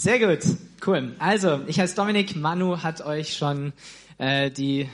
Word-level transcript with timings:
Sehr 0.00 0.18
gut, 0.18 0.38
cool. 0.86 1.12
Also, 1.18 1.60
ich 1.66 1.78
heiße 1.78 1.94
Dominik, 1.94 2.34
Manu 2.34 2.82
hat 2.82 3.04
euch 3.04 3.36
schon 3.36 3.74
äh, 4.16 4.50
die 4.50 4.88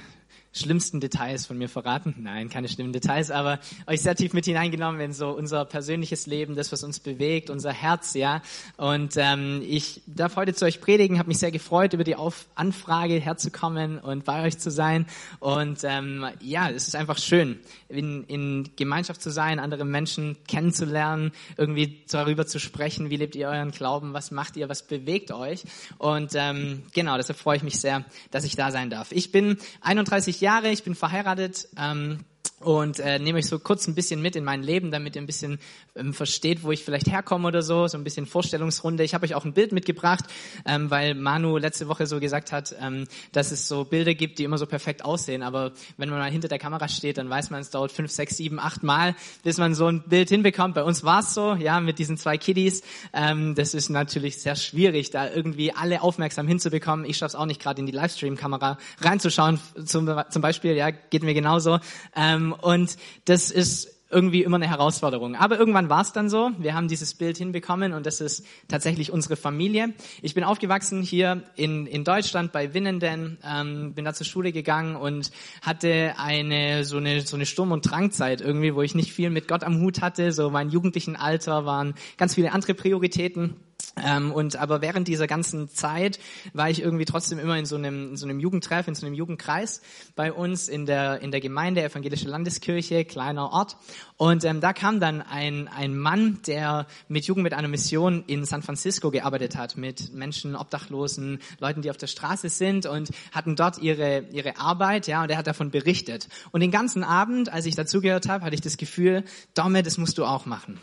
schlimmsten 0.56 1.00
Details 1.00 1.46
von 1.46 1.58
mir 1.58 1.68
verraten. 1.68 2.14
Nein, 2.18 2.48
keine 2.48 2.68
schlimmen 2.68 2.92
Details, 2.92 3.30
aber 3.30 3.60
euch 3.86 4.00
sehr 4.00 4.14
tief 4.14 4.32
mit 4.32 4.46
hineingenommen 4.46 5.00
in 5.00 5.12
so 5.12 5.30
unser 5.30 5.64
persönliches 5.64 6.26
Leben, 6.26 6.56
das, 6.56 6.72
was 6.72 6.82
uns 6.82 7.00
bewegt, 7.00 7.50
unser 7.50 7.72
Herz, 7.72 8.14
ja. 8.14 8.42
Und 8.76 9.14
ähm, 9.16 9.62
ich 9.66 10.02
darf 10.06 10.36
heute 10.36 10.54
zu 10.54 10.64
euch 10.64 10.80
predigen, 10.80 11.18
habe 11.18 11.28
mich 11.28 11.38
sehr 11.38 11.50
gefreut, 11.50 11.92
über 11.92 12.04
die 12.04 12.16
Auf 12.16 12.46
Anfrage 12.54 13.14
herzukommen 13.14 13.98
und 13.98 14.24
bei 14.24 14.44
euch 14.44 14.58
zu 14.58 14.70
sein. 14.70 15.06
Und 15.40 15.80
ähm, 15.84 16.26
ja, 16.40 16.70
es 16.70 16.88
ist 16.88 16.96
einfach 16.96 17.18
schön, 17.18 17.58
in, 17.88 18.24
in 18.24 18.70
Gemeinschaft 18.76 19.22
zu 19.22 19.30
sein, 19.30 19.58
andere 19.58 19.84
Menschen 19.84 20.36
kennenzulernen, 20.48 21.32
irgendwie 21.56 22.02
darüber 22.10 22.46
zu 22.46 22.58
sprechen, 22.58 23.10
wie 23.10 23.16
lebt 23.16 23.36
ihr 23.36 23.48
euren 23.48 23.70
Glauben, 23.70 24.14
was 24.14 24.30
macht 24.30 24.56
ihr, 24.56 24.68
was 24.68 24.82
bewegt 24.82 25.30
euch. 25.32 25.64
Und 25.98 26.32
ähm, 26.34 26.82
genau, 26.94 27.16
deshalb 27.16 27.38
freue 27.38 27.58
ich 27.58 27.62
mich 27.62 27.78
sehr, 27.78 28.04
dass 28.30 28.44
ich 28.44 28.56
da 28.56 28.70
sein 28.70 28.88
darf. 28.90 29.12
Ich 29.12 29.32
bin 29.32 29.58
31 29.82 30.40
Jahre 30.40 30.45
Jahre, 30.46 30.68
ich 30.70 30.84
bin 30.84 30.94
verheiratet. 30.94 31.68
Ähm, 31.76 32.20
und 32.60 33.00
äh, 33.00 33.18
nehme 33.18 33.38
euch 33.38 33.46
so 33.46 33.58
kurz 33.58 33.86
ein 33.86 33.94
bisschen 33.94 34.22
mit 34.22 34.34
in 34.34 34.42
mein 34.42 34.62
Leben, 34.62 34.90
damit 34.90 35.14
ihr 35.14 35.22
ein 35.22 35.26
bisschen 35.26 35.58
ähm, 35.94 36.14
versteht, 36.14 36.62
wo 36.62 36.72
ich 36.72 36.82
vielleicht 36.82 37.06
herkomme 37.10 37.48
oder 37.48 37.60
so, 37.60 37.86
so 37.86 37.98
ein 37.98 38.04
bisschen 38.04 38.24
Vorstellungsrunde. 38.24 39.04
Ich 39.04 39.12
habe 39.12 39.26
euch 39.26 39.34
auch 39.34 39.44
ein 39.44 39.52
Bild 39.52 39.72
mitgebracht, 39.72 40.24
ähm, 40.64 40.90
weil 40.90 41.14
Manu 41.14 41.58
letzte 41.58 41.86
Woche 41.88 42.06
so 42.06 42.18
gesagt 42.18 42.52
hat, 42.52 42.74
ähm, 42.80 43.06
dass 43.32 43.52
es 43.52 43.68
so 43.68 43.84
Bilder 43.84 44.14
gibt, 44.14 44.38
die 44.38 44.44
immer 44.44 44.56
so 44.56 44.64
perfekt 44.64 45.04
aussehen, 45.04 45.42
aber 45.42 45.72
wenn 45.98 46.08
man 46.08 46.18
mal 46.18 46.30
hinter 46.30 46.48
der 46.48 46.58
Kamera 46.58 46.88
steht, 46.88 47.18
dann 47.18 47.28
weiß 47.28 47.50
man, 47.50 47.60
es 47.60 47.70
dauert 47.70 47.92
fünf, 47.92 48.10
sechs, 48.10 48.38
sieben, 48.38 48.58
acht 48.58 48.82
Mal, 48.82 49.14
bis 49.42 49.58
man 49.58 49.74
so 49.74 49.88
ein 49.88 50.02
Bild 50.02 50.30
hinbekommt. 50.30 50.74
Bei 50.74 50.82
uns 50.82 51.04
war 51.04 51.20
es 51.20 51.34
so, 51.34 51.54
ja, 51.54 51.80
mit 51.80 51.98
diesen 51.98 52.16
zwei 52.16 52.38
Kiddies. 52.38 52.82
Ähm, 53.12 53.54
das 53.54 53.74
ist 53.74 53.90
natürlich 53.90 54.40
sehr 54.40 54.56
schwierig, 54.56 55.10
da 55.10 55.30
irgendwie 55.30 55.72
alle 55.72 56.00
aufmerksam 56.00 56.48
hinzubekommen. 56.48 57.04
Ich 57.04 57.18
schaffe 57.18 57.28
es 57.28 57.34
auch 57.34 57.46
nicht 57.46 57.60
gerade 57.60 57.80
in 57.80 57.86
die 57.86 57.92
Livestream-Kamera 57.92 58.78
reinzuschauen, 59.00 59.60
zum, 59.84 60.10
zum 60.30 60.42
Beispiel, 60.42 60.74
ja, 60.74 60.90
geht 60.90 61.22
mir 61.22 61.34
genauso. 61.34 61.80
Ähm, 62.14 62.54
und 62.60 62.96
das 63.24 63.50
ist 63.50 63.96
irgendwie 64.08 64.44
immer 64.44 64.56
eine 64.56 64.68
Herausforderung. 64.68 65.34
Aber 65.34 65.58
irgendwann 65.58 65.88
war 65.88 66.00
es 66.00 66.12
dann 66.12 66.30
so. 66.30 66.50
Wir 66.58 66.74
haben 66.74 66.86
dieses 66.86 67.14
Bild 67.14 67.38
hinbekommen 67.38 67.92
und 67.92 68.06
das 68.06 68.20
ist 68.20 68.46
tatsächlich 68.68 69.10
unsere 69.10 69.36
Familie. 69.36 69.94
Ich 70.22 70.34
bin 70.34 70.44
aufgewachsen 70.44 71.02
hier 71.02 71.42
in, 71.56 71.86
in 71.86 72.04
Deutschland 72.04 72.52
bei 72.52 72.72
Winnenden, 72.72 73.38
ähm, 73.44 73.94
bin 73.94 74.04
da 74.04 74.14
zur 74.14 74.26
Schule 74.26 74.52
gegangen 74.52 74.94
und 74.94 75.32
hatte 75.60 76.14
eine 76.18 76.84
so 76.84 76.98
eine 76.98 77.22
so 77.22 77.36
eine 77.36 77.46
Sturm- 77.46 77.72
und 77.72 77.82
Drangzeit 77.82 78.40
irgendwie, 78.40 78.74
wo 78.74 78.82
ich 78.82 78.94
nicht 78.94 79.12
viel 79.12 79.30
mit 79.30 79.48
Gott 79.48 79.64
am 79.64 79.80
Hut 79.80 80.00
hatte. 80.02 80.30
So 80.30 80.50
mein 80.50 80.70
jugendlichen 80.70 81.16
Alter 81.16 81.66
waren 81.66 81.94
ganz 82.16 82.34
viele 82.36 82.52
andere 82.52 82.74
Prioritäten. 82.74 83.56
Ähm, 84.04 84.30
und 84.30 84.56
aber 84.56 84.82
während 84.82 85.08
dieser 85.08 85.26
ganzen 85.26 85.70
Zeit 85.70 86.18
war 86.52 86.68
ich 86.68 86.82
irgendwie 86.82 87.06
trotzdem 87.06 87.38
immer 87.38 87.56
in 87.56 87.64
so 87.64 87.76
einem, 87.76 88.10
in 88.10 88.16
so 88.18 88.26
einem 88.26 88.40
Jugendtreff, 88.40 88.86
in 88.88 88.94
so 88.94 89.06
einem 89.06 89.14
Jugendkreis 89.14 89.80
bei 90.14 90.34
uns 90.34 90.68
in 90.68 90.84
der 90.84 91.22
in 91.22 91.30
der 91.30 91.40
Gemeinde 91.40 91.82
Evangelische 91.82 92.28
Landeskirche, 92.28 93.06
kleiner 93.06 93.50
Ort. 93.52 93.78
Und 94.18 94.44
ähm, 94.44 94.60
da 94.60 94.74
kam 94.74 95.00
dann 95.00 95.22
ein 95.22 95.68
ein 95.68 95.96
Mann, 95.96 96.40
der 96.46 96.86
mit 97.08 97.24
Jugend 97.24 97.44
mit 97.44 97.54
einer 97.54 97.68
Mission 97.68 98.22
in 98.26 98.44
San 98.44 98.62
Francisco 98.62 99.10
gearbeitet 99.10 99.56
hat, 99.56 99.78
mit 99.78 100.12
Menschen, 100.12 100.56
Obdachlosen, 100.56 101.38
Leuten, 101.58 101.80
die 101.80 101.88
auf 101.88 101.96
der 101.96 102.06
Straße 102.06 102.50
sind 102.50 102.84
und 102.84 103.10
hatten 103.32 103.56
dort 103.56 103.78
ihre 103.78 104.24
ihre 104.30 104.58
Arbeit, 104.58 105.06
ja. 105.06 105.22
Und 105.22 105.30
er 105.30 105.38
hat 105.38 105.46
davon 105.46 105.70
berichtet. 105.70 106.28
Und 106.52 106.60
den 106.60 106.70
ganzen 106.70 107.02
Abend, 107.02 107.50
als 107.50 107.64
ich 107.64 107.76
dazugehört 107.76 108.28
habe, 108.28 108.44
hatte 108.44 108.54
ich 108.54 108.60
das 108.60 108.76
Gefühl, 108.76 109.24
Domme, 109.54 109.82
das 109.82 109.96
musst 109.96 110.18
du 110.18 110.26
auch 110.26 110.44
machen. 110.44 110.78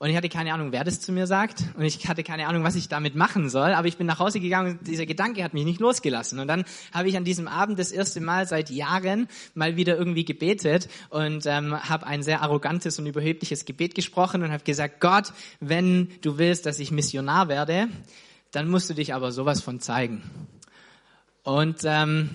Und 0.00 0.10
ich 0.10 0.16
hatte 0.16 0.28
keine 0.28 0.54
Ahnung, 0.54 0.70
wer 0.70 0.84
das 0.84 1.00
zu 1.00 1.10
mir 1.10 1.26
sagt. 1.26 1.64
Und 1.76 1.84
ich 1.84 2.08
hatte 2.08 2.22
keine 2.22 2.46
Ahnung, 2.46 2.62
was 2.62 2.76
ich 2.76 2.88
damit 2.88 3.16
machen 3.16 3.50
soll. 3.50 3.72
Aber 3.72 3.88
ich 3.88 3.96
bin 3.96 4.06
nach 4.06 4.20
Hause 4.20 4.38
gegangen 4.38 4.78
und 4.78 4.86
dieser 4.86 5.06
Gedanke 5.06 5.42
hat 5.42 5.54
mich 5.54 5.64
nicht 5.64 5.80
losgelassen. 5.80 6.38
Und 6.38 6.46
dann 6.46 6.64
habe 6.92 7.08
ich 7.08 7.16
an 7.16 7.24
diesem 7.24 7.48
Abend 7.48 7.80
das 7.80 7.90
erste 7.90 8.20
Mal 8.20 8.46
seit 8.46 8.70
Jahren 8.70 9.26
mal 9.54 9.76
wieder 9.76 9.98
irgendwie 9.98 10.24
gebetet 10.24 10.88
und 11.10 11.46
ähm, 11.46 11.76
habe 11.76 12.06
ein 12.06 12.22
sehr 12.22 12.42
arrogantes 12.42 13.00
und 13.00 13.06
überhebliches 13.06 13.64
Gebet 13.64 13.96
gesprochen 13.96 14.44
und 14.44 14.52
habe 14.52 14.62
gesagt, 14.62 15.00
Gott, 15.00 15.32
wenn 15.58 16.12
du 16.20 16.38
willst, 16.38 16.66
dass 16.66 16.78
ich 16.78 16.92
Missionar 16.92 17.48
werde, 17.48 17.88
dann 18.52 18.68
musst 18.70 18.88
du 18.88 18.94
dich 18.94 19.14
aber 19.14 19.32
sowas 19.32 19.60
von 19.60 19.80
zeigen. 19.80 20.22
Und 21.42 21.80
ähm, 21.84 22.30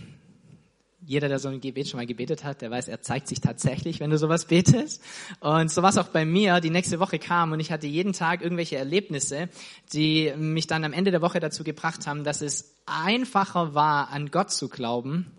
jeder, 1.05 1.27
der 1.27 1.39
so 1.39 1.49
ein 1.49 1.61
Gebet 1.61 1.87
schon 1.87 1.99
mal 1.99 2.05
gebetet 2.05 2.43
hat, 2.43 2.61
der 2.61 2.71
weiß, 2.71 2.87
er 2.87 3.01
zeigt 3.01 3.27
sich 3.27 3.41
tatsächlich, 3.41 3.99
wenn 3.99 4.09
du 4.09 4.17
sowas 4.17 4.45
betest. 4.45 5.01
Und 5.39 5.71
so 5.71 5.81
war 5.81 5.89
es 5.89 5.97
auch 5.97 6.09
bei 6.09 6.25
mir. 6.25 6.59
Die 6.61 6.69
nächste 6.69 6.99
Woche 6.99 7.19
kam 7.19 7.51
und 7.51 7.59
ich 7.59 7.71
hatte 7.71 7.87
jeden 7.87 8.13
Tag 8.13 8.41
irgendwelche 8.41 8.77
Erlebnisse, 8.77 9.49
die 9.93 10.33
mich 10.37 10.67
dann 10.67 10.83
am 10.83 10.93
Ende 10.93 11.11
der 11.11 11.21
Woche 11.21 11.39
dazu 11.39 11.63
gebracht 11.63 12.07
haben, 12.07 12.23
dass 12.23 12.41
es 12.41 12.75
einfacher 12.85 13.73
war, 13.73 14.09
an 14.09 14.31
Gott 14.31 14.51
zu 14.51 14.69
glauben, 14.69 15.31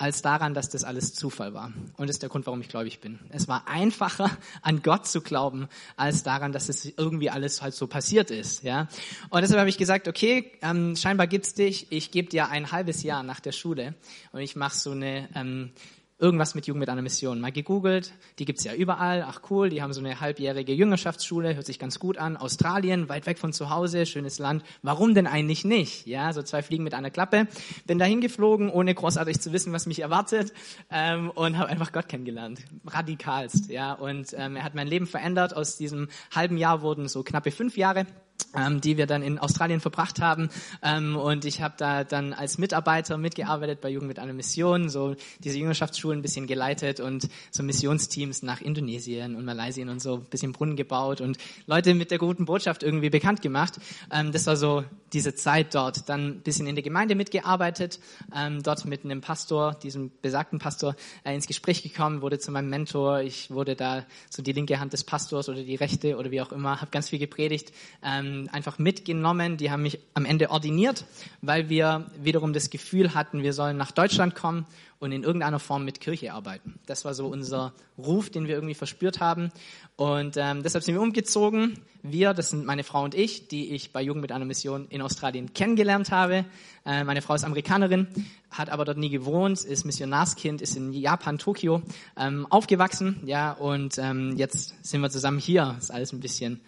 als 0.00 0.22
daran, 0.22 0.54
dass 0.54 0.70
das 0.70 0.82
alles 0.82 1.14
Zufall 1.14 1.52
war. 1.52 1.72
Und 1.96 2.08
das 2.08 2.16
ist 2.16 2.22
der 2.22 2.30
Grund, 2.30 2.46
warum 2.46 2.60
ich 2.60 2.68
gläubig 2.68 3.00
bin. 3.00 3.18
Es 3.28 3.48
war 3.48 3.68
einfacher, 3.68 4.30
an 4.62 4.82
Gott 4.82 5.06
zu 5.06 5.20
glauben, 5.20 5.68
als 5.96 6.22
daran, 6.22 6.52
dass 6.52 6.68
es 6.68 6.86
irgendwie 6.86 7.28
alles 7.30 7.60
halt 7.60 7.74
so 7.74 7.86
passiert 7.86 8.30
ist. 8.30 8.62
Ja. 8.62 8.88
Und 9.28 9.42
deshalb 9.42 9.60
habe 9.60 9.68
ich 9.68 9.78
gesagt, 9.78 10.08
okay, 10.08 10.52
ähm, 10.62 10.96
scheinbar 10.96 11.26
gibt's 11.26 11.54
dich. 11.54 11.86
Ich 11.90 12.10
gebe 12.10 12.28
dir 12.30 12.48
ein 12.48 12.72
halbes 12.72 13.02
Jahr 13.02 13.22
nach 13.22 13.40
der 13.40 13.52
Schule 13.52 13.94
und 14.32 14.40
ich 14.40 14.56
mache 14.56 14.76
so 14.76 14.92
eine 14.92 15.28
ähm, 15.34 15.70
irgendwas 16.20 16.54
mit 16.54 16.66
Jugend 16.66 16.80
mit 16.80 16.88
einer 16.88 17.02
Mission. 17.02 17.40
Mal 17.40 17.50
gegoogelt, 17.50 18.12
die 18.38 18.44
gibt's 18.44 18.64
ja 18.64 18.74
überall. 18.74 19.24
Ach 19.26 19.40
cool, 19.50 19.70
die 19.70 19.82
haben 19.82 19.92
so 19.92 20.00
eine 20.00 20.20
halbjährige 20.20 20.72
Jüngerschaftsschule, 20.72 21.54
hört 21.54 21.66
sich 21.66 21.78
ganz 21.78 21.98
gut 21.98 22.18
an. 22.18 22.36
Australien, 22.36 23.08
weit 23.08 23.26
weg 23.26 23.38
von 23.38 23.52
zu 23.52 23.70
Hause, 23.70 24.06
schönes 24.06 24.38
Land. 24.38 24.62
Warum 24.82 25.14
denn 25.14 25.26
eigentlich 25.26 25.64
nicht? 25.64 26.06
Ja, 26.06 26.32
so 26.32 26.42
zwei 26.42 26.62
Fliegen 26.62 26.84
mit 26.84 26.94
einer 26.94 27.10
Klappe. 27.10 27.48
Bin 27.86 27.98
dahin 27.98 28.20
geflogen, 28.20 28.70
ohne 28.70 28.94
großartig 28.94 29.40
zu 29.40 29.52
wissen, 29.52 29.72
was 29.72 29.86
mich 29.86 30.00
erwartet, 30.00 30.52
ähm, 30.90 31.30
und 31.30 31.56
habe 31.58 31.70
einfach 31.70 31.92
Gott 31.92 32.08
kennengelernt, 32.08 32.60
radikalst. 32.86 33.70
Ja, 33.70 33.94
und 33.94 34.34
ähm, 34.36 34.56
er 34.56 34.64
hat 34.64 34.74
mein 34.74 34.88
Leben 34.88 35.06
verändert. 35.06 35.56
Aus 35.56 35.76
diesem 35.76 36.08
halben 36.34 36.58
Jahr 36.58 36.82
wurden 36.82 37.08
so 37.08 37.22
knappe 37.22 37.50
fünf 37.50 37.76
Jahre 37.76 38.06
ähm, 38.54 38.80
die 38.80 38.96
wir 38.96 39.06
dann 39.06 39.22
in 39.22 39.38
Australien 39.38 39.80
verbracht 39.80 40.20
haben. 40.20 40.50
Ähm, 40.82 41.16
und 41.16 41.44
ich 41.44 41.62
habe 41.62 41.74
da 41.76 42.04
dann 42.04 42.32
als 42.32 42.58
Mitarbeiter 42.58 43.18
mitgearbeitet 43.18 43.80
bei 43.80 43.90
Jugend 43.90 44.08
mit 44.08 44.18
einer 44.18 44.32
Mission, 44.32 44.88
so 44.88 45.14
diese 45.40 45.58
Jüngerschaftsschulen 45.58 46.20
ein 46.20 46.22
bisschen 46.22 46.46
geleitet 46.46 47.00
und 47.00 47.28
so 47.50 47.62
Missionsteams 47.62 48.42
nach 48.42 48.60
Indonesien 48.60 49.36
und 49.36 49.44
Malaysia 49.44 49.88
und 49.88 50.00
so 50.00 50.14
ein 50.14 50.24
bisschen 50.24 50.52
Brunnen 50.52 50.76
gebaut 50.76 51.20
und 51.20 51.38
Leute 51.66 51.94
mit 51.94 52.10
der 52.10 52.18
guten 52.18 52.44
Botschaft 52.44 52.82
irgendwie 52.82 53.10
bekannt 53.10 53.42
gemacht. 53.42 53.74
Ähm, 54.10 54.32
das 54.32 54.46
war 54.46 54.56
so 54.56 54.84
diese 55.12 55.34
Zeit 55.34 55.74
dort. 55.74 56.08
Dann 56.08 56.26
ein 56.26 56.40
bisschen 56.40 56.66
in 56.66 56.74
der 56.74 56.84
Gemeinde 56.84 57.14
mitgearbeitet, 57.14 58.00
ähm, 58.34 58.62
dort 58.62 58.84
mit 58.84 59.04
einem 59.04 59.20
Pastor, 59.20 59.74
diesem 59.74 60.10
besagten 60.22 60.58
Pastor, 60.58 60.94
äh, 61.24 61.34
ins 61.34 61.46
Gespräch 61.46 61.82
gekommen, 61.82 62.22
wurde 62.22 62.38
zu 62.38 62.50
meinem 62.52 62.70
Mentor. 62.70 63.20
Ich 63.20 63.50
wurde 63.50 63.76
da 63.76 64.04
so 64.28 64.42
die 64.42 64.52
linke 64.52 64.80
Hand 64.80 64.92
des 64.92 65.04
Pastors 65.04 65.48
oder 65.48 65.62
die 65.62 65.74
rechte 65.74 66.16
oder 66.16 66.30
wie 66.30 66.40
auch 66.40 66.52
immer, 66.52 66.80
habe 66.80 66.90
ganz 66.90 67.08
viel 67.08 67.18
gepredigt. 67.18 67.72
Ähm, 68.02 68.29
einfach 68.52 68.78
mitgenommen. 68.78 69.56
Die 69.56 69.70
haben 69.70 69.82
mich 69.82 69.98
am 70.14 70.24
Ende 70.24 70.50
ordiniert, 70.50 71.04
weil 71.42 71.68
wir 71.68 72.06
wiederum 72.22 72.52
das 72.52 72.70
Gefühl 72.70 73.14
hatten, 73.14 73.42
wir 73.42 73.52
sollen 73.52 73.76
nach 73.76 73.92
Deutschland 73.92 74.34
kommen 74.34 74.66
und 75.00 75.12
in 75.12 75.22
irgendeiner 75.24 75.58
Form 75.58 75.84
mit 75.84 76.00
Kirche 76.00 76.32
arbeiten. 76.34 76.78
Das 76.86 77.04
war 77.06 77.14
so 77.14 77.26
unser 77.26 77.72
Ruf, 77.98 78.28
den 78.28 78.46
wir 78.46 78.54
irgendwie 78.54 78.74
verspürt 78.74 79.18
haben. 79.18 79.50
Und 79.96 80.36
ähm, 80.36 80.62
deshalb 80.62 80.84
sind 80.84 80.94
wir 80.94 81.00
umgezogen. 81.00 81.78
Wir, 82.02 82.34
das 82.34 82.50
sind 82.50 82.66
meine 82.66 82.84
Frau 82.84 83.02
und 83.04 83.14
ich, 83.14 83.48
die 83.48 83.74
ich 83.74 83.92
bei 83.92 84.02
Jugend 84.02 84.20
mit 84.20 84.30
einer 84.30 84.44
Mission 84.44 84.86
in 84.90 85.00
Australien 85.00 85.54
kennengelernt 85.54 86.10
habe. 86.10 86.44
Äh, 86.84 87.04
meine 87.04 87.22
Frau 87.22 87.34
ist 87.34 87.44
Amerikanerin, 87.44 88.08
hat 88.50 88.68
aber 88.68 88.84
dort 88.84 88.98
nie 88.98 89.10
gewohnt, 89.10 89.64
ist 89.64 89.84
Missionarskind, 89.84 90.60
ist 90.60 90.76
in 90.76 90.92
Japan, 90.92 91.38
Tokio 91.38 91.82
ähm, 92.18 92.46
aufgewachsen. 92.50 93.22
Ja, 93.24 93.52
und 93.52 93.96
ähm, 93.98 94.36
jetzt 94.36 94.74
sind 94.84 95.00
wir 95.00 95.10
zusammen 95.10 95.38
hier. 95.38 95.76
Ist 95.78 95.90
alles 95.90 96.12
ein 96.12 96.20
bisschen 96.20 96.60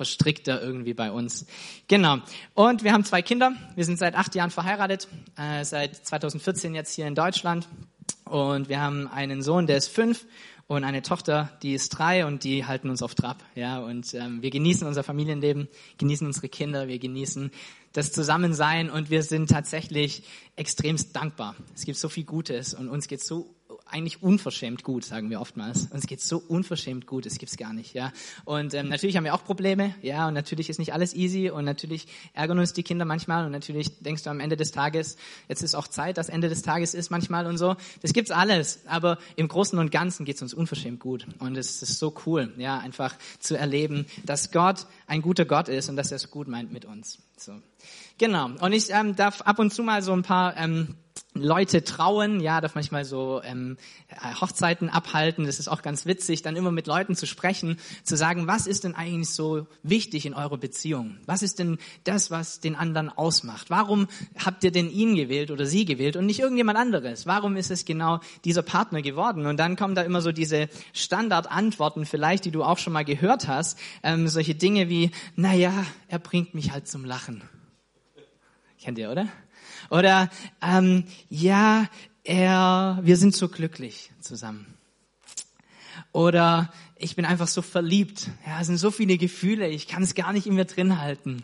verstrickter 0.00 0.62
irgendwie 0.62 0.94
bei 0.94 1.12
uns. 1.12 1.44
Genau. 1.86 2.20
Und 2.54 2.84
wir 2.84 2.94
haben 2.94 3.04
zwei 3.04 3.20
Kinder. 3.20 3.52
Wir 3.74 3.84
sind 3.84 3.98
seit 3.98 4.14
acht 4.14 4.34
Jahren 4.34 4.48
verheiratet, 4.48 5.08
äh, 5.36 5.62
seit 5.62 5.94
2014 5.94 6.74
jetzt 6.74 6.94
hier 6.94 7.06
in 7.06 7.14
Deutschland. 7.14 7.68
Und 8.24 8.70
wir 8.70 8.80
haben 8.80 9.08
einen 9.08 9.42
Sohn, 9.42 9.66
der 9.66 9.76
ist 9.76 9.88
fünf 9.88 10.24
und 10.68 10.84
eine 10.84 11.02
Tochter, 11.02 11.50
die 11.62 11.74
ist 11.74 11.90
drei 11.90 12.24
und 12.24 12.44
die 12.44 12.64
halten 12.64 12.88
uns 12.88 13.02
auf 13.02 13.14
Trab. 13.14 13.44
Ja, 13.54 13.80
und 13.80 14.14
ähm, 14.14 14.40
wir 14.40 14.48
genießen 14.48 14.86
unser 14.86 15.02
Familienleben, 15.02 15.68
genießen 15.98 16.26
unsere 16.26 16.48
Kinder, 16.48 16.88
wir 16.88 16.98
genießen 16.98 17.50
das 17.92 18.10
Zusammensein 18.10 18.88
und 18.88 19.10
wir 19.10 19.22
sind 19.22 19.50
tatsächlich 19.50 20.22
extremst 20.56 21.14
dankbar. 21.14 21.56
Es 21.74 21.84
gibt 21.84 21.98
so 21.98 22.08
viel 22.08 22.24
Gutes 22.24 22.72
und 22.72 22.88
uns 22.88 23.06
geht 23.06 23.22
so 23.22 23.54
eigentlich 23.92 24.22
unverschämt 24.22 24.84
gut, 24.84 25.04
sagen 25.04 25.30
wir 25.30 25.40
oftmals. 25.40 25.86
Uns 25.90 26.06
geht 26.06 26.20
so 26.20 26.38
unverschämt 26.38 27.06
gut, 27.06 27.26
das 27.26 27.38
gibt's 27.38 27.56
gar 27.56 27.72
nicht, 27.72 27.94
ja. 27.94 28.12
Und 28.44 28.74
ähm, 28.74 28.88
natürlich 28.88 29.16
haben 29.16 29.24
wir 29.24 29.34
auch 29.34 29.44
Probleme, 29.44 29.94
ja, 30.02 30.28
und 30.28 30.34
natürlich 30.34 30.70
ist 30.70 30.78
nicht 30.78 30.92
alles 30.92 31.14
easy 31.14 31.50
und 31.50 31.64
natürlich 31.64 32.06
ärgern 32.32 32.58
uns 32.58 32.72
die 32.72 32.82
Kinder 32.82 33.04
manchmal 33.04 33.46
und 33.46 33.52
natürlich 33.52 34.00
denkst 34.00 34.22
du 34.22 34.30
am 34.30 34.40
Ende 34.40 34.56
des 34.56 34.72
Tages, 34.72 35.16
jetzt 35.48 35.62
ist 35.62 35.74
auch 35.74 35.88
Zeit, 35.88 36.18
dass 36.18 36.28
Ende 36.28 36.48
des 36.48 36.62
Tages 36.62 36.94
ist 36.94 37.10
manchmal 37.10 37.46
und 37.46 37.58
so. 37.58 37.76
Das 38.02 38.12
gibt's 38.12 38.30
alles, 38.30 38.80
aber 38.86 39.18
im 39.36 39.48
Großen 39.48 39.78
und 39.78 39.90
Ganzen 39.90 40.24
geht's 40.24 40.42
uns 40.42 40.54
unverschämt 40.54 41.00
gut 41.00 41.26
und 41.38 41.56
es 41.56 41.82
ist 41.82 41.98
so 41.98 42.14
cool, 42.26 42.52
ja, 42.56 42.78
einfach 42.78 43.14
zu 43.38 43.56
erleben, 43.56 44.06
dass 44.24 44.50
Gott 44.52 44.86
ein 45.06 45.22
guter 45.22 45.44
Gott 45.44 45.68
ist 45.68 45.88
und 45.88 45.96
dass 45.96 46.12
er 46.12 46.16
es 46.16 46.30
gut 46.30 46.48
meint 46.48 46.72
mit 46.72 46.84
uns. 46.84 47.18
So. 47.36 47.52
Genau. 48.18 48.50
Und 48.60 48.72
ich 48.72 48.90
ähm, 48.90 49.16
darf 49.16 49.40
ab 49.42 49.58
und 49.58 49.72
zu 49.72 49.82
mal 49.82 50.02
so 50.02 50.12
ein 50.12 50.22
paar 50.22 50.56
ähm, 50.56 50.94
Leute 51.34 51.84
trauen, 51.84 52.40
ja, 52.40 52.60
darf 52.60 52.74
manchmal 52.74 53.04
so 53.04 53.40
ähm, 53.44 53.76
Hochzeiten 54.40 54.88
abhalten. 54.88 55.46
Das 55.46 55.60
ist 55.60 55.68
auch 55.68 55.82
ganz 55.82 56.04
witzig, 56.04 56.42
dann 56.42 56.56
immer 56.56 56.72
mit 56.72 56.88
Leuten 56.88 57.14
zu 57.14 57.26
sprechen, 57.26 57.78
zu 58.02 58.16
sagen, 58.16 58.48
was 58.48 58.66
ist 58.66 58.82
denn 58.82 58.96
eigentlich 58.96 59.30
so 59.30 59.68
wichtig 59.84 60.26
in 60.26 60.34
eurer 60.34 60.58
Beziehung? 60.58 61.18
Was 61.26 61.42
ist 61.42 61.60
denn 61.60 61.78
das, 62.02 62.32
was 62.32 62.58
den 62.58 62.74
anderen 62.74 63.10
ausmacht? 63.10 63.70
Warum 63.70 64.08
habt 64.44 64.64
ihr 64.64 64.72
denn 64.72 64.90
ihn 64.90 65.14
gewählt 65.14 65.52
oder 65.52 65.66
sie 65.66 65.84
gewählt 65.84 66.16
und 66.16 66.26
nicht 66.26 66.40
irgendjemand 66.40 66.78
anderes? 66.78 67.26
Warum 67.26 67.56
ist 67.56 67.70
es 67.70 67.84
genau 67.84 68.18
dieser 68.44 68.62
Partner 68.62 69.00
geworden? 69.00 69.46
Und 69.46 69.56
dann 69.56 69.76
kommen 69.76 69.94
da 69.94 70.02
immer 70.02 70.22
so 70.22 70.32
diese 70.32 70.68
Standardantworten, 70.92 72.06
vielleicht, 72.06 72.44
die 72.44 72.50
du 72.50 72.64
auch 72.64 72.78
schon 72.78 72.92
mal 72.92 73.04
gehört 73.04 73.46
hast, 73.46 73.78
ähm, 74.02 74.26
solche 74.26 74.56
Dinge 74.56 74.88
wie, 74.88 75.12
na 75.36 75.54
ja, 75.54 75.86
er 76.08 76.18
bringt 76.18 76.54
mich 76.54 76.72
halt 76.72 76.88
zum 76.88 77.04
Lachen. 77.04 77.42
Kennt 78.80 78.98
ihr, 78.98 79.10
oder? 79.10 79.28
Oder 79.88 80.30
ähm, 80.62 81.04
ja, 81.28 81.88
er, 82.24 82.98
wir 83.02 83.16
sind 83.16 83.34
so 83.34 83.48
glücklich 83.48 84.10
zusammen. 84.20 84.66
Oder 86.12 86.72
ich 86.96 87.16
bin 87.16 87.24
einfach 87.24 87.48
so 87.48 87.62
verliebt. 87.62 88.30
Ja, 88.46 88.60
es 88.60 88.66
sind 88.66 88.78
so 88.78 88.90
viele 88.90 89.16
Gefühle, 89.16 89.68
ich 89.68 89.88
kann 89.88 90.02
es 90.02 90.14
gar 90.14 90.32
nicht 90.32 90.46
in 90.46 90.54
mir 90.54 90.64
drin 90.64 91.00
halten. 91.00 91.42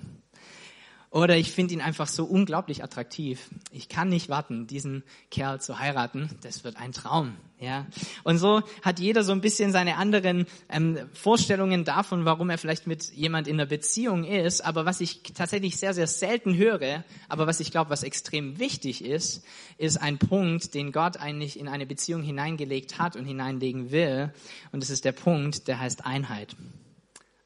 Oder 1.17 1.39
ich 1.39 1.51
finde 1.51 1.73
ihn 1.73 1.81
einfach 1.81 2.09
so 2.09 2.27
unglaublich 2.27 2.85
attraktiv. 2.85 3.49
Ich 3.71 3.89
kann 3.89 4.11
nicht 4.11 4.29
warten, 4.29 4.67
diesen 4.67 5.03
Kerl 5.31 5.63
zu 5.63 5.79
heiraten. 5.79 6.29
Das 6.43 6.63
wird 6.63 6.77
ein 6.77 6.93
Traum. 6.93 7.39
Ja. 7.59 7.87
Und 8.23 8.37
so 8.37 8.63
hat 8.83 9.01
jeder 9.01 9.25
so 9.25 9.33
ein 9.33 9.41
bisschen 9.41 9.73
seine 9.73 9.97
anderen 9.97 10.45
ähm, 10.69 10.99
Vorstellungen 11.15 11.87
davon, 11.87 12.27
warum 12.27 12.51
er 12.51 12.59
vielleicht 12.59 12.87
mit 12.87 13.15
jemand 13.15 13.49
in 13.49 13.55
einer 13.55 13.65
Beziehung 13.65 14.25
ist. 14.25 14.61
Aber 14.61 14.85
was 14.85 15.01
ich 15.01 15.23
tatsächlich 15.23 15.79
sehr, 15.79 15.95
sehr 15.95 16.07
selten 16.07 16.55
höre, 16.55 17.03
aber 17.31 17.47
was 17.47 17.61
ich 17.61 17.71
glaube, 17.71 17.89
was 17.89 18.03
extrem 18.03 18.59
wichtig 18.59 19.03
ist, 19.03 19.43
ist 19.79 19.97
ein 19.97 20.19
Punkt, 20.19 20.75
den 20.75 20.93
Gott 20.93 21.17
eigentlich 21.17 21.59
in 21.59 21.69
eine 21.69 21.87
Beziehung 21.87 22.23
hineingelegt 22.23 22.99
hat 22.99 23.17
und 23.17 23.25
hineinlegen 23.25 23.91
will. 23.91 24.35
Und 24.71 24.83
das 24.83 24.91
ist 24.91 25.07
der 25.07 25.13
Punkt, 25.13 25.67
der 25.67 25.81
heißt 25.81 26.05
Einheit. 26.05 26.57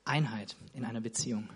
Einheit 0.05 0.57
in 0.75 0.85
einer 0.85 1.01
Beziehung. 1.01 1.49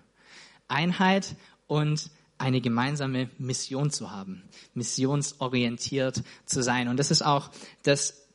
Einheit 0.69 1.37
und 1.66 2.11
eine 2.38 2.61
gemeinsame 2.61 3.31
Mission 3.38 3.90
zu 3.90 4.11
haben, 4.11 4.43
missionsorientiert 4.75 6.22
zu 6.46 6.62
sein. 6.62 6.88
Und 6.88 6.99
das 6.99 7.11
ist 7.11 7.22
auch 7.22 7.50
das, 7.84 8.26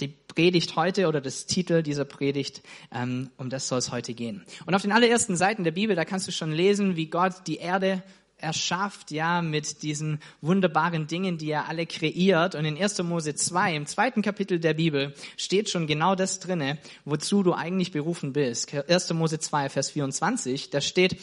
die 0.00 0.08
Predigt 0.08 0.76
heute 0.76 1.08
oder 1.08 1.20
das 1.20 1.46
Titel 1.46 1.82
dieser 1.82 2.04
Predigt, 2.04 2.62
ähm, 2.92 3.30
um 3.36 3.50
das 3.50 3.68
soll 3.68 3.78
es 3.78 3.90
heute 3.90 4.14
gehen. 4.14 4.44
Und 4.66 4.74
auf 4.74 4.82
den 4.82 4.92
allerersten 4.92 5.36
Seiten 5.36 5.64
der 5.64 5.72
Bibel, 5.72 5.96
da 5.96 6.04
kannst 6.04 6.28
du 6.28 6.32
schon 6.32 6.52
lesen, 6.52 6.96
wie 6.96 7.06
Gott 7.06 7.46
die 7.46 7.56
Erde 7.56 8.02
erschafft, 8.40 9.10
ja, 9.10 9.42
mit 9.42 9.82
diesen 9.82 10.20
wunderbaren 10.40 11.08
Dingen, 11.08 11.38
die 11.38 11.50
er 11.50 11.68
alle 11.68 11.86
kreiert. 11.86 12.54
Und 12.54 12.64
in 12.64 12.80
1. 12.80 13.02
Mose 13.02 13.34
2, 13.34 13.74
im 13.74 13.86
zweiten 13.86 14.22
Kapitel 14.22 14.60
der 14.60 14.74
Bibel, 14.74 15.12
steht 15.36 15.68
schon 15.68 15.88
genau 15.88 16.14
das 16.14 16.38
drinne, 16.38 16.78
wozu 17.04 17.42
du 17.42 17.52
eigentlich 17.52 17.90
berufen 17.90 18.32
bist. 18.32 18.72
1. 18.72 19.12
Mose 19.14 19.40
2, 19.40 19.68
Vers 19.68 19.90
24, 19.90 20.70
da 20.70 20.80
steht, 20.80 21.16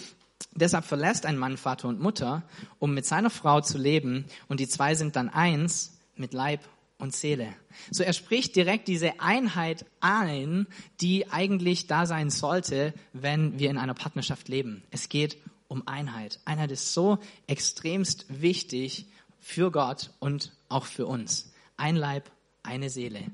Deshalb 0.54 0.86
verlässt 0.86 1.26
ein 1.26 1.38
Mann 1.38 1.58
Vater 1.58 1.88
und 1.88 2.00
Mutter, 2.00 2.44
um 2.80 2.94
mit 2.94 3.06
seiner 3.06 3.30
Frau 3.30 3.62
zu 3.62 3.78
leben, 3.78 4.26
und 4.48 4.60
die 4.60 4.68
zwei 4.68 4.96
sind 4.96 5.16
dann 5.16 5.30
eins 5.30 5.98
mit 6.16 6.34
Leib 6.34 6.62
und 6.98 7.14
Seele. 7.14 7.54
So 7.92 8.04
er 8.04 8.14
spricht 8.14 8.56
direkt 8.56 8.88
diese 8.88 9.20
Einheit 9.20 9.86
ein, 10.00 10.68
die 11.02 11.30
eigentlich 11.30 11.88
da 11.88 12.06
sein 12.06 12.30
sollte, 12.30 12.94
wenn 13.14 13.60
wir 13.60 13.70
in 13.70 13.78
einer 13.78 13.94
Partnerschaft 13.94 14.48
leben. 14.48 14.84
Es 14.92 15.10
geht 15.10 15.38
um 15.68 15.88
Einheit. 15.88 16.40
Einheit 16.46 16.72
ist 16.72 16.94
so 16.94 17.20
extremst 17.48 18.26
wichtig 18.30 19.08
für 19.40 19.72
Gott 19.72 20.12
und 20.20 20.54
auch 20.70 20.86
für 20.86 21.06
uns. 21.06 21.52
Ein 21.78 21.96
Leib, 21.96 22.32
eine 22.64 22.90
Seele. 22.90 23.26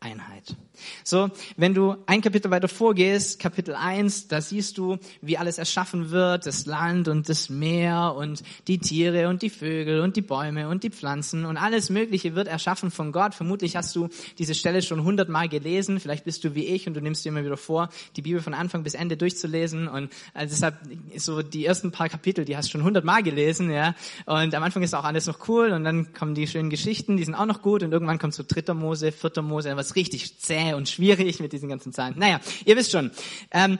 Einheit. 0.00 0.56
So, 1.02 1.30
wenn 1.56 1.74
du 1.74 1.96
ein 2.06 2.20
Kapitel 2.20 2.52
weiter 2.52 2.68
vorgehst, 2.68 3.40
Kapitel 3.40 3.74
1, 3.74 4.28
da 4.28 4.40
siehst 4.40 4.78
du, 4.78 4.98
wie 5.22 5.36
alles 5.36 5.58
erschaffen 5.58 6.10
wird, 6.10 6.46
das 6.46 6.66
Land 6.66 7.08
und 7.08 7.28
das 7.28 7.50
Meer 7.50 8.14
und 8.16 8.44
die 8.68 8.78
Tiere 8.78 9.28
und 9.28 9.42
die 9.42 9.50
Vögel 9.50 10.00
und 10.00 10.14
die 10.14 10.22
Bäume 10.22 10.68
und 10.68 10.84
die 10.84 10.90
Pflanzen 10.90 11.44
und 11.44 11.56
alles 11.56 11.90
Mögliche 11.90 12.36
wird 12.36 12.46
erschaffen 12.46 12.92
von 12.92 13.10
Gott. 13.10 13.34
Vermutlich 13.34 13.74
hast 13.74 13.96
du 13.96 14.08
diese 14.38 14.54
Stelle 14.54 14.82
schon 14.82 15.02
hundertmal 15.02 15.48
gelesen, 15.48 15.98
vielleicht 15.98 16.24
bist 16.24 16.44
du 16.44 16.54
wie 16.54 16.66
ich 16.66 16.86
und 16.86 16.94
du 16.94 17.00
nimmst 17.00 17.24
dir 17.24 17.30
immer 17.30 17.44
wieder 17.44 17.56
vor, 17.56 17.88
die 18.14 18.22
Bibel 18.22 18.40
von 18.40 18.54
Anfang 18.54 18.84
bis 18.84 18.94
Ende 18.94 19.16
durchzulesen 19.16 19.88
und 19.88 20.12
also 20.32 20.54
deshalb 20.54 20.76
so 21.16 21.42
die 21.42 21.66
ersten 21.66 21.90
paar 21.90 22.08
Kapitel, 22.08 22.44
die 22.44 22.56
hast 22.56 22.68
du 22.68 22.72
schon 22.72 22.84
hundertmal 22.84 23.24
gelesen, 23.24 23.68
ja, 23.70 23.96
und 24.26 24.54
am 24.54 24.62
Anfang 24.62 24.84
ist 24.84 24.94
auch 24.94 25.04
alles 25.04 25.26
noch 25.26 25.48
cool 25.48 25.72
und 25.72 25.82
dann 25.82 26.12
kommen 26.12 26.36
die 26.36 26.46
schönen 26.46 26.70
Geschichten, 26.70 27.16
die 27.16 27.24
sind 27.24 27.34
auch 27.34 27.46
noch 27.46 27.62
gut 27.62 27.82
und 27.82 27.90
irgendwann 27.90 28.20
kommt 28.20 28.34
so 28.34 28.44
dritter 28.46 28.74
Mose, 28.74 29.10
vierter 29.10 29.42
Mose, 29.42 29.76
was 29.76 29.87
richtig 29.96 30.38
zäh 30.40 30.74
und 30.74 30.88
schwierig 30.88 31.40
mit 31.40 31.52
diesen 31.52 31.68
ganzen 31.68 31.92
Zahlen. 31.92 32.14
Naja, 32.18 32.40
ihr 32.64 32.76
wisst 32.76 32.92
schon, 32.92 33.10
ähm, 33.50 33.78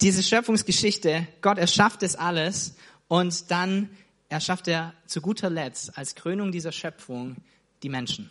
diese 0.00 0.22
Schöpfungsgeschichte, 0.22 1.26
Gott 1.40 1.58
erschafft 1.58 2.02
es 2.02 2.14
alles 2.14 2.76
und 3.08 3.50
dann 3.50 3.90
erschafft 4.28 4.68
er 4.68 4.94
zu 5.06 5.20
guter 5.20 5.50
Letzt 5.50 5.96
als 5.96 6.14
Krönung 6.14 6.52
dieser 6.52 6.72
Schöpfung 6.72 7.36
die 7.82 7.88
Menschen. 7.88 8.30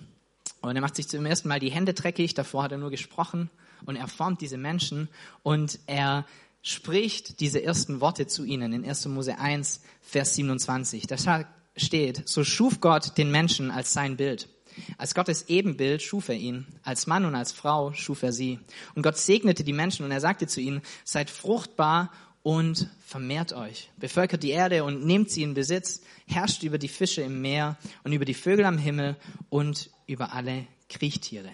Und 0.61 0.75
er 0.75 0.81
macht 0.81 0.95
sich 0.95 1.07
zum 1.07 1.25
ersten 1.25 1.47
Mal 1.47 1.59
die 1.59 1.71
Hände 1.71 1.93
dreckig, 1.93 2.33
davor 2.33 2.63
hat 2.63 2.71
er 2.71 2.77
nur 2.77 2.91
gesprochen 2.91 3.49
und 3.85 3.95
er 3.95 4.07
formt 4.07 4.41
diese 4.41 4.57
Menschen 4.57 5.09
und 5.43 5.79
er 5.87 6.25
spricht 6.61 7.39
diese 7.39 7.63
ersten 7.63 8.01
Worte 8.01 8.27
zu 8.27 8.43
ihnen 8.43 8.73
in 8.73 8.85
1. 8.85 9.05
Mose 9.07 9.37
1, 9.37 9.81
Vers 10.01 10.35
27. 10.35 11.07
Da 11.07 11.45
steht, 11.75 12.27
so 12.27 12.43
schuf 12.43 12.81
Gott 12.81 13.17
den 13.17 13.31
Menschen 13.31 13.71
als 13.71 13.93
sein 13.93 14.17
Bild. 14.17 14.49
Als 14.97 15.15
Gottes 15.15 15.49
Ebenbild 15.49 16.01
schuf 16.01 16.29
er 16.29 16.35
ihn. 16.35 16.65
Als 16.83 17.07
Mann 17.07 17.25
und 17.25 17.35
als 17.35 17.51
Frau 17.51 17.93
schuf 17.93 18.23
er 18.23 18.33
sie. 18.33 18.59
Und 18.95 19.03
Gott 19.03 19.17
segnete 19.17 19.63
die 19.63 19.73
Menschen 19.73 20.05
und 20.05 20.11
er 20.11 20.21
sagte 20.21 20.47
zu 20.47 20.61
ihnen, 20.61 20.81
seid 21.03 21.29
fruchtbar 21.29 22.11
und 22.43 22.89
vermehrt 23.05 23.53
euch. 23.53 23.89
Bevölkert 23.97 24.43
die 24.43 24.51
Erde 24.51 24.83
und 24.83 25.05
nehmt 25.05 25.29
sie 25.29 25.43
in 25.43 25.53
Besitz. 25.53 26.01
Herrscht 26.27 26.63
über 26.63 26.77
die 26.77 26.87
Fische 26.87 27.21
im 27.21 27.41
Meer 27.41 27.77
und 28.03 28.13
über 28.13 28.25
die 28.25 28.33
Vögel 28.33 28.65
am 28.65 28.77
Himmel 28.77 29.15
und 29.49 29.89
über 30.05 30.33
alle 30.33 30.65
Kriechtiere. 30.89 31.49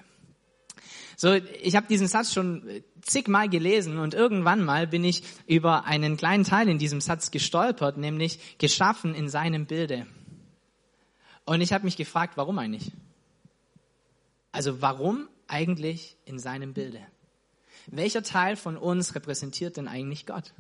So, 1.16 1.34
ich 1.34 1.76
habe 1.76 1.88
diesen 1.88 2.08
Satz 2.08 2.34
schon 2.34 2.84
zigmal 3.02 3.50
gelesen 3.50 3.98
und 3.98 4.14
irgendwann 4.14 4.64
mal 4.64 4.88
bin 4.88 5.04
ich 5.04 5.24
über 5.48 5.86
einen 5.86 6.18
kleinen 6.18 6.44
Teil 6.44 6.70
in 6.70 6.78
diesem 6.78 7.02
Satz 7.02 7.32
gestolpert, 7.32 7.98
nämlich 7.98 8.58
geschaffen 8.58 9.14
in 9.14 9.30
seinem 9.30 9.66
Bilde. 9.66 10.08
Und 11.46 11.62
ich 11.62 11.74
habe 11.74 11.86
mich 11.86 11.98
gefragt, 11.98 12.38
warum 12.38 12.58
eigentlich? 12.60 12.92
Also 14.54 14.82
warum 14.82 15.28
eigentlich 15.48 16.16
in 16.24 16.40
seinem 16.40 16.74
Bilde? 16.74 17.00
Welcher 17.88 18.24
Teil 18.24 18.56
von 18.56 18.78
uns 18.78 19.14
repräsentiert 19.16 19.76
denn 19.76 19.90
eigentlich 19.90 20.26
Gott? 20.26 20.54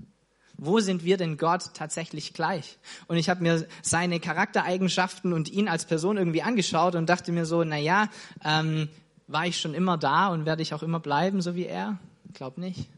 Wo 0.58 0.80
sind 0.80 1.04
wir 1.04 1.16
denn 1.16 1.38
Gott 1.38 1.74
tatsächlich 1.74 2.34
gleich? 2.34 2.78
Und 3.08 3.18
ich 3.18 3.30
habe 3.30 3.42
mir 3.42 3.66
seine 3.82 4.20
Charaktereigenschaften 4.20 5.32
und 5.32 5.50
ihn 5.50 5.68
als 5.68 5.86
Person 5.86 6.18
irgendwie 6.18 6.42
angeschaut 6.42 6.96
und 6.96 7.08
dachte 7.08 7.32
mir 7.32 7.46
so, 7.46 7.64
na 7.64 7.78
ja, 7.78 8.10
ähm, 8.44 8.90
war 9.28 9.46
ich 9.46 9.60
schon 9.60 9.74
immer 9.74 9.98
da 9.98 10.28
und 10.28 10.46
werde 10.46 10.62
ich 10.62 10.74
auch 10.74 10.84
immer 10.84 11.00
bleiben, 11.00 11.42
so 11.42 11.56
wie 11.56 11.66
er? 11.66 12.00
Ich 12.28 12.34
glaube 12.34 12.60
nicht. 12.60 12.90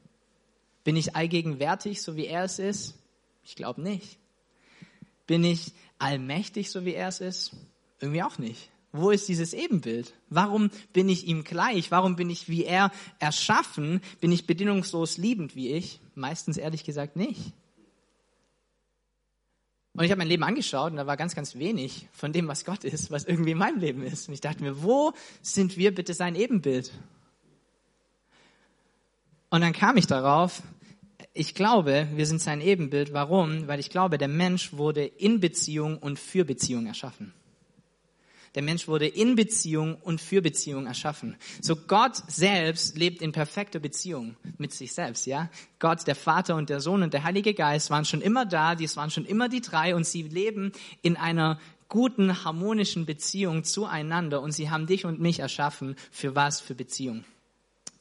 Bin 0.84 0.96
ich 0.96 1.16
allgegenwärtig, 1.16 2.02
so 2.02 2.16
wie 2.16 2.26
er 2.26 2.46
es 2.46 2.60
ist? 2.60 2.96
Ich 3.44 3.56
glaube 3.56 3.82
nicht. 3.82 4.18
Bin 5.28 5.44
ich 5.44 5.74
allmächtig, 6.00 6.72
so 6.72 6.86
wie 6.86 6.94
er 6.94 7.10
es 7.10 7.20
ist? 7.20 7.52
Irgendwie 8.00 8.24
auch 8.24 8.38
nicht. 8.38 8.70
Wo 8.98 9.12
ist 9.12 9.28
dieses 9.28 9.54
Ebenbild? 9.54 10.14
Warum 10.30 10.70
bin 10.94 11.10
ich 11.10 11.28
ihm 11.28 11.44
gleich? 11.44 11.92
Warum 11.92 12.16
bin 12.16 12.30
ich 12.30 12.50
wie 12.50 12.64
er 12.64 12.92
erschaffen? 13.20 14.02
Bin 14.22 14.32
ich 14.32 14.48
bedingungslos 14.48 15.18
liebend 15.18 15.56
wie 15.56 15.70
ich? 15.70 16.00
Meistens 16.16 16.58
ehrlich 16.58 16.84
gesagt 16.84 17.16
nicht. 17.16 17.54
Und 19.94 20.04
ich 20.04 20.12
habe 20.12 20.20
mein 20.20 20.28
Leben 20.28 20.44
angeschaut 20.44 20.92
und 20.92 20.98
da 20.98 21.08
war 21.08 21.16
ganz, 21.16 21.36
ganz 21.36 21.56
wenig 21.56 22.08
von 22.12 22.34
dem, 22.34 22.48
was 22.48 22.66
Gott 22.66 22.84
ist, 22.84 23.12
was 23.12 23.24
irgendwie 23.24 23.52
in 23.52 23.58
meinem 23.58 23.80
Leben 23.80 24.04
ist. 24.04 24.28
Und 24.28 24.34
ich 24.34 24.42
dachte 24.42 24.62
mir, 24.62 24.84
wo 24.84 25.14
sind 25.42 25.78
wir 25.78 25.96
bitte 25.96 26.14
sein 26.14 26.36
Ebenbild? 26.36 26.92
Und 29.50 29.62
dann 29.62 29.72
kam 29.72 29.96
ich 29.96 30.06
darauf, 30.06 30.62
ich 31.34 31.56
glaube, 31.56 32.10
wir 32.14 32.26
sind 32.26 32.42
sein 32.42 32.60
Ebenbild. 32.60 33.14
Warum? 33.14 33.68
Weil 33.68 33.80
ich 33.80 33.90
glaube, 33.90 34.18
der 34.18 34.28
Mensch 34.28 34.74
wurde 34.74 35.06
in 35.06 35.40
Beziehung 35.40 35.98
und 35.98 36.20
für 36.20 36.44
Beziehung 36.44 36.88
erschaffen. 36.88 37.34
Der 38.56 38.64
Mensch 38.64 38.88
wurde 38.88 39.06
in 39.06 39.36
Beziehung 39.36 39.96
und 39.96 40.22
für 40.22 40.42
Beziehung 40.42 40.88
erschaffen. 40.88 41.36
So 41.62 41.76
Gott 41.76 42.16
selbst 42.28 42.98
lebt 42.98 43.22
in 43.22 43.34
perfekter 43.34 43.80
Beziehung 43.80 44.38
mit 44.58 44.74
sich 44.74 44.94
selbst, 44.94 45.26
ja? 45.28 45.50
Gott, 45.80 46.08
der 46.08 46.16
Vater 46.16 46.56
und 46.56 46.70
der 46.70 46.80
Sohn 46.80 47.04
und 47.04 47.14
der 47.14 47.24
Heilige 47.24 47.54
Geist 47.54 47.90
waren 47.90 48.06
schon 48.06 48.22
immer 48.22 48.46
da, 48.46 48.76
dies 48.76 48.96
waren 48.96 49.12
schon 49.12 49.26
immer 49.26 49.50
die 49.50 49.62
drei 49.62 49.94
und 49.94 50.06
sie 50.06 50.24
leben 50.24 50.72
in 51.02 51.18
einer 51.18 51.60
guten, 51.90 52.44
harmonischen 52.44 53.06
Beziehung 53.06 53.64
zueinander 53.64 54.42
und 54.42 54.54
sie 54.54 54.70
haben 54.70 54.88
dich 54.88 55.06
und 55.06 55.20
mich 55.20 55.40
erschaffen. 55.40 55.96
Für 56.12 56.36
was? 56.36 56.62
Für 56.62 56.76
Beziehung. 56.76 57.26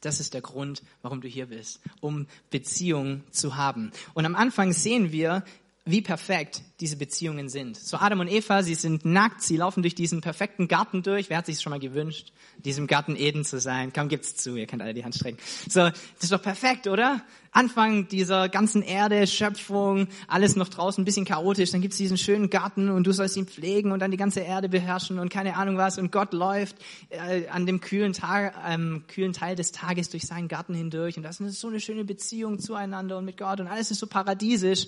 Das 0.01 0.19
ist 0.19 0.33
der 0.33 0.41
Grund, 0.41 0.83
warum 1.01 1.21
du 1.21 1.27
hier 1.27 1.47
bist, 1.47 1.81
um 1.99 2.27
Beziehung 2.51 3.23
zu 3.31 3.55
haben. 3.55 3.91
Und 4.13 4.25
am 4.25 4.35
Anfang 4.35 4.71
sehen 4.71 5.11
wir, 5.11 5.43
wie 5.87 6.01
perfekt 6.01 6.63
diese 6.79 6.97
Beziehungen 6.97 7.47
sind. 7.47 7.77
So 7.77 7.97
Adam 7.97 8.19
und 8.19 8.27
Eva, 8.27 8.63
sie 8.63 8.73
sind 8.73 9.05
nackt, 9.05 9.43
sie 9.43 9.55
laufen 9.55 9.83
durch 9.83 9.93
diesen 9.93 10.19
perfekten 10.19 10.67
Garten 10.67 11.03
durch. 11.03 11.29
Wer 11.29 11.37
hat 11.37 11.45
sich 11.45 11.61
schon 11.61 11.69
mal 11.69 11.79
gewünscht, 11.79 12.33
diesem 12.57 12.87
Garten 12.87 13.15
Eden 13.15 13.45
zu 13.45 13.59
sein? 13.59 13.93
Komm, 13.93 14.09
gibt's 14.09 14.35
zu, 14.35 14.55
ihr 14.55 14.65
könnt 14.65 14.81
alle 14.81 14.95
die 14.95 15.03
Hand 15.03 15.13
strecken. 15.13 15.37
So, 15.69 15.81
das 15.81 15.95
ist 16.21 16.31
doch 16.31 16.41
perfekt, 16.41 16.87
oder? 16.87 17.21
Anfang 17.51 18.07
dieser 18.07 18.49
ganzen 18.49 18.81
Erde, 18.81 19.27
Schöpfung, 19.27 20.07
alles 20.27 20.55
noch 20.55 20.69
draußen 20.69 21.03
ein 21.03 21.05
bisschen 21.05 21.23
chaotisch, 21.23 21.69
dann 21.69 21.81
gibt's 21.81 21.97
diesen 21.97 22.17
schönen 22.17 22.49
Garten 22.49 22.89
und 22.89 23.05
du 23.05 23.13
sollst 23.13 23.37
ihn 23.37 23.45
pflegen 23.45 23.91
und 23.91 23.99
dann 23.99 24.09
die 24.09 24.17
ganze 24.17 24.41
Erde 24.41 24.67
beherrschen 24.67 25.19
und 25.19 25.29
keine 25.29 25.55
Ahnung 25.55 25.77
was 25.77 25.99
und 25.99 26.11
Gott 26.11 26.33
läuft 26.33 26.77
äh, 27.09 27.47
an 27.47 27.67
dem 27.67 27.79
kühlen, 27.79 28.11
Tag, 28.11 28.55
ähm, 28.67 29.03
kühlen 29.07 29.33
Teil 29.33 29.55
des 29.55 29.71
Tages 29.71 30.09
durch 30.09 30.25
seinen 30.25 30.47
Garten 30.47 30.73
hindurch 30.73 31.15
und 31.15 31.23
das 31.23 31.39
ist 31.39 31.61
so 31.61 31.69
eine 31.69 31.79
schöne 31.79 32.03
Beziehung 32.03 32.59
zueinander 32.59 33.19
und 33.19 33.25
mit 33.25 33.37
Gott 33.37 33.61
und 33.61 33.67
alles 33.67 33.91
ist 33.91 33.99
so 33.99 34.07
paradiesisch 34.07 34.87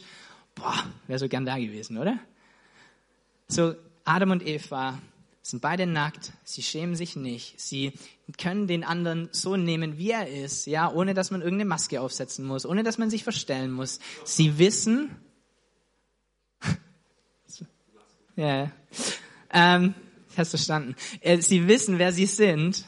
boah, 0.57 0.83
wäre 1.07 1.19
so 1.19 1.27
gern 1.27 1.45
da 1.45 1.57
gewesen, 1.57 1.97
oder? 1.97 2.19
So, 3.47 3.75
Adam 4.03 4.31
und 4.31 4.45
Eva 4.45 4.99
sind 5.41 5.61
beide 5.61 5.85
nackt, 5.85 6.33
sie 6.43 6.61
schämen 6.61 6.95
sich 6.95 7.15
nicht, 7.15 7.59
sie 7.59 7.93
können 8.37 8.67
den 8.67 8.83
anderen 8.83 9.29
so 9.31 9.55
nehmen, 9.55 9.97
wie 9.97 10.11
er 10.11 10.27
ist, 10.27 10.65
ja, 10.65 10.91
ohne 10.91 11.13
dass 11.13 11.31
man 11.31 11.41
irgendeine 11.41 11.69
Maske 11.69 12.01
aufsetzen 12.01 12.45
muss, 12.45 12.65
ohne 12.65 12.83
dass 12.83 12.97
man 12.97 13.09
sich 13.09 13.23
verstellen 13.23 13.71
muss. 13.71 13.99
Sie 14.25 14.57
wissen, 14.57 15.15
ja, 18.35 18.71
ähm, 19.51 19.93
ich 20.29 20.37
hab's 20.37 20.49
verstanden. 20.49 20.95
Äh, 21.21 21.41
sie 21.41 21.67
wissen, 21.67 21.97
wer 21.97 22.11
sie 22.11 22.25
sind 22.25 22.85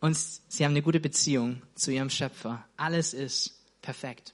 und 0.00 0.16
sie 0.16 0.64
haben 0.64 0.72
eine 0.72 0.82
gute 0.82 1.00
Beziehung 1.00 1.62
zu 1.74 1.90
ihrem 1.90 2.10
Schöpfer. 2.10 2.64
Alles 2.76 3.14
ist 3.14 3.58
perfekt. 3.80 4.33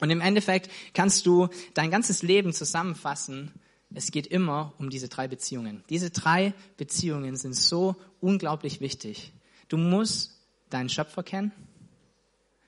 Und 0.00 0.10
im 0.10 0.20
Endeffekt 0.20 0.70
kannst 0.92 1.26
du 1.26 1.48
dein 1.74 1.90
ganzes 1.90 2.22
Leben 2.22 2.52
zusammenfassen. 2.52 3.52
Es 3.94 4.10
geht 4.10 4.26
immer 4.26 4.72
um 4.78 4.90
diese 4.90 5.08
drei 5.08 5.28
Beziehungen. 5.28 5.84
Diese 5.88 6.10
drei 6.10 6.52
Beziehungen 6.76 7.36
sind 7.36 7.54
so 7.54 7.96
unglaublich 8.20 8.80
wichtig. 8.80 9.32
Du 9.68 9.76
musst 9.76 10.40
deinen 10.70 10.88
Schöpfer 10.88 11.22
kennen. 11.22 11.52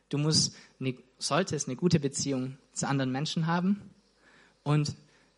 Du 0.09 0.19
musst 0.19 0.55
eine, 0.79 0.95
solltest 1.19 1.67
eine 1.67 1.77
gute 1.77 1.99
Beziehung 1.99 2.59
zu 2.73 2.87
anderen 2.87 3.11
Menschen 3.11 3.47
haben. 3.47 3.91
Und 4.63 4.95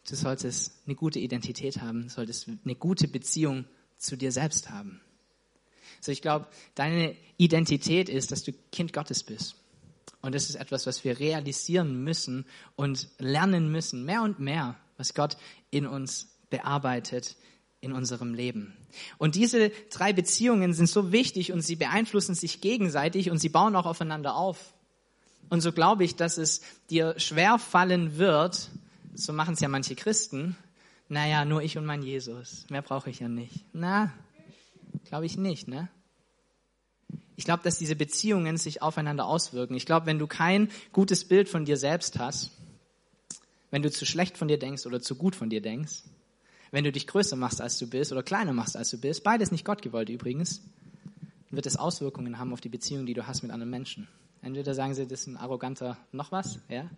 du 0.09 0.15
solltest 0.15 0.75
eine 0.87 0.95
gute 0.95 1.19
Identität 1.19 1.81
haben. 1.81 2.11
Solltest 2.11 2.49
eine 2.49 2.75
gute 2.75 3.09
Beziehung 3.09 3.65
zu 3.97 4.17
dir 4.17 4.31
selbst 4.31 4.71
haben. 4.71 5.01
So, 6.01 6.13
ich 6.13 6.23
glaube, 6.23 6.47
deine 6.75 7.17
Identität 7.39 8.09
ist, 8.09 8.31
dass 8.31 8.43
du 8.43 8.53
Kind 8.71 8.93
Gottes 8.93 9.23
bist. 9.23 9.57
Und 10.29 10.35
das 10.35 10.51
ist 10.51 10.57
etwas, 10.57 10.87
was 10.87 11.05
wir 11.05 11.19
realisieren 11.21 12.05
müssen 12.05 12.45
und 12.77 13.09
lernen 13.17 13.73
müssen, 13.73 14.05
mehr 14.05 14.21
und 14.21 14.39
mehr, 14.39 14.77
was 14.99 15.15
Gott 15.15 15.39
in 15.71 15.87
uns 15.87 16.37
bearbeitet 16.51 17.37
in 17.81 17.93
unserem 17.93 18.35
Leben. 18.35 18.77
Und 19.17 19.37
diese 19.37 19.71
drei 19.89 20.13
Beziehungen 20.13 20.75
sind 20.75 20.87
so 20.87 21.13
wichtig 21.13 21.51
und 21.51 21.63
sie 21.63 21.77
beeinflussen 21.77 22.35
sich 22.35 22.61
gegenseitig 22.61 23.31
und 23.31 23.39
sie 23.39 23.49
bauen 23.49 23.75
auch 23.75 23.87
aufeinander 23.87 24.37
auf. 24.37 24.75
Und 25.49 25.63
so 25.63 25.73
glaube 25.73 26.05
ich, 26.05 26.15
dass 26.15 26.37
es 26.37 26.61
dir 26.91 27.19
schwer 27.19 27.59
fallen 27.59 28.19
wird, 28.19 28.69
so 29.15 29.33
machen 29.33 29.55
es 29.55 29.61
ja 29.61 29.69
manche 29.69 29.95
Christen, 29.95 30.59
naja, 31.09 31.47
nur 31.47 31.63
ich 31.63 31.79
und 31.79 31.87
mein 31.87 32.03
Jesus, 32.03 32.67
mehr 32.69 32.83
brauche 32.83 33.09
ich 33.09 33.21
ja 33.21 33.29
nicht. 33.29 33.65
Na, 33.73 34.13
glaube 35.07 35.25
ich 35.25 35.39
nicht, 35.39 35.69
ne? 35.69 35.89
Ich 37.39 37.45
glaube, 37.45 37.63
dass 37.63 37.79
diese 37.79 37.95
Beziehungen 37.95 38.57
sich 38.57 38.83
aufeinander 38.83 39.25
auswirken. 39.25 39.75
Ich 39.77 39.87
glaube, 39.87 40.07
wenn 40.07 40.19
du 40.19 40.27
kein 40.27 40.69
gutes 40.93 41.25
Bild 41.25 41.49
von 41.49 41.65
dir 41.65 41.77
selbst 41.77 42.19
hast, 42.19 42.51
wenn 43.71 43.81
du 43.81 43.93
zu 43.93 44.05
schlecht 44.05 44.37
von 44.37 44.49
dir 44.49 44.59
denkst 44.59 44.87
oder 44.87 45.01
zu 45.01 45.15
gut 45.15 45.37
von 45.37 45.49
dir 45.49 45.63
denkst, 45.63 46.03
wenn 46.73 46.83
du 46.83 46.91
dich 46.91 47.07
größer 47.07 47.37
machst, 47.37 47.61
als 47.61 47.79
du 47.79 47.87
bist 47.87 48.11
oder 48.11 48.25
kleiner 48.25 48.53
machst, 48.53 48.77
als 48.77 48.91
du 48.91 48.99
bist, 48.99 49.23
beides 49.23 49.53
nicht 49.53 49.65
Gott 49.65 49.83
gewollt 49.83 50.09
übrigens, 50.09 50.63
wird 51.51 51.67
es 51.67 51.77
Auswirkungen 51.77 52.41
haben 52.41 52.53
auf 52.53 52.61
die 52.61 52.69
Beziehung, 52.69 53.07
die 53.07 53.15
du 53.15 53.29
hast 53.29 53.43
mit 53.43 53.53
anderen 53.53 53.71
Menschen. 53.71 54.09
Entweder 54.43 54.75
sagen 54.75 54.95
sie, 54.95 55.07
das 55.07 55.21
ist 55.21 55.27
ein 55.29 55.37
arroganter 55.37 55.97
noch 56.11 56.33
was, 56.33 56.59
ja, 56.69 56.91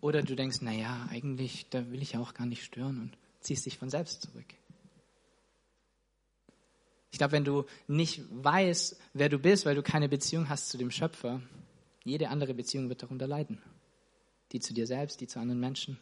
oder 0.00 0.22
du 0.22 0.36
denkst, 0.36 0.60
naja, 0.60 1.08
eigentlich, 1.10 1.66
da 1.70 1.90
will 1.90 2.02
ich 2.02 2.12
ja 2.12 2.20
auch 2.20 2.34
gar 2.34 2.46
nicht 2.46 2.62
stören 2.62 3.00
und 3.00 3.18
ziehst 3.40 3.66
dich 3.66 3.78
von 3.78 3.90
selbst 3.90 4.22
zurück. 4.22 4.46
Ich 7.14 7.18
glaube, 7.18 7.30
wenn 7.30 7.44
du 7.44 7.64
nicht 7.86 8.22
weißt, 8.28 8.98
wer 9.12 9.28
du 9.28 9.38
bist, 9.38 9.66
weil 9.66 9.76
du 9.76 9.84
keine 9.84 10.08
Beziehung 10.08 10.48
hast 10.48 10.68
zu 10.68 10.78
dem 10.78 10.90
Schöpfer, 10.90 11.40
jede 12.02 12.28
andere 12.28 12.54
Beziehung 12.54 12.88
wird 12.88 13.04
darunter 13.04 13.28
leiden. 13.28 13.62
Die 14.50 14.58
zu 14.58 14.74
dir 14.74 14.88
selbst, 14.88 15.20
die 15.20 15.28
zu 15.28 15.38
anderen 15.38 15.60
Menschen. 15.60 15.96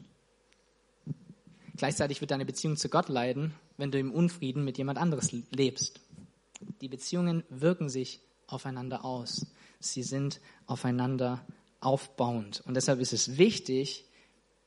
Gleichzeitig 1.77 2.23
wird 2.23 2.31
deine 2.31 2.47
Beziehung 2.47 2.79
zu 2.79 2.89
Gott 2.89 3.11
leiden, 3.11 3.53
wenn 3.77 3.91
du 3.91 3.99
im 3.99 4.11
Unfrieden 4.11 4.65
mit 4.65 4.79
jemand 4.79 4.99
anderes 4.99 5.33
lebst. 5.51 6.01
Die 6.81 6.89
Beziehungen 6.89 7.45
wirken 7.51 7.91
sich 7.91 8.23
aufeinander 8.47 9.05
aus. 9.05 9.49
Sie 9.81 10.03
sind 10.03 10.41
aufeinander 10.65 11.45
aufbauend. 11.81 12.63
Und 12.65 12.73
deshalb 12.73 13.01
ist 13.01 13.13
es 13.13 13.37
wichtig, 13.37 14.07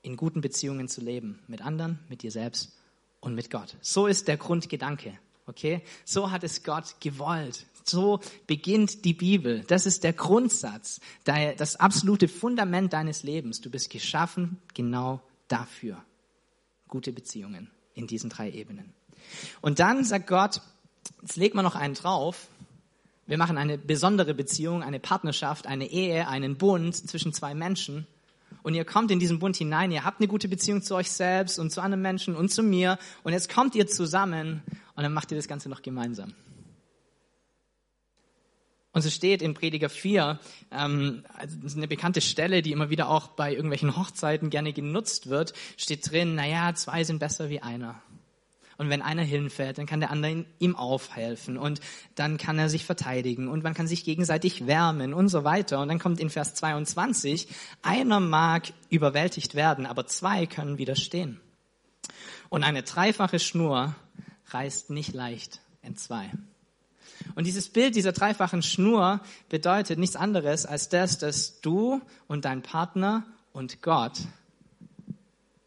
in 0.03 0.15
guten 0.15 0.41
Beziehungen 0.41 0.89
zu 0.89 1.01
leben. 1.01 1.39
Mit 1.47 1.63
anderen, 1.63 2.01
mit 2.07 2.21
dir 2.21 2.29
selbst 2.29 2.77
und 3.19 3.33
mit 3.33 3.49
Gott. 3.49 3.77
So 3.81 4.05
ist 4.05 4.27
der 4.27 4.37
Grundgedanke. 4.37 5.17
Okay? 5.47 5.81
So 6.05 6.31
hat 6.31 6.43
es 6.43 6.63
Gott 6.63 6.95
gewollt. 6.99 7.65
So 7.83 8.19
beginnt 8.47 9.05
die 9.05 9.13
Bibel. 9.13 9.63
Das 9.67 9.85
ist 9.85 10.03
der 10.03 10.13
Grundsatz, 10.13 10.99
das 11.23 11.75
absolute 11.75 12.27
Fundament 12.27 12.93
deines 12.93 13.21
Lebens. 13.21 13.61
Du 13.61 13.69
bist 13.69 13.91
geschaffen 13.91 14.59
genau 14.73 15.21
dafür. 15.47 16.03
Gute 16.87 17.11
Beziehungen 17.11 17.69
in 17.93 18.07
diesen 18.07 18.29
drei 18.29 18.49
Ebenen. 18.49 18.93
Und 19.61 19.79
dann 19.79 20.03
sagt 20.03 20.27
Gott, 20.27 20.61
jetzt 21.21 21.35
legt 21.35 21.53
man 21.53 21.63
noch 21.63 21.75
einen 21.75 21.93
drauf. 21.93 22.47
Wir 23.27 23.37
machen 23.37 23.57
eine 23.57 23.77
besondere 23.77 24.33
Beziehung, 24.33 24.83
eine 24.83 24.99
Partnerschaft, 24.99 25.67
eine 25.67 25.87
Ehe, 25.87 26.27
einen 26.27 26.57
Bund 26.57 26.95
zwischen 26.95 27.33
zwei 27.33 27.53
Menschen 27.53 28.07
und 28.65 28.73
ihr 28.73 28.83
kommt 28.83 29.11
in 29.11 29.19
diesen 29.19 29.37
Bund 29.37 29.55
hinein, 29.55 29.91
ihr 29.91 30.03
habt 30.03 30.19
eine 30.19 30.27
gute 30.27 30.47
Beziehung 30.47 30.81
zu 30.81 30.95
euch 30.95 31.11
selbst 31.11 31.59
und 31.59 31.69
zu 31.69 31.81
anderen 31.81 32.01
Menschen 32.01 32.35
und 32.35 32.49
zu 32.49 32.63
mir 32.63 32.97
und 33.23 33.31
jetzt 33.31 33.53
kommt 33.53 33.75
ihr 33.75 33.85
zusammen 33.85 34.63
und 34.95 35.03
dann 35.03 35.13
macht 35.13 35.31
ihr 35.31 35.37
das 35.37 35.47
Ganze 35.47 35.69
noch 35.69 35.83
gemeinsam. 35.83 36.33
Und 38.91 39.03
so 39.03 39.11
steht 39.11 39.43
in 39.43 39.53
Prediger 39.53 39.89
4, 39.89 40.39
ähm, 40.71 41.25
also 41.35 41.77
eine 41.77 41.87
bekannte 41.87 42.21
Stelle, 42.21 42.63
die 42.63 42.71
immer 42.71 42.89
wieder 42.89 43.09
auch 43.09 43.27
bei 43.27 43.51
irgendwelchen 43.51 43.97
Hochzeiten 43.97 44.49
gerne 44.49 44.73
genutzt 44.73 45.29
wird, 45.29 45.53
steht 45.77 46.09
drin, 46.09 46.33
naja, 46.33 46.73
zwei 46.73 47.03
sind 47.03 47.19
besser 47.19 47.49
wie 47.49 47.61
einer. 47.61 48.01
Und 48.77 48.89
wenn 48.89 49.01
einer 49.01 49.23
hinfällt, 49.23 49.77
dann 49.77 49.85
kann 49.85 50.01
der 50.01 50.11
andere 50.11 50.45
ihm 50.59 50.75
aufhelfen 50.75 51.57
und 51.57 51.79
dann 52.15 52.37
kann 52.37 52.59
er 52.59 52.69
sich 52.69 52.85
verteidigen 52.85 53.47
und 53.47 53.63
man 53.63 53.73
kann 53.73 53.87
sich 53.87 54.03
gegenseitig 54.03 54.67
wärmen 54.67 55.13
und 55.13 55.29
so 55.29 55.43
weiter. 55.43 55.79
Und 55.79 55.87
dann 55.87 55.99
kommt 55.99 56.19
in 56.19 56.29
Vers 56.29 56.55
22, 56.55 57.47
einer 57.81 58.19
mag 58.19 58.73
überwältigt 58.89 59.55
werden, 59.55 59.85
aber 59.85 60.07
zwei 60.07 60.45
können 60.45 60.77
widerstehen. 60.77 61.39
Und 62.49 62.63
eine 62.63 62.83
dreifache 62.83 63.39
Schnur 63.39 63.95
reißt 64.47 64.89
nicht 64.89 65.13
leicht 65.13 65.61
in 65.81 65.95
zwei. 65.95 66.31
Und 67.35 67.47
dieses 67.47 67.69
Bild 67.69 67.95
dieser 67.95 68.11
dreifachen 68.11 68.61
Schnur 68.61 69.21
bedeutet 69.49 69.99
nichts 69.99 70.15
anderes 70.15 70.65
als 70.65 70.89
das, 70.89 71.17
dass 71.17 71.61
du 71.61 72.01
und 72.27 72.45
dein 72.45 72.61
Partner 72.61 73.23
und 73.53 73.81
Gott 73.81 74.19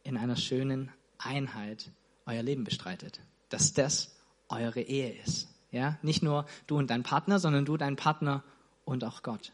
in 0.05 0.17
einer 0.17 0.37
schönen 0.37 0.91
Einheit 1.19 1.91
euer 2.29 2.43
Leben 2.43 2.65
bestreitet. 2.65 3.21
Dass 3.49 3.73
das 3.73 4.15
eure 4.49 4.81
Ehe 4.81 5.13
ist. 5.25 5.49
Ja, 5.71 5.99
nicht 6.03 6.23
nur 6.23 6.47
du 6.67 6.79
und 6.79 6.91
dein 6.91 7.03
Partner, 7.03 7.39
sondern 7.39 7.65
du, 7.65 7.77
dein 7.77 7.97
Partner 7.97 8.45
und 8.85 9.05
auch 9.05 9.23
Gott. 9.23 9.53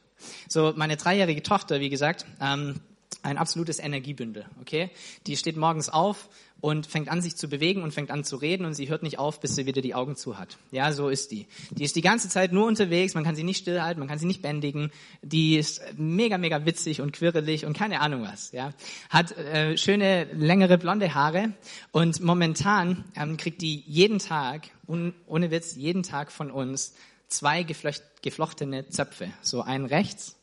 So, 0.48 0.72
meine 0.76 0.96
dreijährige 0.96 1.42
Tochter, 1.42 1.80
wie 1.80 1.88
gesagt, 1.88 2.26
ähm, 2.40 2.80
ein 3.22 3.38
absolutes 3.38 3.78
Energiebündel, 3.78 4.46
okay? 4.60 4.90
Die 5.26 5.36
steht 5.36 5.56
morgens 5.56 5.88
auf 5.88 6.28
und 6.64 6.86
fängt 6.86 7.10
an, 7.10 7.20
sich 7.20 7.36
zu 7.36 7.46
bewegen 7.48 7.82
und 7.82 7.92
fängt 7.92 8.10
an 8.10 8.24
zu 8.24 8.36
reden 8.36 8.64
und 8.64 8.72
sie 8.72 8.88
hört 8.88 9.02
nicht 9.02 9.18
auf, 9.18 9.38
bis 9.38 9.54
sie 9.54 9.66
wieder 9.66 9.82
die 9.82 9.94
Augen 9.94 10.16
zu 10.16 10.38
hat. 10.38 10.56
Ja, 10.70 10.92
so 10.92 11.10
ist 11.10 11.30
die. 11.30 11.46
Die 11.72 11.84
ist 11.84 11.94
die 11.94 12.00
ganze 12.00 12.30
Zeit 12.30 12.52
nur 12.52 12.66
unterwegs, 12.66 13.14
man 13.14 13.22
kann 13.22 13.36
sie 13.36 13.42
nicht 13.44 13.58
stillhalten, 13.58 14.00
man 14.00 14.08
kann 14.08 14.18
sie 14.18 14.24
nicht 14.24 14.40
bändigen. 14.40 14.90
Die 15.20 15.58
ist 15.58 15.82
mega, 15.98 16.38
mega 16.38 16.64
witzig 16.64 17.02
und 17.02 17.12
quirlig 17.12 17.66
und 17.66 17.76
keine 17.76 18.00
Ahnung 18.00 18.22
was. 18.22 18.50
Ja, 18.52 18.72
hat 19.10 19.36
äh, 19.36 19.76
schöne, 19.76 20.24
längere 20.32 20.78
blonde 20.78 21.14
Haare 21.14 21.52
und 21.92 22.22
momentan 22.22 23.04
ähm, 23.14 23.36
kriegt 23.36 23.60
die 23.60 23.84
jeden 23.86 24.18
Tag, 24.18 24.62
un, 24.86 25.12
ohne 25.26 25.50
Witz, 25.50 25.76
jeden 25.76 26.02
Tag 26.02 26.32
von 26.32 26.50
uns 26.50 26.94
zwei 27.28 27.62
geflochtene 27.62 28.88
Zöpfe. 28.88 29.28
So 29.42 29.60
einen 29.60 29.84
rechts 29.84 30.36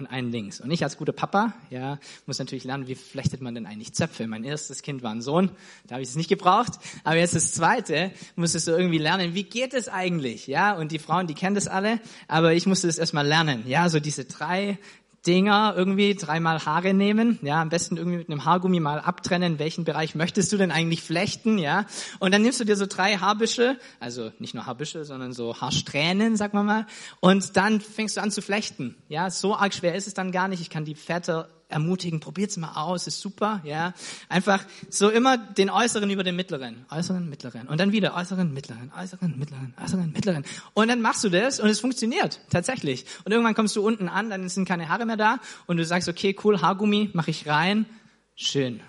und 0.00 0.06
einen 0.06 0.32
links. 0.32 0.60
Und 0.60 0.70
ich 0.70 0.82
als 0.82 0.96
guter 0.96 1.12
Papa, 1.12 1.52
ja, 1.70 1.98
muss 2.26 2.38
natürlich 2.38 2.64
lernen, 2.64 2.88
wie 2.88 2.94
flechtet 2.94 3.40
man 3.40 3.54
denn 3.54 3.66
eigentlich 3.66 3.92
Zöpfe? 3.92 4.26
Mein 4.26 4.44
erstes 4.44 4.82
Kind 4.82 5.02
war 5.02 5.12
ein 5.12 5.22
Sohn, 5.22 5.50
da 5.86 5.94
habe 5.94 6.02
ich 6.02 6.08
es 6.08 6.16
nicht 6.16 6.28
gebraucht. 6.28 6.72
Aber 7.04 7.16
jetzt 7.16 7.36
das 7.36 7.52
zweite, 7.52 8.10
musstest 8.34 8.66
du 8.66 8.72
irgendwie 8.72 8.98
lernen, 8.98 9.34
wie 9.34 9.44
geht 9.44 9.74
es 9.74 9.88
eigentlich? 9.88 10.46
Ja, 10.46 10.72
und 10.74 10.90
die 10.90 10.98
Frauen, 10.98 11.26
die 11.26 11.34
kennen 11.34 11.54
das 11.54 11.68
alle, 11.68 12.00
aber 12.28 12.54
ich 12.54 12.66
musste 12.66 12.86
das 12.86 12.98
erstmal 12.98 13.26
lernen. 13.26 13.64
Ja, 13.66 13.88
so 13.88 14.00
diese 14.00 14.24
drei 14.24 14.78
Dinger 15.26 15.74
irgendwie 15.76 16.14
dreimal 16.14 16.64
Haare 16.64 16.94
nehmen, 16.94 17.38
ja, 17.42 17.60
am 17.60 17.68
besten 17.68 17.96
irgendwie 17.96 18.18
mit 18.18 18.30
einem 18.30 18.44
Haargummi 18.44 18.80
mal 18.80 19.00
abtrennen, 19.00 19.58
welchen 19.58 19.84
Bereich 19.84 20.14
möchtest 20.14 20.52
du 20.52 20.56
denn 20.56 20.70
eigentlich 20.70 21.02
flechten, 21.02 21.58
ja? 21.58 21.84
Und 22.20 22.32
dann 22.32 22.42
nimmst 22.42 22.60
du 22.60 22.64
dir 22.64 22.76
so 22.76 22.86
drei 22.86 23.16
Haarbüschel, 23.16 23.78
also 23.98 24.32
nicht 24.38 24.54
nur 24.54 24.66
Haarbüschel, 24.66 25.04
sondern 25.04 25.32
so 25.32 25.60
Haarsträhnen, 25.60 26.36
sag 26.36 26.54
mal 26.54 26.62
mal, 26.62 26.86
und 27.20 27.56
dann 27.56 27.80
fängst 27.80 28.16
du 28.16 28.22
an 28.22 28.30
zu 28.30 28.40
flechten, 28.40 28.96
ja? 29.08 29.30
So 29.30 29.54
arg 29.54 29.74
schwer 29.74 29.94
ist 29.94 30.06
es 30.06 30.14
dann 30.14 30.32
gar 30.32 30.48
nicht. 30.48 30.60
Ich 30.60 30.70
kann 30.70 30.84
die 30.84 30.94
Väter 30.94 31.48
ermutigen, 31.70 32.20
probiert's 32.20 32.56
mal 32.56 32.72
aus, 32.74 33.06
ist 33.06 33.20
super, 33.20 33.60
ja. 33.64 33.94
Einfach 34.28 34.64
so 34.88 35.08
immer 35.08 35.38
den 35.38 35.70
äußeren 35.70 36.10
über 36.10 36.24
den 36.24 36.36
mittleren, 36.36 36.84
äußeren, 36.90 37.28
mittleren 37.28 37.68
und 37.68 37.80
dann 37.80 37.92
wieder 37.92 38.14
äußeren, 38.14 38.52
mittleren, 38.52 38.92
äußeren, 38.96 39.38
mittleren, 39.38 39.74
äußeren, 39.82 40.12
mittleren. 40.12 40.44
Und 40.74 40.88
dann 40.88 41.00
machst 41.00 41.24
du 41.24 41.28
das 41.28 41.60
und 41.60 41.68
es 41.68 41.80
funktioniert 41.80 42.40
tatsächlich. 42.50 43.06
Und 43.24 43.32
irgendwann 43.32 43.54
kommst 43.54 43.76
du 43.76 43.86
unten 43.86 44.08
an, 44.08 44.30
dann 44.30 44.48
sind 44.48 44.66
keine 44.66 44.88
Haare 44.88 45.06
mehr 45.06 45.16
da 45.16 45.38
und 45.66 45.76
du 45.76 45.84
sagst, 45.84 46.08
okay, 46.08 46.36
cool, 46.44 46.60
Haargummi, 46.60 47.10
mache 47.12 47.30
ich 47.30 47.46
rein, 47.46 47.86
schön, 48.34 48.80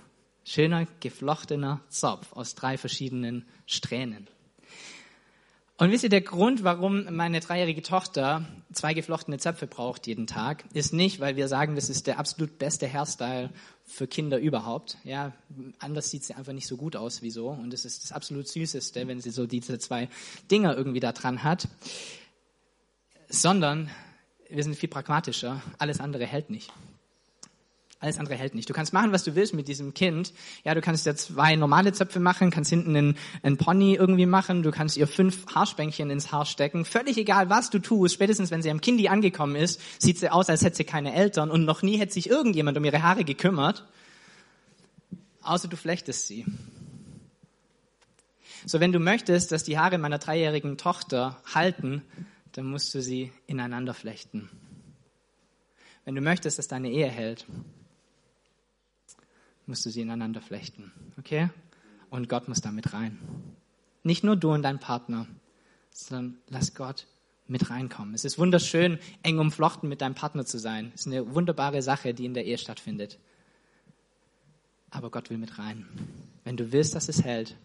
schöner 0.44 0.88
geflochtener 1.00 1.82
Zopf 1.90 2.34
aus 2.34 2.56
drei 2.56 2.78
verschiedenen 2.78 3.46
Strähnen. 3.66 4.28
Und 5.82 5.90
wisst 5.90 6.04
ihr, 6.04 6.12
der 6.12 6.22
Grund, 6.22 6.64
warum 6.64 7.12
meine 7.12 7.40
dreijährige 7.40 7.82
Tochter 7.82 8.46
zwei 8.72 8.94
geflochtene 8.94 9.40
Zöpfe 9.40 9.66
braucht 9.66 10.06
jeden 10.06 10.28
Tag, 10.28 10.64
ist 10.74 10.94
nicht, 10.94 11.20
weil 11.20 11.38
wir 11.38 11.48
sagen, 11.48 11.74
das 11.74 11.90
ist 11.90 12.06
der 12.06 12.20
absolut 12.20 12.60
beste 12.60 12.88
Hairstyle 12.88 13.50
für 13.84 14.06
Kinder 14.06 14.38
überhaupt. 14.38 15.00
Ja, 15.04 15.34
anders 15.80 16.12
sieht 16.12 16.24
sie 16.24 16.36
einfach 16.36 16.54
nicht 16.54 16.68
so 16.68 16.78
gut 16.78 16.96
aus 16.96 17.24
wie 17.24 17.32
so. 17.32 17.48
Und 17.48 17.74
es 17.74 17.84
ist 17.84 18.04
das 18.04 18.12
absolut 18.12 18.48
Süßeste, 18.48 19.08
wenn 19.08 19.22
sie 19.22 19.32
so 19.32 19.48
diese 19.48 19.80
zwei 19.80 20.08
Dinger 20.52 20.78
irgendwie 20.78 21.00
da 21.00 21.14
dran 21.14 21.44
hat. 21.44 21.68
Sondern 23.28 23.90
wir 24.52 24.64
sind 24.64 24.76
viel 24.76 24.88
pragmatischer. 24.88 25.64
Alles 25.80 26.00
andere 26.00 26.28
hält 26.28 26.52
nicht. 26.52 26.72
Alles 28.02 28.18
andere 28.18 28.36
hält 28.36 28.56
nicht. 28.56 28.68
Du 28.68 28.74
kannst 28.74 28.94
machen, 28.94 29.12
was 29.12 29.24
du 29.24 29.36
willst 29.36 29.54
mit 29.54 29.68
diesem 29.68 29.94
Kind. 29.94 30.34
Ja, 30.64 30.74
du 30.74 30.82
kannst 30.82 31.06
ja 31.06 31.14
zwei 31.16 31.56
normale 31.56 31.94
Zöpfe 31.94 32.20
machen, 32.20 32.50
kannst 32.50 32.72
hinten 32.72 32.96
einen, 32.96 33.18
einen 33.44 33.58
Pony 33.58 33.94
irgendwie 33.94 34.26
machen, 34.26 34.64
du 34.64 34.72
kannst 34.72 34.98
ihr 34.98 35.08
fünf 35.08 35.46
Haarspänkchen 35.54 36.10
ins 36.10 36.32
Haar 36.32 36.48
stecken. 36.48 36.84
Völlig 36.84 37.18
egal, 37.18 37.52
was 37.52 37.70
du 37.70 37.78
tust. 37.78 38.16
Spätestens, 38.16 38.50
wenn 38.50 38.64
sie 38.64 38.72
am 38.72 38.82
Kindi 38.82 39.08
angekommen 39.08 39.56
ist, 39.56 39.80
sieht 40.02 40.18
sie 40.18 40.32
aus, 40.32 40.50
als 40.50 40.64
hätte 40.64 40.78
sie 40.78 40.84
keine 40.84 41.14
Eltern 41.14 41.52
und 41.52 41.64
noch 41.64 41.84
nie 41.84 41.98
hätte 41.98 42.14
sich 42.14 42.28
irgendjemand 42.28 42.76
um 42.76 42.84
ihre 42.84 43.04
Haare 43.04 43.24
gekümmert. 43.24 43.86
Außer 45.44 45.68
du 45.68 45.78
flechtest 45.78 46.26
sie. 46.26 46.46
So, 48.66 48.80
wenn 48.80 48.92
du 48.92 49.00
möchtest, 49.00 49.52
dass 49.52 49.64
die 49.64 49.78
Haare 49.78 50.00
meiner 50.00 50.18
dreijährigen 50.18 50.80
Tochter 50.80 51.40
halten, 51.54 52.02
dann 52.54 52.66
musst 52.66 52.96
du 52.96 53.02
sie 53.02 53.32
ineinander 53.46 53.94
flechten. 53.94 54.50
Wenn 56.04 56.16
du 56.16 56.22
möchtest, 56.22 56.58
dass 56.58 56.68
deine 56.68 56.90
Ehe 56.90 57.08
hält, 57.08 57.46
musst 59.72 59.86
du 59.86 59.90
sie 59.90 60.02
ineinander 60.02 60.42
flechten. 60.42 60.92
Okay? 61.18 61.50
Und 62.10 62.28
Gott 62.28 62.50
muss 62.50 62.60
damit 62.60 62.92
rein. 62.92 63.18
Nicht 64.04 64.22
nur 64.22 64.36
du 64.36 64.52
und 64.52 64.64
dein 64.64 64.80
Partner, 64.82 65.28
sondern 65.92 66.38
lass 66.50 66.76
Gott 66.76 67.08
mit 67.48 67.70
reinkommen. 67.70 68.14
Es 68.14 68.26
ist 68.26 68.38
wunderschön, 68.38 69.00
eng 69.24 69.40
umflochten 69.40 69.88
mit 69.88 70.02
deinem 70.02 70.14
Partner 70.14 70.46
zu 70.46 70.60
sein. 70.60 70.92
Es 70.94 71.02
ist 71.02 71.08
eine 71.08 71.34
wunderbare 71.34 71.82
Sache, 71.82 72.14
die 72.14 72.26
in 72.26 72.34
der 72.34 72.44
Ehe 72.46 72.58
stattfindet. 72.58 73.18
Aber 74.90 75.10
Gott 75.10 75.30
will 75.30 75.38
mit 75.38 75.58
rein. 75.58 75.88
Wenn 76.44 76.58
du 76.58 76.74
willst, 76.74 76.94
dass 76.94 77.08
es 77.08 77.24
hält, 77.24 77.56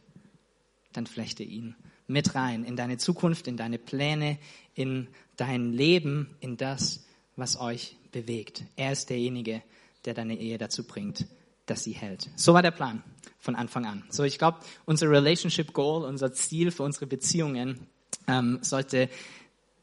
dann 0.92 1.08
flechte 1.08 1.42
ihn 1.42 1.74
mit 2.06 2.36
rein 2.36 2.62
in 2.62 2.76
deine 2.76 2.98
Zukunft, 2.98 3.48
in 3.48 3.56
deine 3.56 3.78
Pläne, 3.78 4.38
in 4.74 5.08
dein 5.36 5.72
Leben, 5.72 6.36
in 6.38 6.56
das, 6.56 7.04
was 7.34 7.58
euch 7.58 7.96
bewegt. 8.12 8.62
Er 8.76 8.92
ist 8.92 9.10
derjenige, 9.10 9.60
der 10.04 10.14
deine 10.14 10.38
Ehe 10.38 10.56
dazu 10.56 10.86
bringt, 10.86 11.26
dass 11.66 11.84
sie 11.84 11.92
hält. 11.92 12.30
So 12.36 12.54
war 12.54 12.62
der 12.62 12.70
Plan 12.70 13.02
von 13.38 13.54
Anfang 13.54 13.86
an. 13.86 14.04
So, 14.10 14.24
ich 14.24 14.38
glaube, 14.38 14.58
unser 14.84 15.10
Relationship 15.10 15.72
Goal, 15.72 16.04
unser 16.04 16.32
Ziel 16.32 16.70
für 16.70 16.82
unsere 16.82 17.06
Beziehungen 17.06 17.86
ähm, 18.26 18.58
sollte 18.62 19.08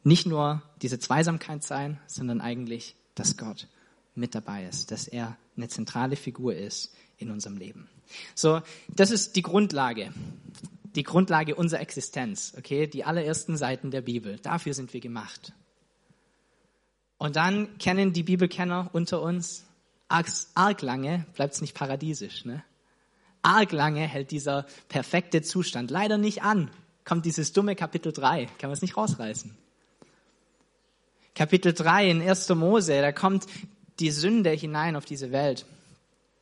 nicht 0.03 0.25
nur 0.25 0.61
diese 0.81 0.99
Zweisamkeit 0.99 1.63
sein, 1.63 1.99
sondern 2.07 2.41
eigentlich, 2.41 2.95
dass 3.15 3.37
Gott 3.37 3.67
mit 4.15 4.35
dabei 4.35 4.65
ist, 4.65 4.91
dass 4.91 5.07
er 5.07 5.37
eine 5.55 5.67
zentrale 5.69 6.15
Figur 6.15 6.55
ist 6.55 6.93
in 7.17 7.31
unserem 7.31 7.57
Leben. 7.57 7.89
So, 8.35 8.61
das 8.89 9.11
ist 9.11 9.35
die 9.35 9.41
Grundlage, 9.41 10.13
die 10.95 11.03
Grundlage 11.03 11.55
unserer 11.55 11.81
Existenz, 11.81 12.53
okay? 12.57 12.87
Die 12.87 13.03
allerersten 13.03 13.57
Seiten 13.57 13.91
der 13.91 14.01
Bibel. 14.01 14.37
Dafür 14.39 14.73
sind 14.73 14.93
wir 14.93 14.99
gemacht. 14.99 15.53
Und 17.17 17.35
dann 17.35 17.77
kennen 17.77 18.13
die 18.13 18.23
Bibelkenner 18.23 18.89
unter 18.93 19.21
uns 19.21 19.65
arg, 20.13 20.27
arg 20.53 20.81
lange 20.81 21.25
bleibt 21.35 21.55
es 21.55 21.61
nicht 21.61 21.73
paradiesisch. 21.73 22.45
Ne? 22.45 22.63
Arg 23.41 23.71
lange 23.71 24.07
hält 24.07 24.31
dieser 24.31 24.65
perfekte 24.87 25.41
Zustand 25.41 25.91
leider 25.91 26.17
nicht 26.17 26.43
an. 26.43 26.69
Kommt 27.03 27.25
dieses 27.25 27.51
dumme 27.51 27.75
Kapitel 27.75 28.13
3, 28.13 28.45
kann 28.45 28.69
man 28.69 28.71
es 28.71 28.81
nicht 28.81 28.95
rausreißen. 28.95 29.57
Kapitel 31.35 31.73
3 31.73 32.09
in 32.09 32.21
1. 32.21 32.49
Mose, 32.49 33.01
da 33.01 33.11
kommt 33.11 33.47
die 33.99 34.11
Sünde 34.11 34.51
hinein 34.51 34.95
auf 34.95 35.05
diese 35.05 35.31
Welt. 35.31 35.65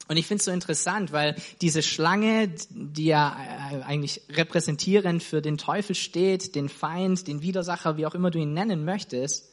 Und 0.07 0.17
ich 0.17 0.27
finde 0.27 0.39
es 0.39 0.45
so 0.45 0.51
interessant, 0.51 1.13
weil 1.13 1.35
diese 1.61 1.81
Schlange, 1.81 2.53
die 2.69 3.05
ja 3.05 3.37
äh, 3.71 3.81
eigentlich 3.83 4.21
repräsentierend 4.29 5.23
für 5.23 5.41
den 5.41 5.57
Teufel 5.57 5.95
steht, 5.95 6.55
den 6.55 6.67
Feind, 6.67 7.27
den 7.27 7.41
Widersacher, 7.41 7.95
wie 7.95 8.05
auch 8.05 8.15
immer 8.15 8.29
du 8.29 8.39
ihn 8.39 8.53
nennen 8.53 8.83
möchtest, 8.83 9.50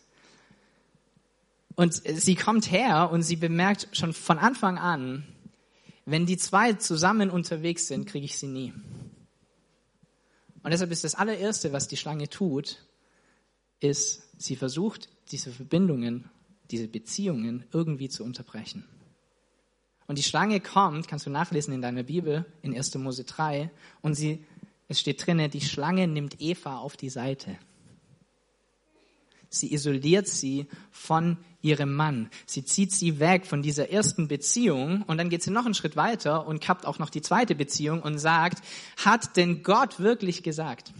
und 1.78 1.94
sie 1.94 2.34
kommt 2.34 2.72
her 2.72 3.08
und 3.12 3.22
sie 3.22 3.36
bemerkt 3.36 3.86
schon 3.92 4.12
von 4.12 4.36
Anfang 4.36 4.78
an, 4.78 5.24
wenn 6.06 6.26
die 6.26 6.36
zwei 6.36 6.72
zusammen 6.72 7.30
unterwegs 7.30 7.86
sind, 7.86 8.06
kriege 8.08 8.24
ich 8.24 8.36
sie 8.36 8.48
nie. 8.48 8.72
Und 10.64 10.72
deshalb 10.72 10.90
ist 10.90 11.04
das 11.04 11.14
allererste, 11.14 11.72
was 11.72 11.86
die 11.86 11.96
Schlange 11.96 12.28
tut, 12.28 12.84
ist, 13.78 14.24
sie 14.38 14.56
versucht, 14.56 15.08
diese 15.30 15.52
Verbindungen, 15.52 16.28
diese 16.72 16.88
Beziehungen 16.88 17.64
irgendwie 17.70 18.08
zu 18.08 18.24
unterbrechen. 18.24 18.84
Und 20.08 20.18
die 20.18 20.24
Schlange 20.24 20.58
kommt, 20.58 21.06
kannst 21.06 21.26
du 21.26 21.30
nachlesen 21.30 21.72
in 21.72 21.80
deiner 21.80 22.02
Bibel, 22.02 22.44
in 22.60 22.74
1. 22.76 22.96
Mose 22.96 23.22
3, 23.22 23.70
und 24.02 24.14
sie, 24.14 24.44
es 24.88 24.98
steht 24.98 25.24
drinne, 25.24 25.48
die 25.48 25.60
Schlange 25.60 26.08
nimmt 26.08 26.40
Eva 26.40 26.78
auf 26.78 26.96
die 26.96 27.10
Seite. 27.10 27.56
Sie 29.50 29.72
isoliert 29.72 30.28
sie 30.28 30.66
von 30.90 31.38
ihrem 31.62 31.94
Mann. 31.94 32.30
Sie 32.46 32.64
zieht 32.64 32.92
sie 32.92 33.18
weg 33.18 33.46
von 33.46 33.62
dieser 33.62 33.90
ersten 33.90 34.28
Beziehung 34.28 35.02
und 35.02 35.18
dann 35.18 35.30
geht 35.30 35.42
sie 35.42 35.50
noch 35.50 35.64
einen 35.64 35.74
Schritt 35.74 35.96
weiter 35.96 36.46
und 36.46 36.60
kappt 36.60 36.86
auch 36.86 36.98
noch 36.98 37.10
die 37.10 37.22
zweite 37.22 37.54
Beziehung 37.54 38.02
und 38.02 38.18
sagt, 38.18 38.62
hat 38.96 39.36
denn 39.36 39.62
Gott 39.62 40.00
wirklich 40.00 40.42
gesagt? 40.42 40.92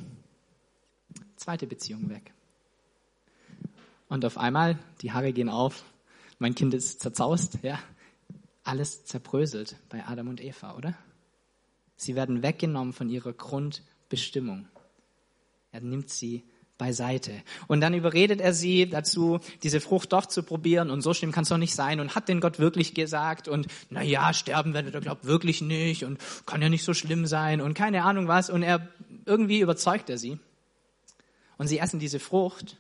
Zweite 1.36 1.66
Beziehung 1.66 2.08
weg. 2.08 2.32
Und 4.08 4.24
auf 4.24 4.38
einmal, 4.38 4.78
die 5.02 5.12
Haare 5.12 5.32
gehen 5.32 5.50
auf, 5.50 5.84
mein 6.38 6.54
Kind 6.54 6.74
ist 6.74 7.00
zerzaust, 7.00 7.58
ja. 7.62 7.78
Alles 8.64 9.04
zerbröselt 9.04 9.76
bei 9.88 10.04
Adam 10.06 10.28
und 10.28 10.42
Eva, 10.42 10.76
oder? 10.76 10.94
Sie 11.96 12.14
werden 12.14 12.42
weggenommen 12.42 12.92
von 12.92 13.08
ihrer 13.08 13.32
Grundbestimmung. 13.32 14.68
Er 15.72 15.80
nimmt 15.80 16.10
sie 16.10 16.44
beiseite. 16.78 17.32
Und 17.66 17.80
dann 17.80 17.92
überredet 17.92 18.40
er 18.40 18.54
sie 18.54 18.88
dazu, 18.88 19.40
diese 19.62 19.80
Frucht 19.80 20.12
doch 20.12 20.26
zu 20.26 20.42
probieren 20.42 20.90
und 20.90 21.02
so 21.02 21.12
schlimm 21.12 21.32
kann 21.32 21.42
es 21.42 21.48
doch 21.48 21.58
nicht 21.58 21.74
sein 21.74 22.00
und 22.00 22.14
hat 22.14 22.28
den 22.28 22.40
Gott 22.40 22.58
wirklich 22.58 22.94
gesagt 22.94 23.48
und 23.48 23.66
na 23.90 24.02
ja, 24.02 24.32
sterben 24.32 24.72
werdet 24.72 24.94
ihr 24.94 25.00
glaubt 25.00 25.24
wirklich 25.24 25.60
nicht 25.60 26.04
und 26.04 26.18
kann 26.46 26.62
ja 26.62 26.68
nicht 26.68 26.84
so 26.84 26.94
schlimm 26.94 27.26
sein 27.26 27.60
und 27.60 27.74
keine 27.74 28.04
Ahnung 28.04 28.28
was 28.28 28.48
und 28.48 28.62
er 28.62 28.88
irgendwie 29.26 29.60
überzeugt 29.60 30.08
er 30.08 30.18
sie. 30.18 30.38
Und 31.58 31.66
sie 31.66 31.78
essen 31.78 31.98
diese 31.98 32.20
Frucht 32.20 32.76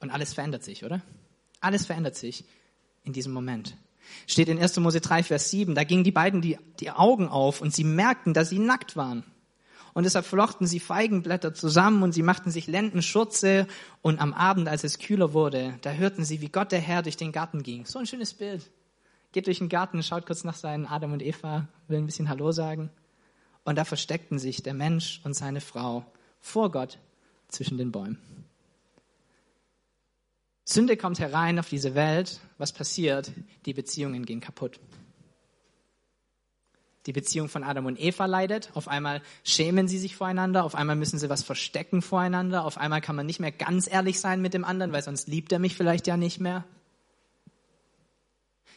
und 0.00 0.10
alles 0.10 0.34
verändert 0.34 0.64
sich, 0.64 0.84
oder? 0.84 1.00
Alles 1.60 1.86
verändert 1.86 2.16
sich 2.16 2.44
in 3.04 3.12
diesem 3.12 3.32
Moment. 3.32 3.76
Steht 4.26 4.48
in 4.48 4.58
1. 4.58 4.76
Mose 4.78 5.00
3, 5.00 5.22
Vers 5.22 5.50
7. 5.50 5.76
Da 5.76 5.84
gingen 5.84 6.02
die 6.02 6.10
beiden 6.10 6.40
die, 6.40 6.58
die 6.80 6.90
Augen 6.90 7.28
auf 7.28 7.60
und 7.60 7.72
sie 7.72 7.84
merkten, 7.84 8.34
dass 8.34 8.50
sie 8.50 8.58
nackt 8.58 8.96
waren. 8.96 9.22
Und 9.94 10.04
deshalb 10.04 10.24
flochten 10.24 10.66
sie 10.66 10.80
Feigenblätter 10.80 11.52
zusammen 11.52 12.02
und 12.02 12.12
sie 12.12 12.22
machten 12.22 12.50
sich 12.50 12.66
Lendenschurze. 12.66 13.66
Und 14.00 14.20
am 14.20 14.32
Abend, 14.32 14.68
als 14.68 14.84
es 14.84 14.98
kühler 14.98 15.32
wurde, 15.32 15.78
da 15.82 15.92
hörten 15.92 16.24
sie, 16.24 16.40
wie 16.40 16.48
Gott 16.48 16.72
der 16.72 16.80
Herr 16.80 17.02
durch 17.02 17.16
den 17.16 17.32
Garten 17.32 17.62
ging. 17.62 17.84
So 17.84 17.98
ein 17.98 18.06
schönes 18.06 18.32
Bild. 18.34 18.70
Geht 19.32 19.46
durch 19.46 19.58
den 19.58 19.68
Garten, 19.68 20.02
schaut 20.02 20.26
kurz 20.26 20.44
nach 20.44 20.56
seinen 20.56 20.86
Adam 20.86 21.12
und 21.12 21.22
Eva, 21.22 21.68
will 21.88 21.98
ein 21.98 22.06
bisschen 22.06 22.28
Hallo 22.28 22.52
sagen. 22.52 22.90
Und 23.64 23.76
da 23.76 23.84
versteckten 23.84 24.38
sich 24.38 24.62
der 24.62 24.74
Mensch 24.74 25.20
und 25.24 25.34
seine 25.34 25.60
Frau 25.60 26.04
vor 26.40 26.70
Gott 26.70 26.98
zwischen 27.48 27.78
den 27.78 27.92
Bäumen. 27.92 28.18
Sünde 30.64 30.96
kommt 30.96 31.18
herein 31.18 31.58
auf 31.58 31.68
diese 31.68 31.94
Welt. 31.94 32.40
Was 32.56 32.72
passiert? 32.72 33.32
Die 33.66 33.74
Beziehungen 33.74 34.24
gehen 34.24 34.40
kaputt. 34.40 34.80
Die 37.06 37.12
Beziehung 37.12 37.48
von 37.48 37.64
Adam 37.64 37.86
und 37.86 38.00
Eva 38.00 38.26
leidet. 38.26 38.70
Auf 38.74 38.86
einmal 38.86 39.22
schämen 39.42 39.88
sie 39.88 39.98
sich 39.98 40.14
voreinander. 40.14 40.64
Auf 40.64 40.76
einmal 40.76 40.94
müssen 40.94 41.18
sie 41.18 41.28
was 41.28 41.42
verstecken 41.42 42.00
voreinander. 42.00 42.64
Auf 42.64 42.78
einmal 42.78 43.00
kann 43.00 43.16
man 43.16 43.26
nicht 43.26 43.40
mehr 43.40 43.50
ganz 43.50 43.90
ehrlich 43.90 44.20
sein 44.20 44.40
mit 44.40 44.54
dem 44.54 44.64
anderen, 44.64 44.92
weil 44.92 45.02
sonst 45.02 45.26
liebt 45.28 45.50
er 45.52 45.58
mich 45.58 45.74
vielleicht 45.74 46.06
ja 46.06 46.16
nicht 46.16 46.38
mehr. 46.38 46.64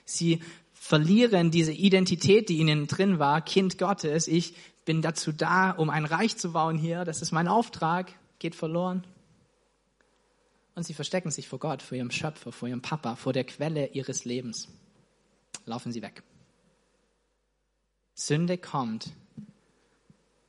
Sie 0.06 0.42
verlieren 0.74 1.52
diese 1.52 1.72
Identität, 1.72 2.50
die 2.50 2.58
ihnen 2.58 2.88
drin 2.88 3.20
war, 3.20 3.42
Kind 3.42 3.78
Gottes. 3.78 4.28
Ich 4.28 4.56
bin 4.86 5.02
dazu 5.02 5.32
da, 5.32 5.72
um 5.72 5.90
ein 5.90 6.06
Reich 6.06 6.38
zu 6.38 6.52
bauen 6.52 6.78
hier. 6.78 7.06
Das 7.06 7.22
ist 7.22 7.32
mein 7.32 7.48
Auftrag. 7.48 8.14
Geht 8.40 8.56
verloren. 8.56 9.06
Und 10.76 10.84
sie 10.86 10.94
verstecken 10.94 11.32
sich 11.32 11.48
vor 11.48 11.60
Gott, 11.60 11.82
vor 11.82 11.98
ihrem 11.98 12.12
Schöpfer, 12.12 12.52
vor 12.52 12.68
ihrem 12.68 12.82
Papa, 12.82 13.16
vor 13.16 13.34
der 13.34 13.46
Quelle 13.46 13.88
ihres 13.88 14.26
Lebens. 14.26 14.68
Laufen 15.66 15.92
sie 15.92 16.02
weg. 16.02 16.22
Sünde 18.16 18.58
kommt 18.58 19.12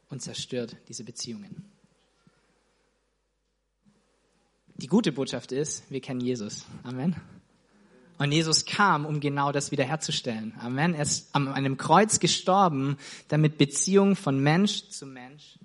und 0.08 0.22
zerstört 0.22 0.76
diese 0.88 1.04
Beziehungen. 1.04 1.64
Die 4.76 4.86
gute 4.86 5.10
Botschaft 5.10 5.52
ist, 5.52 5.90
wir 5.90 6.00
kennen 6.00 6.20
Jesus. 6.20 6.64
Amen. 6.84 7.16
Und 8.18 8.32
Jesus 8.32 8.64
kam, 8.64 9.04
um 9.04 9.20
genau 9.20 9.52
das 9.52 9.72
wiederherzustellen. 9.72 10.54
Amen. 10.60 10.94
Er 10.94 11.02
ist 11.02 11.34
an 11.34 11.48
einem 11.48 11.76
Kreuz 11.76 12.20
gestorben, 12.20 12.96
damit 13.28 13.58
Beziehung 13.58 14.16
von 14.16 14.38
Mensch 14.42 14.88
zu 14.88 15.06
Mensch, 15.06 15.58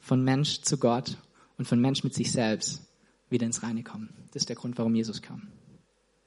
von 0.00 0.22
Mensch 0.22 0.62
zu 0.62 0.76
Gott 0.76 1.16
und 1.56 1.66
von 1.66 1.80
Mensch 1.80 2.04
mit 2.04 2.14
sich 2.14 2.32
selbst 2.32 2.82
wieder 3.30 3.46
ins 3.46 3.62
Reine 3.62 3.82
kommen. 3.82 4.12
Das 4.32 4.42
ist 4.42 4.48
der 4.48 4.56
Grund, 4.56 4.76
warum 4.76 4.94
Jesus 4.94 5.22
kam. 5.22 5.48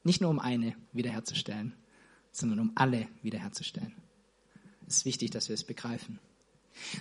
Nicht 0.03 0.21
nur 0.21 0.29
um 0.29 0.39
eine 0.39 0.75
wiederherzustellen, 0.93 1.73
sondern 2.31 2.59
um 2.59 2.71
alle 2.75 3.07
wiederherzustellen. 3.21 3.93
Ist 4.89 5.06
wichtig, 5.06 5.32
dass 5.32 5.49
wir 5.49 5.54
es 5.54 5.63
begreifen. 5.63 6.19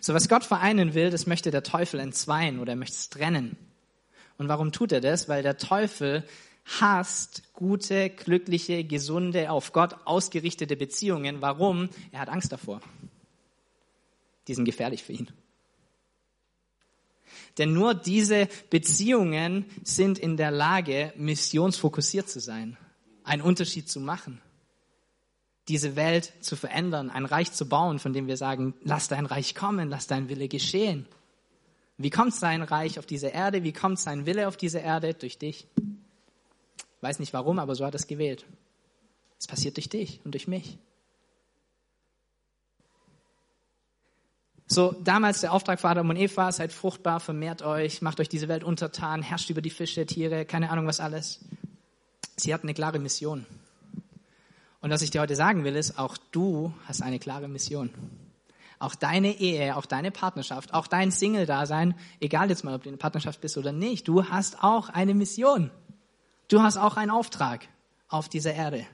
So, 0.01 0.13
was 0.13 0.29
Gott 0.29 0.45
vereinen 0.45 0.95
will, 0.95 1.11
das 1.11 1.27
möchte 1.27 1.51
der 1.51 1.63
Teufel 1.63 2.01
entzweien 2.01 2.61
oder 2.61 2.75
er 2.75 2.77
möchte 2.77 2.97
es 2.97 3.09
trennen. 3.09 3.57
Und 4.37 4.49
warum 4.49 4.73
tut 4.73 4.93
er 4.93 5.01
das? 5.01 5.29
Weil 5.29 5.43
der 5.43 5.57
Teufel 5.57 6.25
hasst 6.81 7.43
gute, 7.55 8.11
glückliche, 8.11 8.85
gesunde, 8.85 9.51
auf 9.51 9.73
Gott 9.73 9.97
ausgerichtete 10.05 10.77
Beziehungen. 10.77 11.41
Warum? 11.41 11.89
Er 12.13 12.21
hat 12.21 12.29
Angst 12.29 12.53
davor. 12.53 12.81
Die 14.47 14.55
sind 14.55 14.67
gefährlich 14.67 15.03
für 15.03 15.13
ihn. 15.13 15.31
Denn 17.57 17.73
nur 17.73 17.95
diese 17.95 18.49
Beziehungen 18.71 19.65
sind 19.83 20.19
in 20.19 20.37
der 20.37 20.51
Lage, 20.51 21.13
missionsfokussiert 21.17 22.29
zu 22.29 22.39
sein, 22.39 22.77
einen 23.25 23.43
Unterschied 23.43 23.89
zu 23.89 24.01
machen, 24.01 24.41
diese 25.69 25.97
Welt 25.97 26.33
zu 26.41 26.57
verändern, 26.57 27.11
ein 27.11 27.27
Reich 27.27 27.53
zu 27.53 27.69
bauen, 27.69 27.99
von 27.99 28.13
dem 28.13 28.27
wir 28.27 28.37
sagen, 28.37 28.75
lass 28.83 29.09
dein 29.09 29.27
Reich 29.27 29.55
kommen, 29.55 29.91
lass 29.91 30.07
dein 30.07 30.29
Wille 30.29 30.49
geschehen. 30.49 31.07
Wie 31.99 32.11
kommt 32.11 32.35
sein 32.35 32.63
Reich 32.63 32.99
auf 32.99 33.07
diese 33.07 33.29
Erde? 33.29 33.65
Wie 33.65 33.73
kommt 33.73 33.99
sein 33.99 34.25
Wille 34.25 34.49
auf 34.49 34.57
diese 34.57 34.79
Erde? 34.79 35.15
Durch 35.15 35.39
dich. 35.39 35.67
Weiß 37.01 37.19
nicht 37.19 37.33
warum, 37.33 37.59
aber 37.59 37.75
so 37.75 37.85
hat 37.85 37.95
es 37.95 38.07
gewählt. 38.07 38.47
Es 39.39 39.47
passiert 39.47 39.77
durch 39.77 39.89
dich 39.89 40.21
und 40.25 40.33
durch 40.33 40.49
mich. 40.49 40.79
So, 44.67 44.93
damals 44.93 45.41
der 45.41 45.53
Auftrag 45.53 45.81
für 45.81 45.89
Adam 45.89 46.11
und 46.11 46.17
Eva, 46.17 46.53
seid 46.53 46.73
fruchtbar, 46.73 47.21
vermehrt 47.21 47.63
euch, 47.63 48.03
macht 48.03 48.21
euch 48.21 48.29
diese 48.29 48.49
Welt 48.49 48.65
untertan, 48.65 49.23
herrscht 49.23 49.49
über 49.49 49.63
die 49.63 49.71
Fische, 49.71 50.05
Tiere, 50.05 50.45
keine 50.45 50.71
Ahnung 50.71 50.87
was 50.87 51.01
alles. 51.01 51.41
Sie 52.37 52.53
hatten 52.53 52.67
eine 52.67 52.75
klare 52.75 52.99
Mission. 52.99 53.47
Und 54.81 54.91
was 54.91 55.03
ich 55.03 55.11
dir 55.11 55.21
heute 55.21 55.37
sagen 55.37 55.65
will, 55.65 55.77
ist, 55.77 55.99
auch 55.99 56.17
du 56.31 56.73
hast 56.87 57.03
eine 57.03 57.19
klare 57.19 57.49
Mission. 57.49 57.91
Auch 58.79 58.95
deine 58.95 59.33
Ehe, 59.39 59.77
auch 59.77 59.87
deine 59.87 60.13
Partnerschaft, 60.13 60.73
auch 60.73 60.87
dein 60.87 61.11
Single-Dasein, 61.11 61.99
egal 62.21 62.49
jetzt 62.49 62.63
mal, 62.63 62.75
ob 62.75 62.85
du 62.85 62.89
in 62.89 62.95
einer 62.95 63.01
Partnerschaft 63.01 63.41
bist 63.41 63.59
oder 63.59 63.73
nicht, 63.73 64.07
du 64.07 64.29
hast 64.29 64.63
auch 64.63 64.89
eine 64.89 65.15
Mission. 65.15 65.71
Du 66.47 66.63
hast 66.63 66.77
auch 66.77 66.97
einen 66.97 67.11
Auftrag 67.11 67.67
auf 68.09 68.29
dieser 68.29 68.55
Erde. 68.55 68.87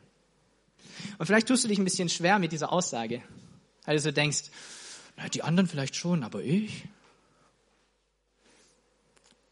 Und 1.18 1.26
vielleicht 1.26 1.48
tust 1.48 1.64
du 1.64 1.68
dich 1.68 1.78
ein 1.78 1.84
bisschen 1.84 2.08
schwer 2.08 2.38
mit 2.38 2.52
dieser 2.52 2.72
Aussage, 2.72 3.22
weil 3.84 3.96
du 3.96 4.02
so 4.02 4.10
denkst, 4.10 4.44
na, 5.16 5.28
die 5.28 5.42
anderen 5.42 5.68
vielleicht 5.68 5.96
schon, 5.96 6.24
aber 6.24 6.42
ich 6.42 6.88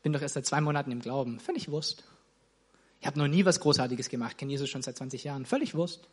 bin 0.02 0.12
doch 0.12 0.22
erst 0.22 0.34
seit 0.34 0.46
zwei 0.46 0.60
Monaten 0.60 0.90
im 0.90 1.00
Glauben. 1.00 1.38
Völlig 1.38 1.70
Wurst. 1.70 2.04
Ich 3.00 3.06
habe 3.06 3.18
noch 3.18 3.28
nie 3.28 3.44
was 3.44 3.60
Großartiges 3.60 4.08
gemacht, 4.08 4.38
kenne 4.38 4.50
Jesus 4.50 4.68
schon 4.68 4.82
seit 4.82 4.96
20 4.96 5.24
Jahren. 5.24 5.44
Völlig 5.44 5.74
Wurst. 5.74 6.08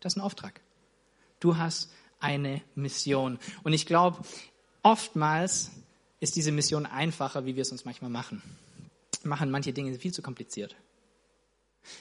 Das 0.00 0.14
ist 0.14 0.16
ein 0.16 0.22
Auftrag. 0.22 0.60
Du 1.38 1.56
hast 1.56 1.90
eine 2.18 2.62
Mission. 2.74 3.38
Und 3.62 3.72
ich 3.72 3.86
glaube, 3.86 4.22
oftmals 4.82 5.70
ist 6.20 6.36
diese 6.36 6.52
Mission 6.52 6.86
einfacher, 6.86 7.46
wie 7.46 7.56
wir 7.56 7.62
es 7.62 7.72
uns 7.72 7.84
manchmal 7.84 8.10
machen. 8.10 8.42
Machen 9.22 9.50
manche 9.50 9.72
Dinge 9.72 9.98
viel 9.98 10.12
zu 10.12 10.22
kompliziert. 10.22 10.76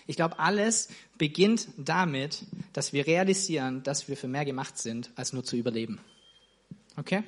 Ich 0.08 0.18
glaube, 0.18 0.40
alles 0.40 0.90
beginnt 1.18 1.70
damit, 1.78 2.46
dass 2.74 2.92
wir 2.92 3.08
realisieren, 3.08 3.82
dass 3.84 4.08
wir 4.08 4.18
für 4.18 4.28
mehr 4.28 4.46
gemacht 4.46 4.78
sind, 4.78 5.12
als 5.16 5.32
nur 5.32 5.44
zu 5.44 5.56
überleben. 5.56 6.00
Okay? 6.98 7.24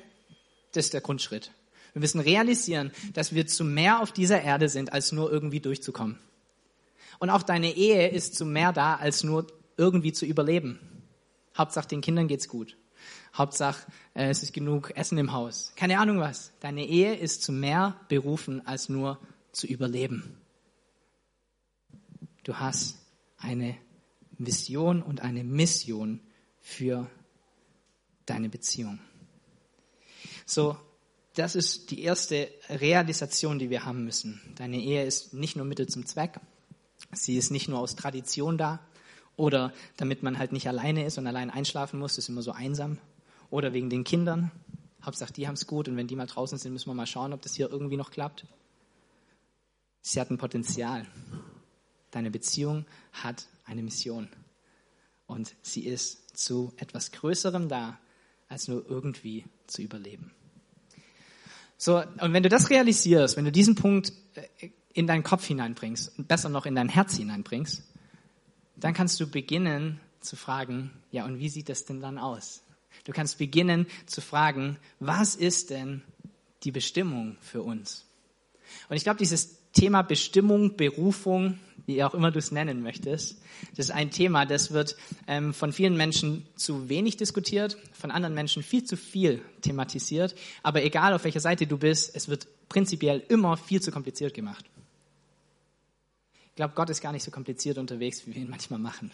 Das 0.72 0.86
ist 0.86 0.94
der 0.94 1.00
Grundschritt. 1.00 1.50
Wir 1.94 2.00
müssen 2.00 2.20
realisieren, 2.20 2.92
dass 3.12 3.34
wir 3.34 3.46
zu 3.46 3.64
mehr 3.64 4.00
auf 4.00 4.12
dieser 4.12 4.42
Erde 4.42 4.68
sind, 4.68 4.92
als 4.92 5.12
nur 5.12 5.30
irgendwie 5.30 5.60
durchzukommen. 5.60 6.18
Und 7.18 7.30
auch 7.30 7.42
deine 7.42 7.74
Ehe 7.74 8.08
ist 8.08 8.34
zu 8.34 8.44
mehr 8.44 8.72
da, 8.72 8.96
als 8.96 9.24
nur 9.24 9.46
irgendwie 9.76 10.12
zu 10.12 10.26
überleben. 10.26 10.78
Hauptsache 11.56 11.88
den 11.88 12.00
Kindern 12.00 12.28
geht's 12.28 12.48
gut. 12.48 12.76
Hauptsache 13.34 13.90
äh, 14.14 14.28
es 14.28 14.42
ist 14.42 14.52
genug 14.52 14.96
Essen 14.96 15.18
im 15.18 15.32
Haus. 15.32 15.72
Keine 15.76 15.98
Ahnung 15.98 16.20
was. 16.20 16.52
Deine 16.60 16.86
Ehe 16.86 17.14
ist 17.14 17.42
zu 17.42 17.52
mehr 17.52 18.00
berufen, 18.08 18.66
als 18.66 18.88
nur 18.88 19.18
zu 19.52 19.66
überleben. 19.66 20.36
Du 22.44 22.56
hast 22.56 22.98
eine 23.38 23.76
Vision 24.38 25.02
und 25.02 25.20
eine 25.20 25.44
Mission 25.44 26.20
für 26.60 27.08
deine 28.26 28.48
Beziehung. 28.48 28.98
So, 30.44 30.76
das 31.34 31.54
ist 31.54 31.90
die 31.90 32.02
erste 32.02 32.48
Realisation, 32.68 33.58
die 33.58 33.70
wir 33.70 33.84
haben 33.84 34.04
müssen. 34.04 34.40
Deine 34.56 34.78
Ehe 34.78 35.04
ist 35.04 35.32
nicht 35.32 35.56
nur 35.56 35.64
Mittel 35.64 35.86
zum 35.86 36.04
Zweck. 36.06 36.40
Sie 37.12 37.36
ist 37.36 37.50
nicht 37.50 37.68
nur 37.68 37.78
aus 37.78 37.96
Tradition 37.96 38.58
da 38.58 38.80
oder 39.36 39.72
damit 39.96 40.22
man 40.22 40.38
halt 40.38 40.52
nicht 40.52 40.68
alleine 40.68 41.04
ist 41.04 41.18
und 41.18 41.26
allein 41.26 41.50
einschlafen 41.50 41.98
muss, 41.98 42.18
ist 42.18 42.28
immer 42.28 42.42
so 42.42 42.52
einsam. 42.52 42.98
Oder 43.50 43.72
wegen 43.72 43.90
den 43.90 44.04
Kindern. 44.04 44.50
Hauptsache, 45.02 45.32
die 45.32 45.46
haben 45.46 45.54
es 45.54 45.66
gut 45.66 45.88
und 45.88 45.96
wenn 45.96 46.06
die 46.06 46.16
mal 46.16 46.26
draußen 46.26 46.58
sind, 46.58 46.72
müssen 46.72 46.88
wir 46.88 46.94
mal 46.94 47.06
schauen, 47.06 47.32
ob 47.32 47.42
das 47.42 47.54
hier 47.54 47.70
irgendwie 47.70 47.96
noch 47.96 48.10
klappt. 48.10 48.46
Sie 50.00 50.20
hat 50.20 50.30
ein 50.30 50.38
Potenzial. 50.38 51.06
Deine 52.10 52.30
Beziehung 52.30 52.84
hat 53.12 53.46
eine 53.64 53.82
Mission. 53.82 54.28
Und 55.26 55.54
sie 55.62 55.86
ist 55.86 56.36
zu 56.36 56.72
etwas 56.76 57.10
Größerem 57.12 57.68
da, 57.68 57.98
als 58.48 58.68
nur 58.68 58.84
irgendwie 58.88 59.46
zu 59.66 59.82
überleben. 59.82 60.32
So, 61.78 61.98
und 61.98 62.32
wenn 62.32 62.42
du 62.42 62.48
das 62.48 62.70
realisierst, 62.70 63.36
wenn 63.36 63.44
du 63.44 63.52
diesen 63.52 63.74
Punkt 63.74 64.12
äh, 64.34 64.68
in 64.92 65.06
deinen 65.06 65.22
Kopf 65.22 65.46
hineinbringst, 65.46 66.28
besser 66.28 66.48
noch 66.48 66.66
in 66.66 66.74
dein 66.74 66.88
Herz 66.88 67.16
hineinbringst, 67.16 67.82
dann 68.76 68.94
kannst 68.94 69.20
du 69.20 69.26
beginnen 69.26 70.00
zu 70.20 70.36
fragen, 70.36 70.90
ja, 71.10 71.24
und 71.24 71.38
wie 71.38 71.48
sieht 71.48 71.68
das 71.68 71.84
denn 71.84 72.00
dann 72.00 72.18
aus? 72.18 72.62
Du 73.04 73.12
kannst 73.12 73.38
beginnen 73.38 73.86
zu 74.06 74.20
fragen, 74.20 74.76
was 75.00 75.34
ist 75.34 75.70
denn 75.70 76.02
die 76.62 76.70
Bestimmung 76.70 77.36
für 77.40 77.62
uns? 77.62 78.04
Und 78.88 78.96
ich 78.96 79.02
glaube, 79.02 79.18
dieses 79.18 79.58
Thema 79.72 80.02
Bestimmung, 80.02 80.76
Berufung, 80.76 81.58
wie 81.86 82.04
auch 82.04 82.14
immer 82.14 82.30
du 82.30 82.38
es 82.38 82.52
nennen 82.52 82.82
möchtest. 82.82 83.40
Das 83.76 83.86
ist 83.86 83.90
ein 83.90 84.10
Thema, 84.10 84.46
das 84.46 84.72
wird 84.72 84.96
ähm, 85.26 85.52
von 85.52 85.72
vielen 85.72 85.96
Menschen 85.96 86.46
zu 86.54 86.88
wenig 86.88 87.16
diskutiert, 87.16 87.76
von 87.92 88.10
anderen 88.10 88.34
Menschen 88.34 88.62
viel 88.62 88.84
zu 88.84 88.96
viel 88.96 89.42
thematisiert. 89.62 90.34
Aber 90.62 90.82
egal 90.82 91.14
auf 91.14 91.24
welcher 91.24 91.40
Seite 91.40 91.66
du 91.66 91.78
bist, 91.78 92.14
es 92.14 92.28
wird 92.28 92.46
prinzipiell 92.68 93.22
immer 93.28 93.56
viel 93.56 93.80
zu 93.80 93.90
kompliziert 93.90 94.34
gemacht. 94.34 94.64
Ich 96.52 96.56
glaube, 96.56 96.74
Gott 96.74 96.90
ist 96.90 97.00
gar 97.00 97.12
nicht 97.12 97.22
so 97.22 97.30
kompliziert 97.30 97.78
unterwegs, 97.78 98.26
wie 98.26 98.34
wir 98.34 98.42
ihn 98.42 98.50
manchmal 98.50 98.78
machen. 98.78 99.10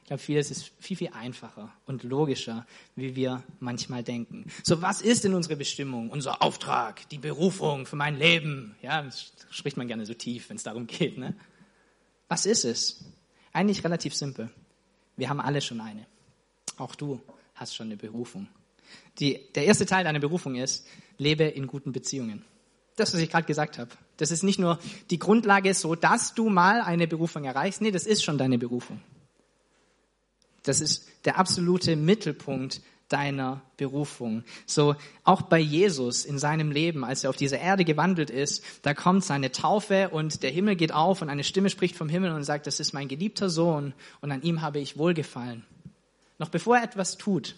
Ich 0.00 0.06
glaube, 0.06 0.22
vieles 0.22 0.50
ist 0.50 0.72
viel, 0.80 0.96
viel 0.96 1.10
einfacher 1.10 1.70
und 1.84 2.04
logischer, 2.04 2.66
wie 2.96 3.14
wir 3.14 3.42
manchmal 3.60 4.02
denken. 4.02 4.50
So, 4.64 4.80
was 4.80 5.02
ist 5.02 5.24
denn 5.24 5.34
unsere 5.34 5.56
Bestimmung, 5.56 6.08
unser 6.08 6.42
Auftrag, 6.42 7.06
die 7.10 7.18
Berufung 7.18 7.84
für 7.84 7.96
mein 7.96 8.18
Leben? 8.18 8.76
Ja, 8.80 9.02
das 9.02 9.32
spricht 9.50 9.76
man 9.76 9.88
gerne 9.88 10.06
so 10.06 10.14
tief, 10.14 10.48
wenn 10.48 10.56
es 10.56 10.62
darum 10.62 10.86
geht. 10.86 11.18
Ne? 11.18 11.36
Was 12.28 12.46
ist 12.46 12.64
es? 12.64 13.04
Eigentlich 13.52 13.84
relativ 13.84 14.14
simpel. 14.14 14.50
Wir 15.16 15.28
haben 15.28 15.40
alle 15.40 15.60
schon 15.60 15.82
eine. 15.82 16.06
Auch 16.78 16.94
du 16.94 17.20
hast 17.54 17.76
schon 17.76 17.88
eine 17.88 17.98
Berufung. 17.98 18.48
Die, 19.18 19.52
der 19.54 19.66
erste 19.66 19.84
Teil 19.84 20.04
deiner 20.04 20.18
Berufung 20.18 20.56
ist, 20.56 20.86
lebe 21.18 21.44
in 21.44 21.66
guten 21.66 21.92
Beziehungen. 21.92 22.42
Das, 22.96 23.12
was 23.12 23.20
ich 23.20 23.30
gerade 23.30 23.46
gesagt 23.46 23.78
habe. 23.78 23.90
Das 24.20 24.30
ist 24.30 24.42
nicht 24.42 24.58
nur 24.58 24.78
die 25.10 25.18
Grundlage, 25.18 25.74
so 25.74 25.94
dass 25.94 26.34
du 26.34 26.48
mal 26.48 26.80
eine 26.80 27.06
Berufung 27.06 27.44
erreichst. 27.44 27.80
Nee, 27.80 27.90
das 27.90 28.06
ist 28.06 28.22
schon 28.22 28.38
deine 28.38 28.58
Berufung. 28.58 29.00
Das 30.62 30.80
ist 30.80 31.08
der 31.24 31.38
absolute 31.38 31.96
Mittelpunkt 31.96 32.82
deiner 33.08 33.60
Berufung. 33.76 34.44
So 34.66 34.94
auch 35.24 35.42
bei 35.42 35.58
Jesus 35.58 36.24
in 36.24 36.38
seinem 36.38 36.70
Leben, 36.70 37.04
als 37.04 37.24
er 37.24 37.30
auf 37.30 37.36
dieser 37.36 37.58
Erde 37.58 37.84
gewandelt 37.84 38.30
ist, 38.30 38.64
da 38.82 38.94
kommt 38.94 39.24
seine 39.24 39.52
Taufe 39.52 40.10
und 40.10 40.42
der 40.42 40.50
Himmel 40.50 40.76
geht 40.76 40.92
auf 40.92 41.20
und 41.20 41.28
eine 41.28 41.44
Stimme 41.44 41.70
spricht 41.70 41.96
vom 41.96 42.08
Himmel 42.08 42.32
und 42.32 42.44
sagt, 42.44 42.66
das 42.66 42.80
ist 42.80 42.92
mein 42.92 43.08
geliebter 43.08 43.50
Sohn 43.50 43.92
und 44.20 44.30
an 44.30 44.42
ihm 44.42 44.62
habe 44.62 44.78
ich 44.78 44.96
wohlgefallen. 44.96 45.64
Noch 46.38 46.48
bevor 46.48 46.78
er 46.78 46.84
etwas 46.84 47.18
tut, 47.18 47.56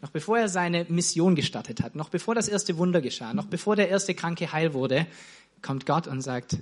noch 0.00 0.10
bevor 0.10 0.38
er 0.38 0.48
seine 0.48 0.86
Mission 0.88 1.36
gestartet 1.36 1.82
hat, 1.82 1.94
noch 1.94 2.08
bevor 2.08 2.34
das 2.34 2.48
erste 2.48 2.78
Wunder 2.78 3.00
geschah, 3.00 3.34
noch 3.34 3.46
bevor 3.46 3.76
der 3.76 3.88
erste 3.88 4.14
Kranke 4.14 4.50
heil 4.50 4.72
wurde, 4.72 5.06
kommt 5.62 5.86
Gott 5.86 6.06
und 6.06 6.22
sagt, 6.22 6.58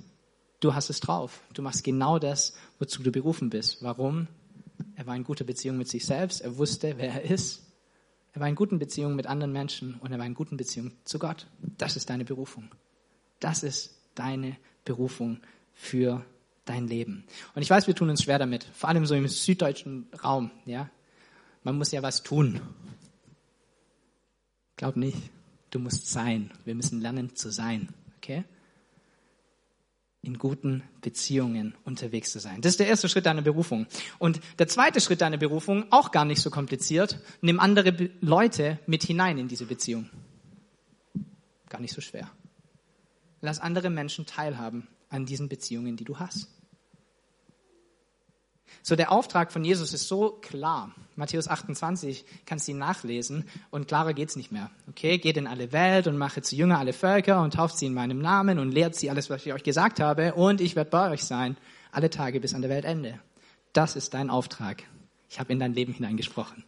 du 0.59 0.73
hast 0.73 0.89
es 0.89 0.99
drauf. 0.99 1.41
Du 1.53 1.61
machst 1.61 1.83
genau 1.83 2.19
das, 2.19 2.53
wozu 2.79 3.03
du 3.03 3.11
berufen 3.11 3.49
bist. 3.49 3.81
Warum? 3.81 4.27
Er 4.95 5.05
war 5.07 5.15
in 5.15 5.23
guter 5.23 5.45
Beziehung 5.45 5.77
mit 5.77 5.87
sich 5.87 6.05
selbst. 6.05 6.41
Er 6.41 6.57
wusste, 6.57 6.95
wer 6.97 7.13
er 7.13 7.29
ist. 7.29 7.63
Er 8.33 8.41
war 8.41 8.47
in 8.47 8.55
guten 8.55 8.79
Beziehungen 8.79 9.15
mit 9.15 9.27
anderen 9.27 9.51
Menschen 9.51 9.95
und 9.95 10.11
er 10.11 10.19
war 10.19 10.25
in 10.25 10.35
guten 10.35 10.57
Beziehungen 10.57 10.93
zu 11.03 11.19
Gott. 11.19 11.47
Das 11.77 11.95
ist 11.95 12.09
deine 12.09 12.25
Berufung. 12.25 12.69
Das 13.39 13.63
ist 13.63 13.97
deine 14.15 14.57
Berufung 14.85 15.39
für 15.73 16.25
dein 16.65 16.87
Leben. 16.87 17.25
Und 17.55 17.61
ich 17.61 17.69
weiß, 17.69 17.87
wir 17.87 17.95
tun 17.95 18.09
uns 18.09 18.23
schwer 18.23 18.37
damit, 18.37 18.65
vor 18.73 18.89
allem 18.89 19.05
so 19.05 19.15
im 19.15 19.27
süddeutschen 19.27 20.07
Raum. 20.23 20.51
Ja, 20.65 20.89
man 21.63 21.77
muss 21.77 21.91
ja 21.91 22.03
was 22.03 22.21
tun. 22.21 22.61
Glaub 24.75 24.95
nicht, 24.95 25.17
du 25.71 25.79
musst 25.79 26.07
sein. 26.07 26.51
Wir 26.65 26.75
müssen 26.75 27.01
lernen 27.01 27.35
zu 27.35 27.51
sein. 27.51 27.89
Okay? 28.17 28.43
In 30.21 30.37
guten 30.37 30.83
Beziehungen 31.01 31.75
unterwegs 31.85 32.31
zu 32.31 32.39
sein. 32.39 32.61
Das 32.61 32.71
ist 32.71 32.79
der 32.79 32.87
erste 32.87 33.07
Schritt 33.07 33.25
deiner 33.25 33.41
Berufung. 33.41 33.87
Und 34.17 34.41
der 34.59 34.67
zweite 34.67 34.99
Schritt 34.99 35.21
deiner 35.21 35.37
Berufung, 35.37 35.85
auch 35.91 36.11
gar 36.11 36.25
nicht 36.25 36.41
so 36.41 36.49
kompliziert, 36.49 37.19
nimm 37.41 37.59
andere 37.59 38.09
Leute 38.19 38.79
mit 38.85 39.03
hinein 39.03 39.37
in 39.37 39.47
diese 39.47 39.65
Beziehung. 39.65 40.09
Gar 41.69 41.79
nicht 41.79 41.93
so 41.93 42.01
schwer. 42.01 42.29
Lass 43.41 43.59
andere 43.59 43.89
Menschen 43.89 44.25
teilhaben 44.25 44.87
an 45.09 45.25
diesen 45.25 45.47
Beziehungen, 45.47 45.95
die 45.95 46.03
du 46.03 46.19
hast. 46.19 46.49
So, 48.81 48.95
der 48.95 49.11
Auftrag 49.11 49.51
von 49.51 49.63
Jesus 49.63 49.93
ist 49.93 50.07
so 50.07 50.31
klar. 50.41 50.93
Matthäus 51.15 51.47
28 51.47 52.23
kannst 52.45 52.67
du 52.67 52.71
ihn 52.71 52.77
nachlesen 52.77 53.45
und 53.71 53.87
klarer 53.87 54.13
geht's 54.13 54.35
nicht 54.35 54.51
mehr. 54.51 54.71
Okay, 54.87 55.17
geht 55.17 55.37
in 55.37 55.47
alle 55.47 55.71
Welt 55.73 56.07
und 56.07 56.17
mache 56.17 56.41
zu 56.41 56.55
Jünger 56.55 56.79
alle 56.79 56.93
Völker 56.93 57.41
und 57.41 57.53
tauft 57.53 57.77
sie 57.77 57.87
in 57.87 57.93
meinem 57.93 58.19
Namen 58.19 58.57
und 58.57 58.71
lehrt 58.71 58.95
sie 58.95 59.09
alles, 59.09 59.29
was 59.29 59.45
ich 59.45 59.53
euch 59.53 59.63
gesagt 59.63 59.99
habe 59.99 60.33
und 60.33 60.61
ich 60.61 60.75
werde 60.77 60.89
bei 60.89 61.11
euch 61.11 61.23
sein, 61.23 61.57
alle 61.91 62.09
Tage 62.09 62.39
bis 62.39 62.53
an 62.53 62.61
der 62.61 62.69
Weltende. 62.69 63.19
Das 63.73 63.95
ist 63.95 64.13
dein 64.13 64.29
Auftrag. 64.29 64.83
Ich 65.29 65.39
habe 65.39 65.51
in 65.51 65.59
dein 65.59 65.73
Leben 65.73 65.93
hineingesprochen. 65.93 66.63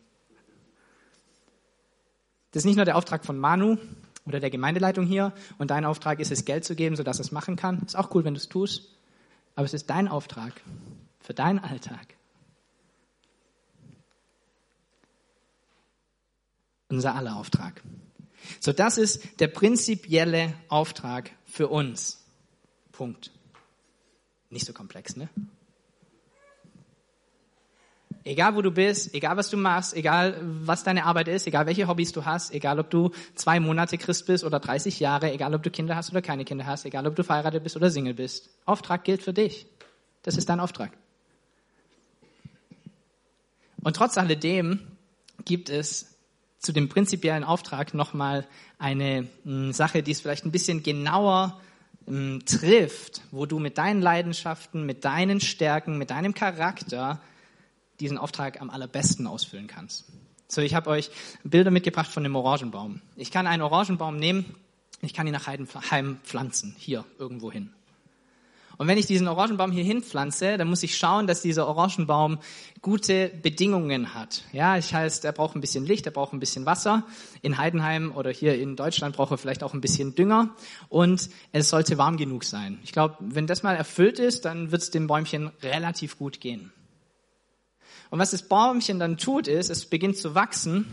Das 2.51 2.61
ist 2.61 2.65
nicht 2.65 2.75
nur 2.75 2.85
der 2.85 2.97
Auftrag 2.97 3.25
von 3.25 3.39
Manu 3.39 3.77
oder 4.25 4.41
der 4.41 4.49
Gemeindeleitung 4.49 5.05
hier 5.05 5.31
und 5.57 5.71
dein 5.71 5.85
Auftrag 5.85 6.19
ist 6.19 6.31
es, 6.31 6.43
Geld 6.43 6.65
zu 6.65 6.75
geben, 6.75 6.97
sodass 6.97 7.19
es 7.19 7.31
machen 7.31 7.55
kann. 7.55 7.81
Ist 7.85 7.97
auch 7.97 8.13
cool, 8.13 8.25
wenn 8.25 8.33
du 8.33 8.39
es 8.39 8.49
tust. 8.49 8.97
Aber 9.55 9.65
es 9.65 9.73
ist 9.73 9.89
dein 9.89 10.07
Auftrag 10.07 10.53
für 11.21 11.33
deinen 11.33 11.59
Alltag. 11.59 12.15
Unser 16.89 17.15
aller 17.15 17.37
Auftrag. 17.37 17.81
So, 18.59 18.73
das 18.73 18.97
ist 18.97 19.39
der 19.39 19.47
prinzipielle 19.47 20.53
Auftrag 20.67 21.31
für 21.45 21.67
uns. 21.69 22.23
Punkt. 22.91 23.31
Nicht 24.49 24.65
so 24.65 24.73
komplex, 24.73 25.15
ne? 25.15 25.29
Egal 28.23 28.55
wo 28.55 28.61
du 28.61 28.69
bist, 28.69 29.15
egal 29.15 29.35
was 29.37 29.49
du 29.49 29.57
machst, 29.57 29.95
egal 29.95 30.37
was 30.41 30.83
deine 30.83 31.05
Arbeit 31.05 31.27
ist, 31.27 31.47
egal 31.47 31.65
welche 31.65 31.87
Hobbys 31.87 32.11
du 32.11 32.23
hast, 32.23 32.53
egal 32.53 32.79
ob 32.79 32.91
du 32.91 33.11
zwei 33.33 33.59
Monate 33.59 33.97
Christ 33.97 34.27
bist 34.27 34.43
oder 34.43 34.59
30 34.59 34.99
Jahre, 34.99 35.31
egal 35.31 35.55
ob 35.55 35.63
du 35.63 35.71
Kinder 35.71 35.95
hast 35.95 36.11
oder 36.11 36.21
keine 36.21 36.45
Kinder 36.45 36.67
hast, 36.67 36.85
egal 36.85 37.07
ob 37.07 37.15
du 37.15 37.23
verheiratet 37.23 37.63
bist 37.63 37.75
oder 37.75 37.89
Single 37.89 38.13
bist. 38.13 38.49
Auftrag 38.65 39.05
gilt 39.05 39.23
für 39.23 39.33
dich. 39.33 39.65
Das 40.21 40.37
ist 40.37 40.49
dein 40.49 40.59
Auftrag. 40.59 40.91
Und 43.83 43.95
trotz 43.95 44.17
alledem 44.17 44.79
gibt 45.45 45.69
es 45.69 46.17
zu 46.59 46.71
dem 46.71 46.89
prinzipiellen 46.89 47.43
Auftrag 47.43 47.93
nochmal 47.93 48.47
eine 48.77 49.27
hm, 49.43 49.73
Sache, 49.73 50.03
die 50.03 50.11
es 50.11 50.21
vielleicht 50.21 50.45
ein 50.45 50.51
bisschen 50.51 50.83
genauer 50.83 51.59
hm, 52.05 52.45
trifft, 52.45 53.21
wo 53.31 53.45
du 53.45 53.59
mit 53.59 53.77
deinen 53.77 54.01
Leidenschaften, 54.01 54.85
mit 54.85 55.03
deinen 55.03 55.39
Stärken, 55.39 55.97
mit 55.97 56.11
deinem 56.11 56.33
Charakter 56.33 57.19
diesen 57.99 58.17
Auftrag 58.17 58.61
am 58.61 58.69
allerbesten 58.69 59.27
ausfüllen 59.27 59.67
kannst. 59.67 60.05
So, 60.47 60.61
ich 60.61 60.75
habe 60.75 60.89
euch 60.89 61.09
Bilder 61.43 61.71
mitgebracht 61.71 62.11
von 62.11 62.23
dem 62.23 62.35
Orangenbaum. 62.35 63.01
Ich 63.15 63.31
kann 63.31 63.47
einen 63.47 63.61
Orangenbaum 63.61 64.17
nehmen, 64.17 64.55
ich 65.01 65.13
kann 65.13 65.25
ihn 65.25 65.33
nach 65.33 65.47
Heim 65.47 66.19
pflanzen, 66.23 66.75
hier 66.77 67.05
irgendwo 67.17 67.51
hin. 67.51 67.71
Und 68.81 68.87
wenn 68.87 68.97
ich 68.97 69.05
diesen 69.05 69.27
Orangenbaum 69.27 69.71
hier 69.71 69.83
hinpflanze, 69.83 70.57
dann 70.57 70.67
muss 70.67 70.81
ich 70.81 70.97
schauen, 70.97 71.27
dass 71.27 71.43
dieser 71.43 71.67
Orangenbaum 71.67 72.39
gute 72.81 73.29
Bedingungen 73.43 74.15
hat. 74.15 74.43
Ja, 74.53 74.75
ich 74.75 74.91
heißt, 74.91 75.23
er 75.23 75.33
braucht 75.33 75.55
ein 75.55 75.61
bisschen 75.61 75.85
Licht, 75.85 76.07
er 76.07 76.11
braucht 76.11 76.33
ein 76.33 76.39
bisschen 76.39 76.65
Wasser. 76.65 77.05
In 77.43 77.59
Heidenheim 77.59 78.11
oder 78.11 78.31
hier 78.31 78.59
in 78.59 78.75
Deutschland 78.75 79.15
braucht 79.15 79.29
er 79.29 79.37
vielleicht 79.37 79.61
auch 79.61 79.75
ein 79.75 79.81
bisschen 79.81 80.15
Dünger 80.15 80.55
und 80.89 81.29
es 81.51 81.69
sollte 81.69 81.99
warm 81.99 82.17
genug 82.17 82.43
sein. 82.43 82.79
Ich 82.83 82.91
glaube, 82.91 83.17
wenn 83.19 83.45
das 83.45 83.61
mal 83.61 83.75
erfüllt 83.75 84.17
ist, 84.17 84.45
dann 84.45 84.71
wird 84.71 84.81
es 84.81 84.89
dem 84.89 85.05
Bäumchen 85.05 85.51
relativ 85.61 86.17
gut 86.17 86.39
gehen. 86.39 86.71
Und 88.09 88.17
was 88.17 88.31
das 88.31 88.49
Bäumchen 88.49 88.97
dann 88.97 89.17
tut, 89.17 89.47
ist, 89.47 89.69
es 89.69 89.85
beginnt 89.85 90.17
zu 90.17 90.33
wachsen 90.33 90.87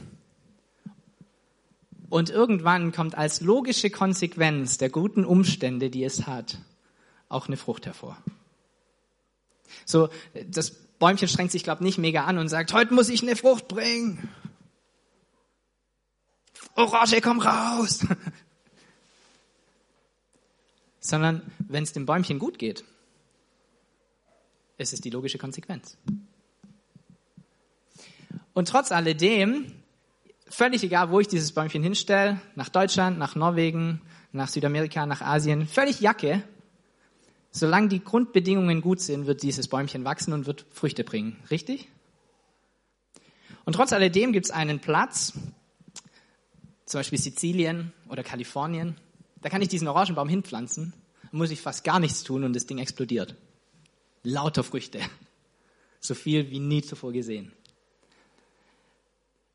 und 2.11 2.29
irgendwann 2.29 2.93
kommt 2.93 3.17
als 3.17 3.41
logische 3.41 3.89
Konsequenz 3.89 4.77
der 4.77 4.91
guten 4.91 5.25
Umstände, 5.25 5.89
die 5.89 6.05
es 6.05 6.27
hat, 6.27 6.59
auch 7.29 7.47
eine 7.47 7.57
Frucht 7.57 7.87
hervor. 7.87 8.17
So, 9.85 10.09
das 10.47 10.71
Bäumchen 10.99 11.29
strengt 11.29 11.53
sich, 11.53 11.63
glaube 11.63 11.85
nicht 11.85 11.99
mega 11.99 12.25
an 12.25 12.39
und 12.39 12.49
sagt, 12.49 12.73
heute 12.73 12.95
muss 12.95 13.09
ich 13.09 13.23
eine 13.23 13.37
Frucht 13.37 13.69
bringen. 13.69 14.29
Orange, 16.75 17.21
komm 17.21 17.41
raus. 17.41 18.01
Sondern 21.01 21.43
wenn 21.59 21.85
es 21.85 21.93
dem 21.93 22.07
Bäumchen 22.07 22.39
gut 22.39 22.59
geht, 22.59 22.85
ist 24.77 24.93
es 24.93 25.01
die 25.01 25.11
logische 25.11 25.39
Konsequenz. 25.39 25.97
Und 28.53 28.69
trotz 28.69 28.93
alledem, 28.93 29.73
völlig 30.49 30.83
egal, 30.83 31.11
wo 31.11 31.21
ich 31.21 31.29
dieses 31.29 31.53
Bäumchen 31.53 31.83
hinstelle, 31.83 32.41
nach 32.55 32.69
Deutschland, 32.69 33.19
nach 33.19 33.35
Norwegen, 33.35 34.01
nach 34.33 34.49
Südamerika, 34.49 35.07
nach 35.07 35.21
Asien, 35.21 35.67
völlig 35.67 36.01
Jacke, 36.01 36.43
Solange 37.51 37.89
die 37.89 38.05
Grundbedingungen 38.05 38.81
gut 38.81 39.01
sind, 39.01 39.27
wird 39.27 39.43
dieses 39.43 39.69
Bäumchen 39.69 40.05
wachsen 40.05 40.33
und 40.33 40.47
wird 40.47 40.67
Früchte 40.71 41.05
bringen. 41.05 41.37
Richtig? 41.51 41.89
Und 43.65 43.75
trotz 43.75 43.93
alledem 43.93 44.33
gibt 44.33 44.47
es 44.47 44.51
einen 44.51 44.81
Platz, 44.81 45.33
zum 46.87 47.01
Beispiel 47.01 47.19
Sizilien 47.19 47.93
oder 48.09 48.23
Kalifornien, 48.23 48.97
da 49.43 49.51
kann 49.51 49.63
ich 49.63 49.69
diesen 49.69 49.89
Orangenbaum 49.89 50.29
hinpflanzen, 50.29 50.93
muss 51.33 51.51
ich 51.51 51.61
fast 51.61 51.85
gar 51.85 52.01
nichts 52.01 52.23
tun 52.25 52.45
und 52.45 52.55
das 52.55 52.67
Ding 52.67 52.79
explodiert. 52.79 53.35
Lauter 54.23 54.65
Früchte. 54.65 55.01
So 56.01 56.15
viel 56.15 56.49
wie 56.53 56.61
nie 56.61 56.81
zuvor 56.81 57.13
gesehen. 57.13 57.51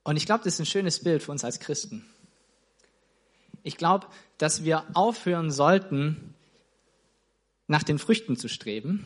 Und 0.03 0.17
ich 0.17 0.25
glaube, 0.25 0.43
das 0.43 0.55
ist 0.55 0.59
ein 0.59 0.65
schönes 0.65 1.01
Bild 1.01 1.23
für 1.23 1.31
uns 1.31 1.45
als 1.45 1.61
Christen. 1.61 2.05
Ich 3.63 3.77
glaube, 3.77 4.07
dass 4.37 4.65
wir 4.65 4.83
aufhören 4.93 5.51
sollten, 5.51 6.32
nach 7.67 7.83
den 7.83 7.99
Früchten 7.99 8.35
zu 8.35 8.47
streben 8.47 9.05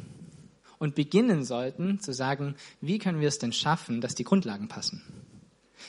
und 0.79 0.95
beginnen 0.95 1.43
sollten 1.43 1.99
zu 1.99 2.13
sagen, 2.13 2.55
wie 2.81 2.99
können 2.99 3.19
wir 3.19 3.27
es 3.27 3.39
denn 3.39 3.53
schaffen, 3.53 4.01
dass 4.01 4.15
die 4.15 4.23
Grundlagen 4.23 4.67
passen? 4.67 5.01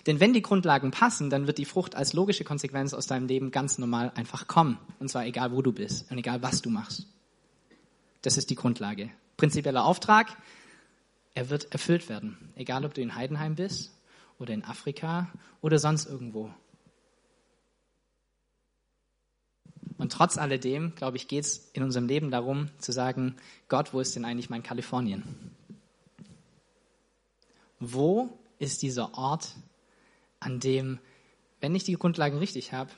Denn 0.06 0.20
wenn 0.20 0.32
die 0.32 0.42
Grundlagen 0.42 0.90
passen, 0.90 1.30
dann 1.30 1.46
wird 1.46 1.58
die 1.58 1.64
Frucht 1.64 1.94
als 1.94 2.12
logische 2.12 2.44
Konsequenz 2.44 2.94
aus 2.94 3.06
deinem 3.06 3.26
Leben 3.26 3.50
ganz 3.50 3.78
normal 3.78 4.12
einfach 4.14 4.46
kommen. 4.46 4.78
Und 4.98 5.08
zwar 5.08 5.26
egal, 5.26 5.52
wo 5.52 5.62
du 5.62 5.72
bist 5.72 6.10
und 6.10 6.18
egal, 6.18 6.42
was 6.42 6.62
du 6.62 6.70
machst. 6.70 7.06
Das 8.22 8.36
ist 8.36 8.50
die 8.50 8.54
Grundlage. 8.54 9.10
Prinzipieller 9.36 9.84
Auftrag. 9.84 10.36
er 11.34 11.50
wird 11.50 11.72
erfüllt 11.72 12.08
werden. 12.08 12.36
Egal, 12.56 12.84
ob 12.84 12.94
du 12.94 13.00
in 13.00 13.14
Heidenheim 13.14 13.54
bist 13.54 13.92
oder 14.38 14.52
in 14.52 14.64
Afrika 14.64 15.28
oder 15.60 15.78
sonst 15.78 16.06
irgendwo. 16.06 16.50
Und 19.98 20.12
trotz 20.12 20.38
alledem, 20.38 20.94
glaube 20.94 21.16
ich, 21.16 21.28
geht 21.28 21.44
es 21.44 21.70
in 21.72 21.82
unserem 21.82 22.06
Leben 22.06 22.30
darum 22.30 22.68
zu 22.78 22.92
sagen, 22.92 23.36
Gott, 23.68 23.92
wo 23.92 24.00
ist 24.00 24.14
denn 24.14 24.24
eigentlich 24.24 24.50
mein 24.50 24.62
Kalifornien? 24.62 25.24
Wo 27.80 28.38
ist 28.58 28.82
dieser 28.82 29.14
Ort, 29.14 29.54
an 30.40 30.60
dem, 30.60 30.98
wenn 31.60 31.74
ich 31.74 31.84
die 31.84 31.94
Grundlagen 31.94 32.38
richtig 32.38 32.72
habe, 32.72 32.90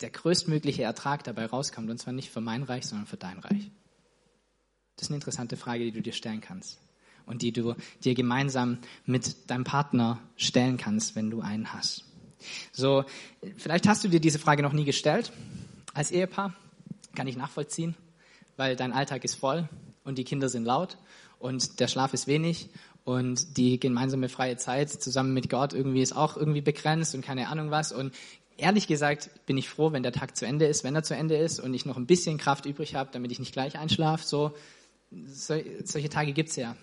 der 0.00 0.10
größtmögliche 0.10 0.82
Ertrag 0.82 1.24
dabei 1.24 1.46
rauskommt, 1.46 1.90
und 1.90 1.98
zwar 1.98 2.12
nicht 2.12 2.30
für 2.30 2.40
mein 2.40 2.62
Reich, 2.62 2.86
sondern 2.86 3.06
für 3.06 3.16
dein 3.16 3.38
Reich? 3.38 3.70
Das 4.96 5.04
ist 5.06 5.10
eine 5.10 5.16
interessante 5.16 5.56
Frage, 5.56 5.84
die 5.84 5.92
du 5.92 6.00
dir 6.00 6.12
stellen 6.12 6.40
kannst 6.40 6.80
und 7.26 7.42
die 7.42 7.52
du 7.52 7.74
dir 8.04 8.14
gemeinsam 8.14 8.78
mit 9.04 9.50
deinem 9.50 9.64
Partner 9.64 10.20
stellen 10.36 10.76
kannst, 10.76 11.16
wenn 11.16 11.30
du 11.30 11.40
einen 11.40 11.72
hast. 11.72 12.04
So, 12.72 13.04
vielleicht 13.56 13.86
hast 13.88 14.04
du 14.04 14.08
dir 14.08 14.20
diese 14.20 14.38
Frage 14.38 14.62
noch 14.62 14.72
nie 14.72 14.84
gestellt 14.84 15.32
als 15.94 16.10
Ehepaar. 16.10 16.54
Kann 17.14 17.26
ich 17.26 17.36
nachvollziehen, 17.36 17.94
weil 18.56 18.76
dein 18.76 18.92
Alltag 18.92 19.24
ist 19.24 19.34
voll 19.34 19.68
und 20.04 20.18
die 20.18 20.24
Kinder 20.24 20.48
sind 20.48 20.64
laut 20.64 20.98
und 21.38 21.80
der 21.80 21.88
Schlaf 21.88 22.12
ist 22.14 22.26
wenig 22.26 22.68
und 23.04 23.56
die 23.56 23.78
gemeinsame 23.78 24.28
freie 24.28 24.56
Zeit 24.56 24.90
zusammen 24.90 25.32
mit 25.32 25.48
Gott 25.48 25.72
irgendwie 25.72 26.02
ist 26.02 26.14
auch 26.14 26.36
irgendwie 26.36 26.60
begrenzt 26.60 27.14
und 27.14 27.22
keine 27.22 27.48
Ahnung 27.48 27.70
was. 27.70 27.92
Und 27.92 28.12
ehrlich 28.56 28.86
gesagt 28.86 29.30
bin 29.46 29.56
ich 29.56 29.68
froh, 29.68 29.92
wenn 29.92 30.02
der 30.02 30.12
Tag 30.12 30.36
zu 30.36 30.46
Ende 30.46 30.66
ist, 30.66 30.84
wenn 30.84 30.94
er 30.94 31.02
zu 31.02 31.14
Ende 31.14 31.36
ist 31.36 31.60
und 31.60 31.72
ich 31.72 31.86
noch 31.86 31.96
ein 31.96 32.06
bisschen 32.06 32.38
Kraft 32.38 32.66
übrig 32.66 32.94
habe, 32.94 33.10
damit 33.12 33.30
ich 33.32 33.38
nicht 33.38 33.52
gleich 33.52 33.78
einschlafe. 33.78 34.26
So, 34.26 34.54
so 35.26 35.54
solche 35.84 36.08
Tage 36.08 36.32
gibt's 36.32 36.56
ja. 36.56 36.76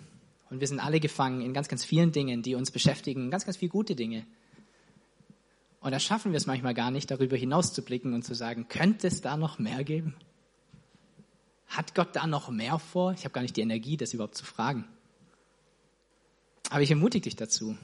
Und 0.50 0.60
wir 0.60 0.68
sind 0.68 0.80
alle 0.80 1.00
gefangen 1.00 1.42
in 1.42 1.54
ganz, 1.54 1.68
ganz 1.68 1.84
vielen 1.84 2.12
Dingen, 2.12 2.42
die 2.42 2.56
uns 2.56 2.72
beschäftigen, 2.72 3.32
ganz, 3.32 3.46
ganz 3.46 3.58
viele 3.58 3.72
gute 3.72 3.96
Dinge. 3.96 4.26
Und 5.84 5.92
da 5.92 6.00
schaffen 6.00 6.32
wir 6.32 6.38
es 6.38 6.46
manchmal 6.46 6.74
gar 6.74 6.92
nicht, 6.92 7.12
darüber 7.12 7.36
hinaus 7.36 7.74
zu 7.74 7.82
blicken 7.82 8.14
und 8.14 8.24
zu 8.24 8.34
sagen, 8.34 8.70
könnte 8.70 9.06
es 9.06 9.20
da 9.20 9.36
noch 9.36 9.60
mehr 9.60 9.84
geben? 9.84 10.16
Hat 11.68 11.94
Gott 11.94 12.16
da 12.16 12.26
noch 12.26 12.50
mehr 12.50 12.80
vor? 12.80 13.12
Ich 13.12 13.26
habe 13.26 13.34
gar 13.34 13.42
nicht 13.42 13.58
die 13.58 13.62
Energie, 13.62 13.98
das 13.98 14.14
überhaupt 14.14 14.36
zu 14.36 14.46
fragen. 14.46 14.88
Aber 16.70 16.82
ich 16.82 16.90
ermutige 16.90 17.24
dich 17.24 17.36
dazu, 17.36 17.78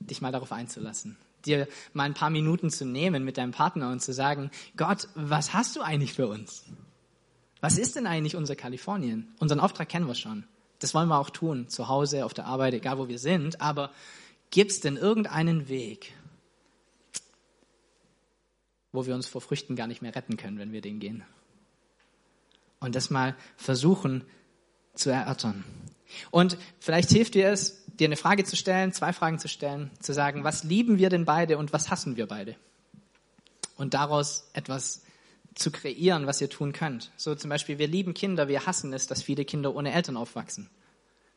dich 0.00 0.20
mal 0.20 0.32
darauf 0.32 0.52
einzulassen, 0.52 1.16
dir 1.46 1.66
mal 1.94 2.04
ein 2.04 2.12
paar 2.12 2.28
Minuten 2.28 2.68
zu 2.68 2.84
nehmen 2.84 3.24
mit 3.24 3.38
deinem 3.38 3.52
Partner 3.52 3.90
und 3.90 4.02
zu 4.02 4.12
sagen, 4.12 4.50
Gott, 4.76 5.08
was 5.14 5.54
hast 5.54 5.76
du 5.76 5.80
eigentlich 5.80 6.12
für 6.12 6.28
uns? 6.28 6.66
Was 7.62 7.78
ist 7.78 7.96
denn 7.96 8.06
eigentlich 8.06 8.36
unser 8.36 8.54
Kalifornien? 8.54 9.32
Unseren 9.40 9.60
Auftrag 9.60 9.88
kennen 9.88 10.06
wir 10.06 10.14
schon. 10.14 10.44
Das 10.78 10.92
wollen 10.92 11.08
wir 11.08 11.18
auch 11.18 11.30
tun, 11.30 11.68
zu 11.68 11.88
Hause, 11.88 12.26
auf 12.26 12.34
der 12.34 12.44
Arbeit, 12.44 12.74
egal 12.74 12.98
wo 12.98 13.08
wir 13.08 13.18
sind. 13.18 13.62
Aber 13.62 13.92
gibt 14.50 14.72
es 14.72 14.80
denn 14.80 14.98
irgendeinen 14.98 15.68
Weg, 15.68 16.12
wo 18.92 19.06
wir 19.06 19.14
uns 19.14 19.26
vor 19.26 19.40
Früchten 19.40 19.76
gar 19.76 19.86
nicht 19.86 20.02
mehr 20.02 20.14
retten 20.14 20.36
können, 20.36 20.58
wenn 20.58 20.72
wir 20.72 20.80
den 20.80 21.00
gehen. 21.00 21.24
Und 22.80 22.94
das 22.94 23.10
mal 23.10 23.36
versuchen 23.56 24.24
zu 24.94 25.10
erörtern. 25.10 25.64
Und 26.30 26.56
vielleicht 26.80 27.10
hilft 27.10 27.34
dir 27.34 27.50
es, 27.50 27.84
dir 27.86 28.06
eine 28.06 28.16
Frage 28.16 28.44
zu 28.44 28.56
stellen, 28.56 28.92
zwei 28.92 29.12
Fragen 29.12 29.38
zu 29.38 29.48
stellen, 29.48 29.90
zu 30.00 30.14
sagen, 30.14 30.44
was 30.44 30.64
lieben 30.64 30.98
wir 30.98 31.10
denn 31.10 31.24
beide 31.24 31.58
und 31.58 31.72
was 31.72 31.90
hassen 31.90 32.16
wir 32.16 32.26
beide? 32.26 32.56
Und 33.76 33.94
daraus 33.94 34.48
etwas 34.54 35.02
zu 35.54 35.70
kreieren, 35.70 36.26
was 36.26 36.40
ihr 36.40 36.48
tun 36.48 36.72
könnt. 36.72 37.10
So 37.16 37.34
zum 37.34 37.50
Beispiel, 37.50 37.78
wir 37.78 37.88
lieben 37.88 38.14
Kinder, 38.14 38.48
wir 38.48 38.66
hassen 38.66 38.92
es, 38.92 39.06
dass 39.06 39.22
viele 39.22 39.44
Kinder 39.44 39.74
ohne 39.74 39.92
Eltern 39.92 40.16
aufwachsen. 40.16 40.70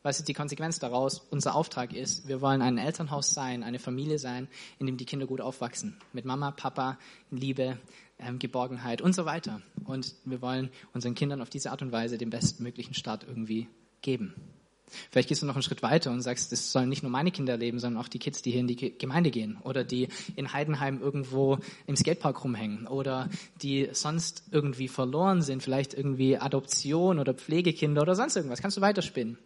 Was 0.04 0.18
ist 0.18 0.28
die 0.28 0.34
Konsequenz 0.34 0.80
daraus? 0.80 1.20
Unser 1.30 1.54
Auftrag 1.56 1.94
ist, 1.94 2.28
wir 2.28 2.42
wollen 2.42 2.64
ein 2.64 2.80
Elternhaus 2.80 3.34
sein, 3.34 3.64
eine 3.64 3.78
Familie 3.78 4.18
sein, 4.18 4.48
in 4.80 4.88
dem 4.88 4.98
die 4.98 5.06
Kinder 5.06 5.28
gut 5.28 5.42
aufwachsen. 5.42 5.96
Mit 6.12 6.26
Mama, 6.26 6.50
Papa, 6.50 6.98
Liebe, 7.30 7.78
ähm, 8.18 8.40
Geborgenheit 8.40 9.02
und 9.02 9.14
so 9.14 9.26
weiter. 9.26 9.62
Und 9.86 10.16
wir 10.26 10.42
wollen 10.42 10.72
unseren 10.94 11.14
Kindern 11.14 11.40
auf 11.42 11.52
diese 11.52 11.70
Art 11.70 11.84
und 11.84 11.92
Weise 11.92 12.18
den 12.18 12.32
bestmöglichen 12.32 12.96
Start 12.96 13.26
irgendwie 13.28 13.68
geben. 14.02 14.34
Vielleicht 15.12 15.30
gehst 15.30 15.42
du 15.42 15.46
noch 15.46 15.56
einen 15.56 15.64
Schritt 15.64 15.84
weiter 15.84 16.12
und 16.12 16.22
sagst, 16.22 16.52
das 16.52 16.72
sollen 16.72 16.90
nicht 16.90 17.04
nur 17.04 17.12
meine 17.12 17.32
Kinder 17.32 17.56
leben, 17.56 17.80
sondern 17.80 18.02
auch 18.02 18.10
die 18.10 18.20
Kids, 18.20 18.42
die 18.42 18.52
hier 18.52 18.60
in 18.60 18.68
die 18.68 18.98
Gemeinde 18.98 19.32
gehen 19.32 19.58
oder 19.64 19.84
die 19.84 20.10
in 20.36 20.52
Heidenheim 20.52 21.00
irgendwo 21.00 21.60
im 21.86 21.96
Skatepark 21.96 22.44
rumhängen 22.44 22.88
oder 22.88 23.30
die 23.62 23.90
sonst 23.94 24.44
irgendwie 24.52 24.88
verloren 24.88 25.44
sind, 25.44 25.64
vielleicht 25.64 25.94
irgendwie 25.94 26.38
Adoption 26.38 27.20
oder 27.20 27.34
Pflegekinder 27.34 28.02
oder 28.02 28.16
sonst 28.16 28.36
irgendwas. 28.36 28.62
Kannst 28.62 28.78
du 28.78 28.82
weiterspinnen. 28.82 29.38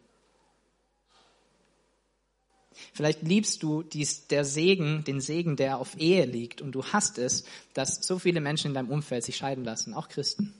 Vielleicht 2.93 3.23
liebst 3.23 3.63
du 3.63 3.83
dies, 3.83 4.27
der 4.27 4.45
Segen, 4.45 5.03
den 5.03 5.21
Segen, 5.21 5.55
der 5.55 5.77
auf 5.77 5.97
Ehe 5.97 6.25
liegt 6.25 6.61
und 6.61 6.73
du 6.73 6.83
hast 6.85 7.17
es, 7.17 7.45
dass 7.73 8.05
so 8.05 8.19
viele 8.19 8.41
Menschen 8.41 8.67
in 8.67 8.73
deinem 8.73 8.89
Umfeld 8.89 9.23
sich 9.23 9.37
scheiden 9.37 9.63
lassen, 9.63 9.93
auch 9.93 10.07
Christen. 10.07 10.53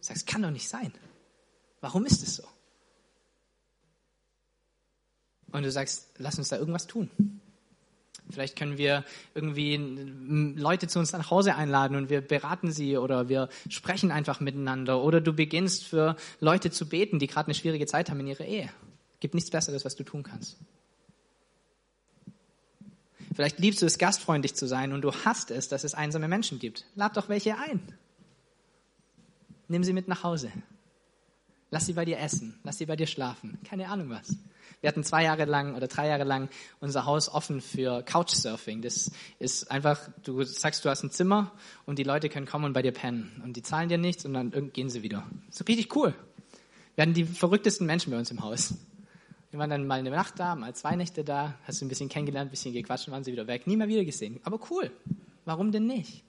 Du 0.00 0.06
sagst, 0.06 0.26
kann 0.26 0.42
doch 0.42 0.50
nicht 0.50 0.68
sein. 0.68 0.92
Warum 1.80 2.06
ist 2.06 2.22
es 2.22 2.36
so? 2.36 2.44
Und 5.52 5.62
du 5.64 5.70
sagst, 5.70 6.10
lass 6.18 6.38
uns 6.38 6.48
da 6.48 6.56
irgendwas 6.56 6.86
tun. 6.86 7.10
Vielleicht 8.30 8.56
können 8.56 8.78
wir 8.78 9.04
irgendwie 9.34 9.76
Leute 10.56 10.88
zu 10.88 10.98
uns 10.98 11.12
nach 11.12 11.30
Hause 11.30 11.54
einladen 11.54 11.96
und 11.96 12.08
wir 12.08 12.20
beraten 12.20 12.72
sie 12.72 12.96
oder 12.96 13.28
wir 13.28 13.48
sprechen 13.68 14.10
einfach 14.10 14.40
miteinander 14.40 15.02
oder 15.02 15.20
du 15.20 15.32
beginnst 15.32 15.84
für 15.84 16.16
Leute 16.40 16.70
zu 16.70 16.88
beten, 16.88 17.18
die 17.18 17.26
gerade 17.26 17.48
eine 17.48 17.54
schwierige 17.54 17.86
Zeit 17.86 18.10
haben 18.10 18.20
in 18.20 18.28
ihrer 18.28 18.44
Ehe. 18.44 18.70
Gibt 19.20 19.34
nichts 19.34 19.50
Besseres, 19.50 19.84
was 19.84 19.96
du 19.96 20.04
tun 20.04 20.22
kannst. 20.22 20.56
Vielleicht 23.34 23.58
liebst 23.58 23.82
du 23.82 23.86
es, 23.86 23.98
gastfreundlich 23.98 24.54
zu 24.54 24.66
sein 24.66 24.92
und 24.92 25.02
du 25.02 25.12
hast 25.12 25.50
es, 25.50 25.68
dass 25.68 25.84
es 25.84 25.94
einsame 25.94 26.28
Menschen 26.28 26.58
gibt. 26.58 26.84
Lad 26.94 27.16
doch 27.16 27.28
welche 27.28 27.56
ein. 27.58 27.80
Nimm 29.68 29.84
sie 29.84 29.92
mit 29.92 30.08
nach 30.08 30.22
Hause. 30.22 30.52
Lass 31.70 31.86
sie 31.86 31.94
bei 31.94 32.04
dir 32.04 32.18
essen. 32.18 32.58
Lass 32.64 32.76
sie 32.76 32.84
bei 32.84 32.96
dir 32.96 33.06
schlafen. 33.06 33.58
Keine 33.64 33.88
Ahnung 33.88 34.10
was. 34.10 34.36
Wir 34.82 34.88
hatten 34.88 35.04
zwei 35.04 35.22
Jahre 35.24 35.46
lang 35.46 35.74
oder 35.74 35.86
drei 35.86 36.08
Jahre 36.08 36.24
lang 36.24 36.50
unser 36.80 37.06
Haus 37.06 37.28
offen 37.28 37.60
für 37.60 38.02
Couchsurfing. 38.02 38.82
Das 38.82 39.10
ist 39.38 39.70
einfach, 39.70 39.98
du 40.24 40.42
sagst, 40.42 40.84
du 40.84 40.90
hast 40.90 41.02
ein 41.02 41.10
Zimmer 41.10 41.52
und 41.86 41.98
die 41.98 42.02
Leute 42.02 42.28
können 42.28 42.46
kommen 42.46 42.66
und 42.66 42.72
bei 42.74 42.82
dir 42.82 42.92
pennen. 42.92 43.40
Und 43.44 43.56
die 43.56 43.62
zahlen 43.62 43.88
dir 43.88 43.96
nichts 43.96 44.26
und 44.26 44.34
dann 44.34 44.72
gehen 44.72 44.90
sie 44.90 45.02
wieder. 45.02 45.24
So 45.50 45.64
richtig 45.64 45.94
cool. 45.96 46.14
Wir 46.94 47.02
hatten 47.02 47.14
die 47.14 47.24
verrücktesten 47.24 47.86
Menschen 47.86 48.10
bei 48.10 48.18
uns 48.18 48.30
im 48.30 48.42
Haus. 48.42 48.74
Wir 49.52 49.58
waren 49.58 49.68
dann 49.68 49.86
mal 49.86 49.98
eine 49.98 50.08
Nacht 50.08 50.40
da, 50.40 50.54
mal 50.54 50.74
zwei 50.74 50.96
Nächte 50.96 51.24
da, 51.24 51.52
hast 51.64 51.78
du 51.78 51.84
ein 51.84 51.88
bisschen 51.90 52.08
kennengelernt, 52.08 52.48
ein 52.48 52.50
bisschen 52.50 52.72
gequatscht 52.72 53.06
und 53.06 53.12
waren 53.12 53.22
sie 53.22 53.32
wieder 53.32 53.46
weg. 53.46 53.66
Nie 53.66 53.76
mehr 53.76 53.86
wieder 53.86 54.02
gesehen. 54.02 54.40
Aber 54.44 54.58
cool. 54.70 54.90
Warum 55.44 55.72
denn 55.72 55.86
nicht? 55.86 56.24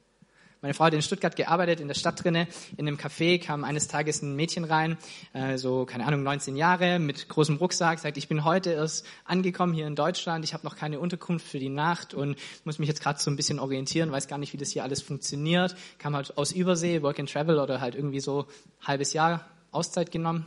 Meine 0.61 0.73
Frau 0.73 0.83
hat 0.83 0.93
in 0.93 1.01
Stuttgart 1.01 1.33
gearbeitet, 1.37 1.79
in 1.79 1.87
der 1.87 1.95
Stadt 1.95 2.21
drinne. 2.21 2.49
In 2.75 2.85
einem 2.85 2.97
Café 2.97 3.41
kam 3.41 3.63
eines 3.63 3.87
Tages 3.87 4.21
ein 4.21 4.35
Mädchen 4.35 4.65
rein, 4.65 4.97
äh, 5.31 5.57
so, 5.57 5.85
keine 5.85 6.05
Ahnung, 6.05 6.21
19 6.23 6.57
Jahre, 6.57 6.99
mit 6.99 7.29
großem 7.29 7.55
Rucksack, 7.55 7.99
sagt, 7.99 8.17
ich 8.17 8.27
bin 8.27 8.43
heute 8.43 8.71
erst 8.71 9.05
angekommen 9.23 9.73
hier 9.73 9.87
in 9.87 9.95
Deutschland, 9.95 10.43
ich 10.43 10.53
habe 10.53 10.65
noch 10.65 10.75
keine 10.75 10.99
Unterkunft 10.99 11.47
für 11.47 11.59
die 11.59 11.69
Nacht 11.69 12.13
und 12.13 12.37
muss 12.65 12.77
mich 12.77 12.89
jetzt 12.89 13.01
gerade 13.01 13.21
so 13.21 13.31
ein 13.31 13.37
bisschen 13.37 13.59
orientieren, 13.59 14.11
weiß 14.11 14.27
gar 14.27 14.37
nicht, 14.37 14.51
wie 14.51 14.57
das 14.57 14.71
hier 14.71 14.83
alles 14.83 15.01
funktioniert. 15.01 15.77
Kam 15.97 16.13
halt 16.13 16.37
aus 16.37 16.51
Übersee, 16.51 17.01
Work 17.01 17.19
and 17.19 17.31
Travel 17.31 17.59
oder 17.59 17.79
halt 17.79 17.95
irgendwie 17.95 18.19
so 18.19 18.47
halbes 18.81 19.13
Jahr 19.13 19.45
Auszeit 19.71 20.11
genommen. 20.11 20.45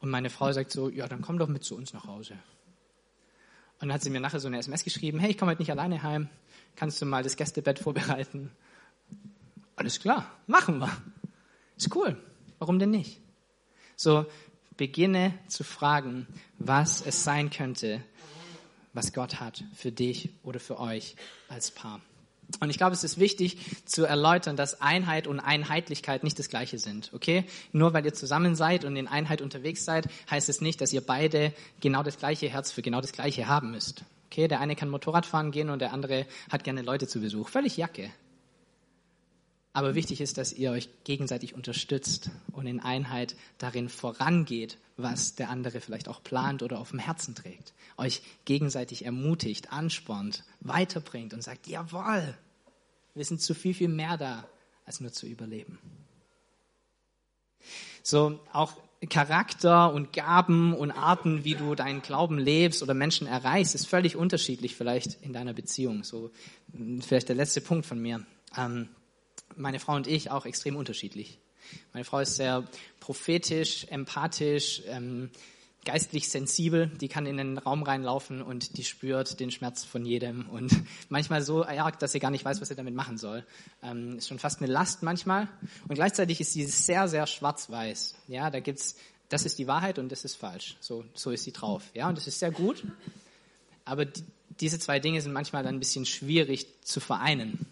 Und 0.00 0.10
meine 0.10 0.30
Frau 0.30 0.52
sagt 0.52 0.70
so, 0.70 0.88
ja, 0.88 1.08
dann 1.08 1.22
komm 1.22 1.38
doch 1.38 1.48
mit 1.48 1.64
zu 1.64 1.76
uns 1.76 1.92
nach 1.92 2.06
Hause. 2.06 2.34
Und 3.78 3.88
dann 3.88 3.92
hat 3.92 4.02
sie 4.02 4.10
mir 4.10 4.20
nachher 4.20 4.40
so 4.40 4.48
eine 4.48 4.58
SMS 4.58 4.84
geschrieben, 4.84 5.18
hey, 5.18 5.30
ich 5.30 5.38
komme 5.38 5.50
heute 5.50 5.62
nicht 5.62 5.70
alleine 5.70 6.02
heim, 6.02 6.28
kannst 6.76 7.00
du 7.00 7.06
mal 7.06 7.22
das 7.22 7.36
Gästebett 7.36 7.78
vorbereiten? 7.78 8.50
Alles 9.76 10.00
klar, 10.00 10.30
machen 10.46 10.78
wir. 10.78 10.90
Ist 11.76 11.94
cool. 11.94 12.16
Warum 12.58 12.78
denn 12.78 12.90
nicht? 12.90 13.20
So, 13.96 14.26
beginne 14.76 15.38
zu 15.48 15.64
fragen, 15.64 16.26
was 16.58 17.02
es 17.02 17.24
sein 17.24 17.50
könnte, 17.50 18.02
was 18.94 19.12
Gott 19.12 19.40
hat 19.40 19.64
für 19.74 19.92
dich 19.92 20.30
oder 20.42 20.60
für 20.60 20.80
euch 20.80 21.16
als 21.48 21.70
Paar. 21.70 22.00
Und 22.60 22.70
ich 22.70 22.78
glaube, 22.78 22.94
es 22.94 23.04
ist 23.04 23.18
wichtig 23.18 23.58
zu 23.86 24.04
erläutern, 24.04 24.56
dass 24.56 24.80
Einheit 24.80 25.26
und 25.26 25.40
Einheitlichkeit 25.40 26.24
nicht 26.24 26.38
das 26.38 26.48
gleiche 26.48 26.78
sind. 26.78 27.10
Okay? 27.12 27.44
Nur 27.72 27.92
weil 27.92 28.04
ihr 28.04 28.14
zusammen 28.14 28.54
seid 28.54 28.84
und 28.84 28.96
in 28.96 29.08
Einheit 29.08 29.42
unterwegs 29.42 29.84
seid, 29.84 30.06
heißt 30.30 30.48
es 30.48 30.60
nicht, 30.60 30.80
dass 30.80 30.92
ihr 30.92 31.00
beide 31.00 31.52
genau 31.80 32.02
das 32.02 32.18
gleiche 32.18 32.48
Herz 32.48 32.70
für 32.70 32.82
genau 32.82 33.00
das 33.00 33.12
gleiche 33.12 33.48
haben 33.48 33.72
müsst. 33.72 34.04
Okay? 34.30 34.48
Der 34.48 34.60
eine 34.60 34.76
kann 34.76 34.88
Motorrad 34.88 35.26
fahren 35.26 35.50
gehen 35.50 35.70
und 35.70 35.80
der 35.80 35.92
andere 35.92 36.26
hat 36.50 36.64
gerne 36.64 36.82
Leute 36.82 37.08
zu 37.08 37.20
Besuch. 37.20 37.48
Völlig 37.48 37.76
Jacke. 37.76 38.10
Aber 39.76 39.94
wichtig 39.94 40.22
ist, 40.22 40.38
dass 40.38 40.54
ihr 40.54 40.70
euch 40.70 40.88
gegenseitig 41.04 41.54
unterstützt 41.54 42.30
und 42.52 42.66
in 42.66 42.80
Einheit 42.80 43.36
darin 43.58 43.90
vorangeht, 43.90 44.78
was 44.96 45.34
der 45.34 45.50
andere 45.50 45.82
vielleicht 45.82 46.08
auch 46.08 46.22
plant 46.22 46.62
oder 46.62 46.78
auf 46.78 46.92
dem 46.92 46.98
Herzen 46.98 47.34
trägt. 47.34 47.74
Euch 47.98 48.22
gegenseitig 48.46 49.04
ermutigt, 49.04 49.74
anspornt, 49.74 50.44
weiterbringt 50.60 51.34
und 51.34 51.42
sagt, 51.42 51.66
jawohl, 51.66 52.38
wir 53.12 53.24
sind 53.26 53.42
zu 53.42 53.52
viel, 53.52 53.74
viel 53.74 53.88
mehr 53.88 54.16
da, 54.16 54.48
als 54.86 55.00
nur 55.00 55.12
zu 55.12 55.26
überleben. 55.26 55.78
So, 58.02 58.40
auch 58.54 58.72
Charakter 59.10 59.92
und 59.92 60.14
Gaben 60.14 60.72
und 60.72 60.90
Arten, 60.90 61.44
wie 61.44 61.54
du 61.54 61.74
deinen 61.74 62.00
Glauben 62.00 62.38
lebst 62.38 62.82
oder 62.82 62.94
Menschen 62.94 63.26
erreichst, 63.26 63.74
ist 63.74 63.86
völlig 63.86 64.16
unterschiedlich 64.16 64.74
vielleicht 64.74 65.20
in 65.20 65.34
deiner 65.34 65.52
Beziehung. 65.52 66.02
So 66.02 66.30
vielleicht 67.00 67.28
der 67.28 67.36
letzte 67.36 67.60
Punkt 67.60 67.84
von 67.84 68.00
mir. 68.00 68.24
Ähm, 68.56 68.88
meine 69.56 69.80
Frau 69.80 69.94
und 69.94 70.06
ich 70.06 70.30
auch 70.30 70.46
extrem 70.46 70.76
unterschiedlich. 70.76 71.38
Meine 71.92 72.04
Frau 72.04 72.20
ist 72.20 72.36
sehr 72.36 72.64
prophetisch, 73.00 73.86
empathisch, 73.90 74.82
ähm, 74.86 75.30
geistlich 75.84 76.28
sensibel, 76.28 76.88
die 77.00 77.08
kann 77.08 77.26
in 77.26 77.36
den 77.36 77.58
Raum 77.58 77.84
reinlaufen 77.84 78.42
und 78.42 78.76
die 78.76 78.84
spürt 78.84 79.38
den 79.38 79.52
Schmerz 79.52 79.84
von 79.84 80.04
jedem 80.04 80.48
und 80.50 80.72
manchmal 81.08 81.42
so 81.42 81.64
arg, 81.64 81.98
dass 82.00 82.12
sie 82.12 82.18
gar 82.18 82.30
nicht 82.30 82.44
weiß, 82.44 82.60
was 82.60 82.68
sie 82.68 82.74
damit 82.74 82.94
machen 82.94 83.18
soll. 83.18 83.46
Ähm, 83.82 84.18
ist 84.18 84.28
schon 84.28 84.40
fast 84.40 84.60
eine 84.60 84.70
Last 84.70 85.02
manchmal 85.02 85.48
und 85.88 85.94
gleichzeitig 85.94 86.40
ist 86.40 86.52
sie 86.52 86.64
sehr, 86.64 87.08
sehr 87.08 87.26
schwarz-weiß. 87.26 88.16
Ja, 88.26 88.50
da 88.50 88.60
gibt's, 88.60 88.96
das 89.28 89.46
ist 89.46 89.58
die 89.58 89.66
Wahrheit 89.68 89.98
und 89.98 90.10
das 90.10 90.24
ist 90.24 90.34
falsch. 90.34 90.76
So, 90.80 91.04
so 91.14 91.30
ist 91.30 91.44
sie 91.44 91.52
drauf. 91.52 91.84
Ja, 91.94 92.08
und 92.08 92.18
das 92.18 92.26
ist 92.26 92.40
sehr 92.40 92.50
gut. 92.50 92.84
Aber 93.84 94.04
die, 94.04 94.24
diese 94.60 94.78
zwei 94.78 94.98
Dinge 94.98 95.20
sind 95.20 95.32
manchmal 95.32 95.62
dann 95.62 95.76
ein 95.76 95.80
bisschen 95.80 96.06
schwierig 96.06 96.66
zu 96.82 97.00
vereinen. 97.00 97.66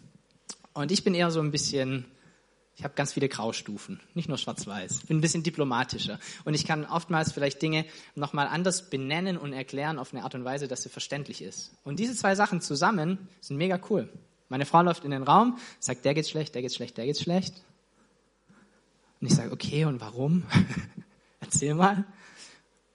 Und 0.74 0.92
ich 0.92 1.04
bin 1.04 1.14
eher 1.14 1.30
so 1.30 1.40
ein 1.40 1.50
bisschen 1.50 2.04
ich 2.76 2.82
habe 2.82 2.94
ganz 2.94 3.12
viele 3.12 3.28
Graustufen, 3.28 4.00
nicht 4.14 4.28
nur 4.28 4.36
schwarz-weiß. 4.36 5.00
Ich 5.02 5.06
bin 5.06 5.18
ein 5.18 5.20
bisschen 5.20 5.44
diplomatischer. 5.44 6.18
Und 6.44 6.54
ich 6.54 6.66
kann 6.66 6.84
oftmals 6.84 7.32
vielleicht 7.32 7.62
Dinge 7.62 7.84
nochmal 8.16 8.48
anders 8.48 8.90
benennen 8.90 9.36
und 9.36 9.52
erklären 9.52 9.98
auf 9.98 10.12
eine 10.12 10.24
Art 10.24 10.34
und 10.34 10.44
Weise, 10.44 10.66
dass 10.66 10.82
sie 10.82 10.88
verständlich 10.88 11.40
ist. 11.40 11.72
Und 11.84 12.00
diese 12.00 12.16
zwei 12.16 12.34
Sachen 12.34 12.60
zusammen 12.60 13.28
sind 13.40 13.58
mega 13.58 13.78
cool. 13.90 14.08
Meine 14.48 14.66
Frau 14.66 14.82
läuft 14.82 15.04
in 15.04 15.12
den 15.12 15.22
Raum, 15.22 15.58
sagt, 15.78 16.04
der 16.04 16.14
geht 16.14 16.28
schlecht, 16.28 16.54
der 16.54 16.62
geht 16.62 16.74
schlecht, 16.74 16.96
der 16.96 17.06
geht 17.06 17.18
schlecht. 17.18 17.54
Und 19.20 19.28
ich 19.28 19.34
sage, 19.34 19.52
okay, 19.52 19.84
und 19.84 20.00
warum? 20.00 20.42
Erzähl 21.40 21.74
mal. 21.74 22.04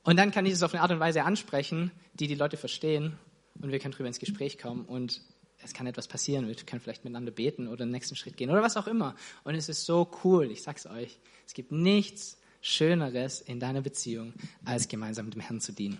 Und 0.04 0.18
dann 0.18 0.32
kann 0.32 0.46
ich 0.46 0.54
es 0.54 0.64
auf 0.64 0.74
eine 0.74 0.82
Art 0.82 0.92
und 0.92 1.00
Weise 1.00 1.24
ansprechen, 1.24 1.92
die 2.16 2.28
die 2.28 2.36
Leute 2.36 2.58
verstehen. 2.58 3.18
Und 3.62 3.72
wir 3.72 3.80
können 3.80 3.94
drüber 3.94 4.08
ins 4.08 4.20
Gespräch 4.20 4.58
kommen. 4.58 4.84
Und 4.86 5.22
es 5.64 5.74
kann 5.74 5.88
etwas 5.88 6.08
passieren, 6.08 6.48
wir 6.48 6.56
können 6.56 6.82
vielleicht 6.82 7.04
miteinander 7.04 7.32
beten 7.32 7.68
oder 7.68 7.86
den 7.86 7.92
nächsten 7.92 8.16
Schritt 8.16 8.38
gehen 8.38 8.50
oder 8.50 8.62
was 8.62 8.78
auch 8.78 8.88
immer. 8.88 9.16
Und 9.44 9.56
es 9.56 9.70
ist 9.70 9.86
so 9.86 10.10
cool, 10.24 10.52
ich 10.52 10.64
sag's 10.64 10.86
euch. 10.86 11.20
Es 11.46 11.54
gibt 11.54 11.72
nichts 11.72 12.38
Schöneres 12.62 13.42
in 13.42 13.60
deiner 13.60 13.82
Beziehung, 13.82 14.34
als 14.66 14.88
gemeinsam 14.88 15.30
dem 15.32 15.42
Herrn 15.42 15.62
zu 15.62 15.72
dienen. 15.72 15.98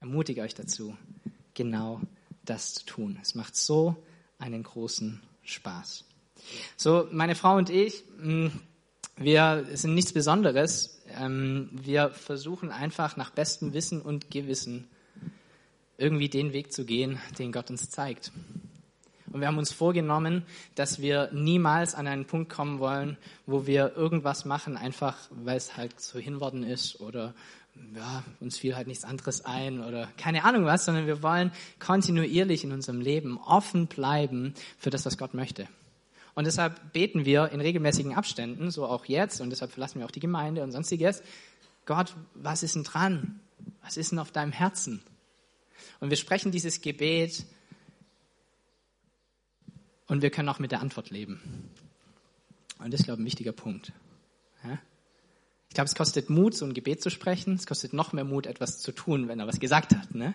Ermutige 0.00 0.42
euch 0.42 0.54
dazu, 0.54 0.96
genau 1.54 2.00
das 2.44 2.74
zu 2.74 2.86
tun. 2.86 3.18
Es 3.22 3.34
macht 3.34 3.56
so 3.56 3.96
einen 4.38 4.62
großen 4.62 5.20
Spaß. 5.42 6.04
So, 6.76 7.08
meine 7.10 7.34
Frau 7.34 7.56
und 7.56 7.70
ich, 7.70 8.04
mm, 8.18 8.48
wir 9.16 9.66
sind 9.72 9.94
nichts 9.94 10.12
Besonderes. 10.12 11.02
Ähm, 11.18 11.70
wir 11.72 12.10
versuchen 12.10 12.70
einfach 12.70 13.16
nach 13.16 13.30
bestem 13.30 13.72
Wissen 13.72 14.02
und 14.02 14.30
Gewissen 14.30 14.88
irgendwie 15.98 16.28
den 16.28 16.52
Weg 16.52 16.72
zu 16.72 16.84
gehen, 16.84 17.18
den 17.38 17.52
Gott 17.52 17.70
uns 17.70 17.88
zeigt. 17.90 18.32
Und 19.32 19.40
wir 19.40 19.48
haben 19.48 19.58
uns 19.58 19.72
vorgenommen, 19.72 20.44
dass 20.76 21.00
wir 21.00 21.30
niemals 21.32 21.94
an 21.94 22.06
einen 22.06 22.26
Punkt 22.26 22.50
kommen 22.50 22.78
wollen, 22.78 23.18
wo 23.44 23.66
wir 23.66 23.96
irgendwas 23.96 24.44
machen, 24.44 24.76
einfach 24.76 25.16
weil 25.30 25.56
es 25.56 25.76
halt 25.76 26.00
so 26.00 26.18
hinworden 26.18 26.62
ist 26.62 27.00
oder 27.00 27.34
ja, 27.94 28.24
uns 28.40 28.58
fiel 28.58 28.74
halt 28.74 28.86
nichts 28.86 29.04
anderes 29.04 29.44
ein 29.44 29.80
oder 29.80 30.08
keine 30.16 30.44
Ahnung 30.44 30.64
was, 30.64 30.84
sondern 30.86 31.06
wir 31.06 31.22
wollen 31.22 31.52
kontinuierlich 31.78 32.64
in 32.64 32.72
unserem 32.72 33.00
Leben 33.00 33.38
offen 33.38 33.86
bleiben 33.86 34.54
für 34.78 34.90
das, 34.90 35.04
was 35.04 35.18
Gott 35.18 35.34
möchte. 35.34 35.68
Und 36.34 36.46
deshalb 36.46 36.92
beten 36.92 37.24
wir 37.24 37.50
in 37.50 37.60
regelmäßigen 37.60 38.14
Abständen, 38.14 38.70
so 38.70 38.86
auch 38.86 39.06
jetzt, 39.06 39.40
und 39.40 39.50
deshalb 39.50 39.72
verlassen 39.72 39.98
wir 39.98 40.06
auch 40.06 40.10
die 40.10 40.20
Gemeinde 40.20 40.62
und 40.62 40.72
sonstiges. 40.72 41.22
Gott, 41.86 42.14
was 42.34 42.62
ist 42.62 42.74
denn 42.74 42.84
dran? 42.84 43.40
Was 43.82 43.96
ist 43.96 44.12
denn 44.12 44.18
auf 44.18 44.32
deinem 44.32 44.52
Herzen? 44.52 45.02
Und 46.00 46.10
wir 46.10 46.16
sprechen 46.16 46.52
dieses 46.52 46.80
Gebet 46.80 47.44
und 50.06 50.22
wir 50.22 50.30
können 50.30 50.48
auch 50.48 50.58
mit 50.58 50.72
der 50.72 50.80
Antwort 50.80 51.10
leben. 51.10 51.70
Und 52.78 52.92
das 52.92 53.00
ist, 53.00 53.06
glaube 53.06 53.20
ich, 53.20 53.24
ein 53.24 53.26
wichtiger 53.26 53.52
Punkt. 53.52 53.92
Ja? 54.62 54.78
Ich 55.68 55.74
glaube, 55.74 55.88
es 55.88 55.94
kostet 55.94 56.30
Mut, 56.30 56.54
so 56.54 56.64
ein 56.64 56.74
Gebet 56.74 57.02
zu 57.02 57.10
sprechen. 57.10 57.54
Es 57.54 57.66
kostet 57.66 57.92
noch 57.92 58.12
mehr 58.12 58.24
Mut, 58.24 58.46
etwas 58.46 58.78
zu 58.78 58.92
tun, 58.92 59.28
wenn 59.28 59.40
er 59.40 59.46
was 59.46 59.60
gesagt 59.60 59.94
hat. 59.94 60.14
Ne? 60.14 60.34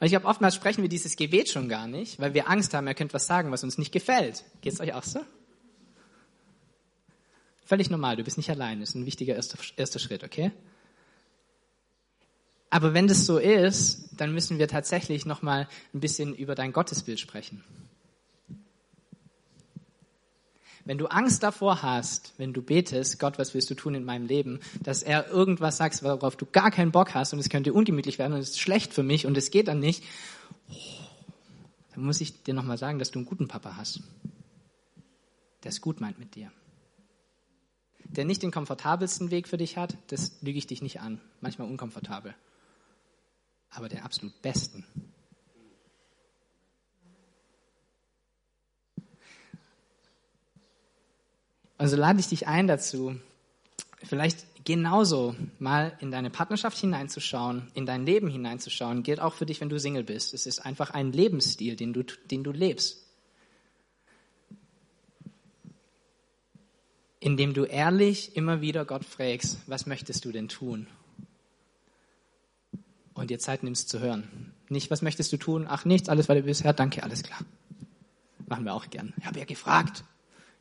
Und 0.00 0.06
ich 0.06 0.12
glaube, 0.12 0.26
oftmals 0.26 0.54
sprechen 0.54 0.82
wir 0.82 0.88
dieses 0.88 1.16
Gebet 1.16 1.48
schon 1.48 1.68
gar 1.68 1.86
nicht, 1.86 2.18
weil 2.18 2.34
wir 2.34 2.48
Angst 2.48 2.74
haben, 2.74 2.86
er 2.86 2.94
könnte 2.94 3.14
was 3.14 3.26
sagen, 3.26 3.50
was 3.50 3.64
uns 3.64 3.78
nicht 3.78 3.92
gefällt. 3.92 4.44
Geht 4.60 4.74
es 4.74 4.80
euch 4.80 4.92
auch 4.92 5.02
so? 5.02 5.20
Völlig 7.64 7.88
normal, 7.88 8.16
du 8.16 8.24
bist 8.24 8.36
nicht 8.36 8.50
allein. 8.50 8.80
Das 8.80 8.90
ist 8.90 8.94
ein 8.96 9.06
wichtiger 9.06 9.34
erster, 9.34 9.58
erster 9.76 9.98
Schritt, 9.98 10.22
okay? 10.22 10.52
Aber 12.74 12.92
wenn 12.92 13.06
das 13.06 13.24
so 13.24 13.38
ist, 13.38 14.08
dann 14.16 14.34
müssen 14.34 14.58
wir 14.58 14.66
tatsächlich 14.66 15.26
noch 15.26 15.42
mal 15.42 15.68
ein 15.94 16.00
bisschen 16.00 16.34
über 16.34 16.56
dein 16.56 16.72
Gottesbild 16.72 17.20
sprechen. 17.20 17.62
Wenn 20.84 20.98
du 20.98 21.06
Angst 21.06 21.44
davor 21.44 21.82
hast, 21.82 22.32
wenn 22.36 22.52
du 22.52 22.62
betest, 22.62 23.20
Gott, 23.20 23.38
was 23.38 23.54
willst 23.54 23.70
du 23.70 23.76
tun 23.76 23.94
in 23.94 24.04
meinem 24.04 24.26
Leben, 24.26 24.58
dass 24.82 25.04
er 25.04 25.28
irgendwas 25.28 25.76
sagt, 25.76 26.02
worauf 26.02 26.34
du 26.34 26.46
gar 26.46 26.72
keinen 26.72 26.90
Bock 26.90 27.14
hast 27.14 27.32
und 27.32 27.38
es 27.38 27.48
könnte 27.48 27.72
ungemütlich 27.72 28.18
werden 28.18 28.32
und 28.32 28.40
es 28.40 28.50
ist 28.50 28.60
schlecht 28.60 28.92
für 28.92 29.04
mich 29.04 29.24
und 29.24 29.36
es 29.36 29.52
geht 29.52 29.68
dann 29.68 29.78
nicht, 29.78 30.02
dann 31.94 32.04
muss 32.04 32.20
ich 32.20 32.42
dir 32.42 32.54
nochmal 32.54 32.76
sagen, 32.76 32.98
dass 32.98 33.12
du 33.12 33.20
einen 33.20 33.26
guten 33.26 33.46
Papa 33.46 33.76
hast, 33.76 34.00
der 35.62 35.68
es 35.68 35.80
gut 35.80 36.00
meint 36.00 36.18
mit 36.18 36.34
dir. 36.34 36.50
Der 38.00 38.24
nicht 38.24 38.42
den 38.42 38.50
komfortabelsten 38.50 39.30
Weg 39.30 39.46
für 39.46 39.58
dich 39.58 39.76
hat, 39.76 39.96
das 40.08 40.42
lüge 40.42 40.58
ich 40.58 40.66
dich 40.66 40.82
nicht 40.82 41.00
an, 41.00 41.20
manchmal 41.40 41.68
unkomfortabel 41.68 42.34
aber 43.74 43.88
der 43.88 44.04
absolut 44.04 44.40
besten. 44.42 44.84
Also 51.76 51.96
lade 51.96 52.20
ich 52.20 52.28
dich 52.28 52.46
ein 52.46 52.66
dazu, 52.66 53.16
vielleicht 54.02 54.46
genauso 54.64 55.34
mal 55.58 55.96
in 56.00 56.10
deine 56.10 56.30
Partnerschaft 56.30 56.78
hineinzuschauen, 56.78 57.70
in 57.74 57.84
dein 57.84 58.06
Leben 58.06 58.28
hineinzuschauen. 58.28 59.02
Gilt 59.02 59.20
auch 59.20 59.34
für 59.34 59.46
dich, 59.46 59.60
wenn 59.60 59.68
du 59.68 59.78
Single 59.78 60.04
bist. 60.04 60.34
Es 60.34 60.46
ist 60.46 60.60
einfach 60.60 60.90
ein 60.90 61.12
Lebensstil, 61.12 61.76
den 61.76 61.92
du, 61.92 62.02
den 62.02 62.44
du 62.44 62.52
lebst. 62.52 63.04
Indem 67.20 67.54
du 67.54 67.64
ehrlich 67.64 68.36
immer 68.36 68.60
wieder 68.60 68.84
Gott 68.84 69.04
fragst, 69.04 69.58
was 69.66 69.86
möchtest 69.86 70.24
du 70.24 70.32
denn 70.32 70.48
tun? 70.48 70.86
Und 73.14 73.30
dir 73.30 73.38
Zeit 73.38 73.62
nimmst 73.62 73.88
zu 73.88 74.00
hören. 74.00 74.52
Nicht, 74.68 74.90
was 74.90 75.02
möchtest 75.02 75.32
du 75.32 75.36
tun? 75.36 75.66
Ach, 75.68 75.84
nichts, 75.84 76.08
alles 76.08 76.28
war 76.28 76.36
bisher, 76.36 76.72
danke, 76.72 77.02
alles 77.02 77.22
klar. 77.22 77.40
Machen 78.46 78.64
wir 78.64 78.74
auch 78.74 78.90
gern. 78.90 79.14
Ich 79.18 79.26
habe 79.26 79.38
ja 79.38 79.44
gefragt. 79.44 80.04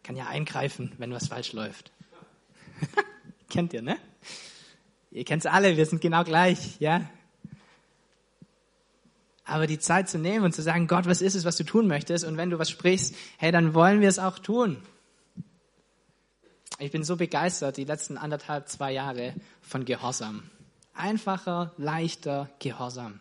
Kann 0.04 0.16
ja 0.16 0.28
eingreifen, 0.28 0.92
wenn 0.98 1.12
was 1.12 1.28
falsch 1.28 1.54
läuft. 1.54 1.92
Kennt 3.50 3.74
ihr, 3.74 3.82
ne? 3.82 3.98
Ihr 5.12 5.26
kennt's 5.26 5.46
alle, 5.46 5.78
wir 5.78 5.86
sind 5.86 6.02
genau 6.02 6.24
gleich, 6.24 6.80
ja? 6.80 7.08
Aber 9.46 9.68
die 9.68 9.78
Zeit 9.78 10.10
zu 10.10 10.18
nehmen 10.18 10.44
und 10.44 10.54
zu 10.54 10.62
sagen, 10.62 10.88
Gott, 10.88 11.06
was 11.06 11.22
ist 11.22 11.36
es, 11.36 11.46
was 11.46 11.56
du 11.56 11.64
tun 11.64 11.88
möchtest? 11.88 12.26
Und 12.26 12.38
wenn 12.38 12.50
du 12.50 12.58
was 12.58 12.70
sprichst, 12.70 13.14
hey, 13.38 13.52
dann 13.52 13.74
wollen 13.74 14.02
wir 14.02 14.10
es 14.10 14.18
auch 14.18 14.40
tun. 14.40 14.82
Ich 16.80 16.92
bin 16.92 17.04
so 17.04 17.18
begeistert, 17.18 17.78
die 17.78 17.84
letzten 17.84 18.18
anderthalb, 18.18 18.68
zwei 18.68 18.92
Jahre 18.92 19.36
von 19.62 19.86
Gehorsam 19.86 20.44
einfacher, 20.94 21.74
leichter 21.78 22.50
Gehorsam. 22.60 23.20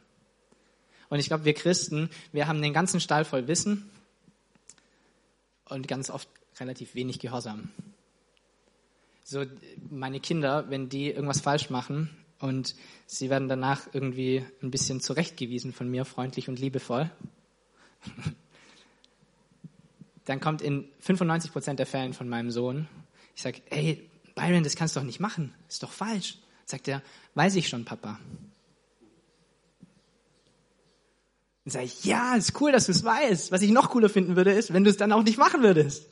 Und 1.09 1.19
ich 1.19 1.27
glaube, 1.27 1.45
wir 1.45 1.55
Christen, 1.55 2.11
wir 2.33 2.47
haben 2.47 2.63
den 2.63 2.73
ganzen 2.73 3.01
Stall 3.01 3.25
voll 3.25 3.47
Wissen 3.47 3.91
und 5.69 5.89
ganz 5.89 6.11
oft 6.11 6.29
relativ 6.59 6.95
wenig 6.95 7.19
Gehorsam. 7.19 7.71
So, 9.25 9.45
meine 9.91 10.21
Kinder, 10.21 10.69
wenn 10.71 10.89
die 10.89 11.11
irgendwas 11.11 11.41
falsch 11.41 11.71
machen 11.71 12.11
und 12.39 12.75
sie 13.07 13.31
werden 13.31 13.49
danach 13.49 13.89
irgendwie 13.93 14.45
ein 14.63 14.71
bisschen 14.71 15.01
zurechtgewiesen 15.01 15.73
von 15.73 15.91
mir, 15.91 16.05
freundlich 16.05 16.49
und 16.49 16.59
liebevoll, 16.59 17.11
dann 20.25 20.41
kommt 20.41 20.61
in 20.63 20.89
95 21.01 21.53
Prozent 21.53 21.79
der 21.79 21.87
Fällen 21.87 22.15
von 22.15 22.29
meinem 22.29 22.51
Sohn, 22.51 22.89
ich 23.35 23.43
sage, 23.43 23.63
ey, 23.71 24.09
Byron, 24.35 24.65
das 24.65 24.77
kannst 24.77 24.97
du 24.97 25.01
doch 25.01 25.07
nicht 25.07 25.21
machen, 25.21 25.55
ist 25.69 25.83
doch 25.83 25.93
falsch. 25.93 26.39
Sagt 26.65 26.89
er, 26.89 27.03
weiß 27.35 27.55
ich 27.57 27.69
schon, 27.69 27.85
Papa. 27.85 28.19
Dann 31.65 31.73
sage 31.73 31.85
ich, 31.85 32.05
ja, 32.05 32.35
ist 32.35 32.61
cool, 32.61 32.73
dass 32.73 32.87
du 32.87 32.93
es 32.93 33.05
weißt. 33.05 33.53
Was 33.53 33.63
ich 33.63 33.71
noch 33.71 33.91
cooler 33.91 34.09
finden 34.09 34.37
würde, 34.37 34.53
ist, 34.53 34.73
wenn 34.73 34.85
du 34.85 34.91
es 34.91 34.97
dann 34.97 35.13
auch 35.13 35.23
nicht 35.23 35.39
machen 35.39 35.63
würdest. 35.63 36.09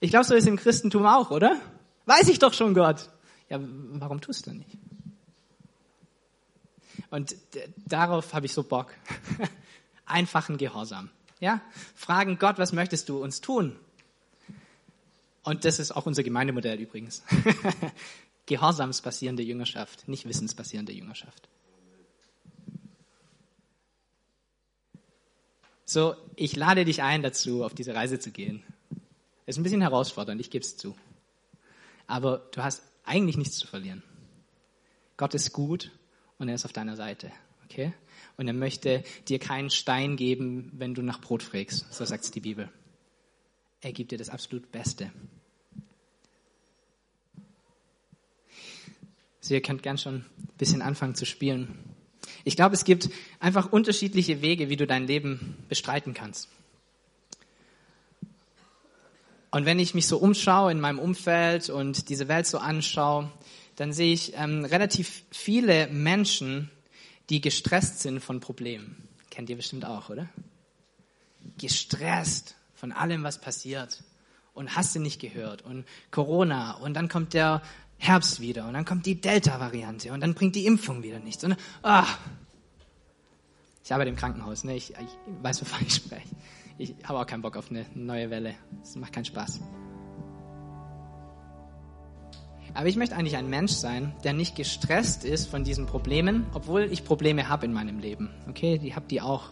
Ich 0.00 0.10
glaube, 0.10 0.24
so 0.24 0.34
ist 0.34 0.42
es 0.44 0.48
im 0.48 0.56
Christentum 0.56 1.06
auch, 1.06 1.30
oder? 1.30 1.60
Weiß 2.06 2.28
ich 2.28 2.38
doch 2.38 2.52
schon, 2.52 2.74
Gott. 2.74 3.08
Ja, 3.48 3.60
warum 3.60 4.20
tust 4.20 4.46
du 4.46 4.52
nicht? 4.52 4.76
Und 7.10 7.36
darauf 7.86 8.34
habe 8.34 8.46
ich 8.46 8.52
so 8.52 8.62
Bock. 8.62 8.92
Einfachen 10.06 10.58
Gehorsam. 10.58 11.10
Ja? 11.40 11.60
Fragen 11.94 12.38
Gott, 12.38 12.58
was 12.58 12.72
möchtest 12.72 13.08
du 13.08 13.22
uns 13.22 13.40
tun? 13.40 13.76
Und 15.42 15.64
das 15.64 15.78
ist 15.78 15.92
auch 15.92 16.06
unser 16.06 16.22
Gemeindemodell 16.22 16.80
übrigens. 16.80 17.22
Gehorsamsbasierende 18.52 19.42
Jüngerschaft, 19.42 20.08
nicht 20.08 20.28
wissensbasierende 20.28 20.92
Jüngerschaft. 20.92 21.48
So, 25.86 26.16
ich 26.36 26.54
lade 26.54 26.84
dich 26.84 27.02
ein 27.02 27.22
dazu, 27.22 27.64
auf 27.64 27.72
diese 27.72 27.94
Reise 27.94 28.18
zu 28.18 28.30
gehen. 28.30 28.62
Ist 29.46 29.56
ein 29.56 29.62
bisschen 29.62 29.80
herausfordernd, 29.80 30.38
ich 30.38 30.50
gebe 30.50 30.62
es 30.62 30.76
zu. 30.76 30.94
Aber 32.06 32.46
du 32.52 32.62
hast 32.62 32.82
eigentlich 33.04 33.38
nichts 33.38 33.56
zu 33.56 33.66
verlieren. 33.66 34.02
Gott 35.16 35.32
ist 35.32 35.54
gut 35.54 35.90
und 36.36 36.50
er 36.50 36.54
ist 36.54 36.66
auf 36.66 36.74
deiner 36.74 36.96
Seite. 36.96 37.32
Okay? 37.64 37.94
Und 38.36 38.48
er 38.48 38.54
möchte 38.54 39.02
dir 39.28 39.38
keinen 39.38 39.70
Stein 39.70 40.16
geben, 40.16 40.70
wenn 40.74 40.92
du 40.92 41.00
nach 41.00 41.22
Brot 41.22 41.42
fragst. 41.42 41.90
So 41.90 42.04
sagt 42.04 42.24
es 42.24 42.30
die 42.30 42.40
Bibel. 42.40 42.70
Er 43.80 43.92
gibt 43.92 44.12
dir 44.12 44.18
das 44.18 44.28
absolut 44.28 44.70
Beste. 44.70 45.10
So, 49.44 49.54
ihr 49.54 49.60
könnt 49.60 49.82
gern 49.82 49.98
schon 49.98 50.14
ein 50.14 50.48
bisschen 50.56 50.82
anfangen 50.82 51.16
zu 51.16 51.26
spielen. 51.26 51.76
Ich 52.44 52.54
glaube, 52.54 52.76
es 52.76 52.84
gibt 52.84 53.10
einfach 53.40 53.72
unterschiedliche 53.72 54.40
Wege, 54.40 54.68
wie 54.68 54.76
du 54.76 54.86
dein 54.86 55.08
Leben 55.08 55.56
bestreiten 55.68 56.14
kannst. 56.14 56.48
Und 59.50 59.66
wenn 59.66 59.80
ich 59.80 59.94
mich 59.94 60.06
so 60.06 60.18
umschaue 60.18 60.70
in 60.70 60.80
meinem 60.80 61.00
Umfeld 61.00 61.70
und 61.70 62.08
diese 62.08 62.28
Welt 62.28 62.46
so 62.46 62.58
anschaue, 62.58 63.32
dann 63.74 63.92
sehe 63.92 64.14
ich 64.14 64.32
ähm, 64.36 64.64
relativ 64.64 65.24
viele 65.32 65.88
Menschen, 65.88 66.70
die 67.28 67.40
gestresst 67.40 67.98
sind 67.98 68.20
von 68.20 68.38
Problemen. 68.38 69.08
Kennt 69.28 69.50
ihr 69.50 69.56
bestimmt 69.56 69.84
auch, 69.84 70.08
oder? 70.08 70.28
Gestresst 71.58 72.54
von 72.74 72.92
allem, 72.92 73.24
was 73.24 73.40
passiert. 73.40 74.04
Und 74.54 74.76
hast 74.76 74.94
du 74.94 75.00
nicht 75.00 75.20
gehört. 75.20 75.62
Und 75.62 75.84
Corona. 76.12 76.74
Und 76.74 76.94
dann 76.94 77.08
kommt 77.08 77.34
der 77.34 77.62
Herbst 78.02 78.40
wieder 78.40 78.66
und 78.66 78.74
dann 78.74 78.84
kommt 78.84 79.06
die 79.06 79.20
Delta-Variante 79.20 80.12
und 80.12 80.20
dann 80.20 80.34
bringt 80.34 80.56
die 80.56 80.66
Impfung 80.66 81.04
wieder 81.04 81.20
nichts. 81.20 81.44
Und, 81.44 81.56
ah. 81.84 82.04
Ich 83.84 83.92
arbeite 83.92 84.10
im 84.10 84.16
Krankenhaus, 84.16 84.64
ne? 84.64 84.74
ich, 84.74 84.90
ich 84.90 85.40
weiß, 85.40 85.60
wovon 85.60 85.86
ich 85.86 85.94
spreche. 85.94 86.28
Ich 86.78 86.96
habe 87.04 87.20
auch 87.20 87.26
keinen 87.26 87.42
Bock 87.42 87.56
auf 87.56 87.70
eine 87.70 87.86
neue 87.94 88.28
Welle. 88.28 88.56
Es 88.82 88.96
macht 88.96 89.12
keinen 89.12 89.24
Spaß. 89.24 89.60
Aber 92.74 92.88
ich 92.88 92.96
möchte 92.96 93.14
eigentlich 93.14 93.36
ein 93.36 93.48
Mensch 93.48 93.70
sein, 93.70 94.12
der 94.24 94.32
nicht 94.32 94.56
gestresst 94.56 95.24
ist 95.24 95.46
von 95.46 95.62
diesen 95.62 95.86
Problemen, 95.86 96.46
obwohl 96.54 96.88
ich 96.90 97.04
Probleme 97.04 97.48
habe 97.48 97.66
in 97.66 97.72
meinem 97.72 98.00
Leben. 98.00 98.30
Okay, 98.48 98.78
die 98.78 98.96
habt 98.96 99.12
ihr 99.12 99.24
auch. 99.24 99.50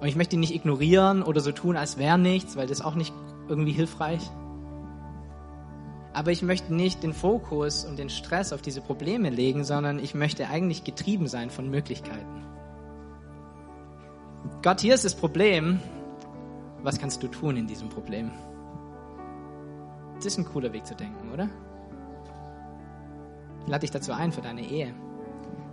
Und 0.00 0.08
ich 0.08 0.14
möchte 0.16 0.32
die 0.32 0.40
nicht 0.40 0.54
ignorieren 0.54 1.22
oder 1.22 1.40
so 1.40 1.52
tun, 1.52 1.78
als 1.78 1.96
wäre 1.96 2.18
nichts, 2.18 2.56
weil 2.56 2.66
das 2.66 2.80
ist 2.80 2.84
auch 2.84 2.96
nicht 2.96 3.14
irgendwie 3.48 3.72
hilfreich. 3.72 4.20
Aber 6.18 6.32
ich 6.32 6.42
möchte 6.42 6.74
nicht 6.74 7.04
den 7.04 7.12
Fokus 7.12 7.84
und 7.84 7.96
den 7.96 8.10
Stress 8.10 8.52
auf 8.52 8.60
diese 8.60 8.80
Probleme 8.80 9.30
legen, 9.30 9.62
sondern 9.62 10.00
ich 10.00 10.16
möchte 10.16 10.48
eigentlich 10.48 10.82
getrieben 10.82 11.28
sein 11.28 11.48
von 11.48 11.70
Möglichkeiten. 11.70 12.44
Gott, 14.60 14.80
hier 14.80 14.96
ist 14.96 15.04
das 15.04 15.14
Problem. 15.14 15.78
Was 16.82 16.98
kannst 16.98 17.22
du 17.22 17.28
tun 17.28 17.56
in 17.56 17.68
diesem 17.68 17.88
Problem? 17.88 18.32
Das 20.16 20.26
ist 20.26 20.38
ein 20.38 20.44
cooler 20.44 20.72
Weg 20.72 20.86
zu 20.86 20.96
denken, 20.96 21.32
oder? 21.32 21.48
Lade 23.68 23.82
dich 23.82 23.92
dazu 23.92 24.10
ein 24.10 24.32
für 24.32 24.42
deine 24.42 24.62
Ehe. 24.62 24.92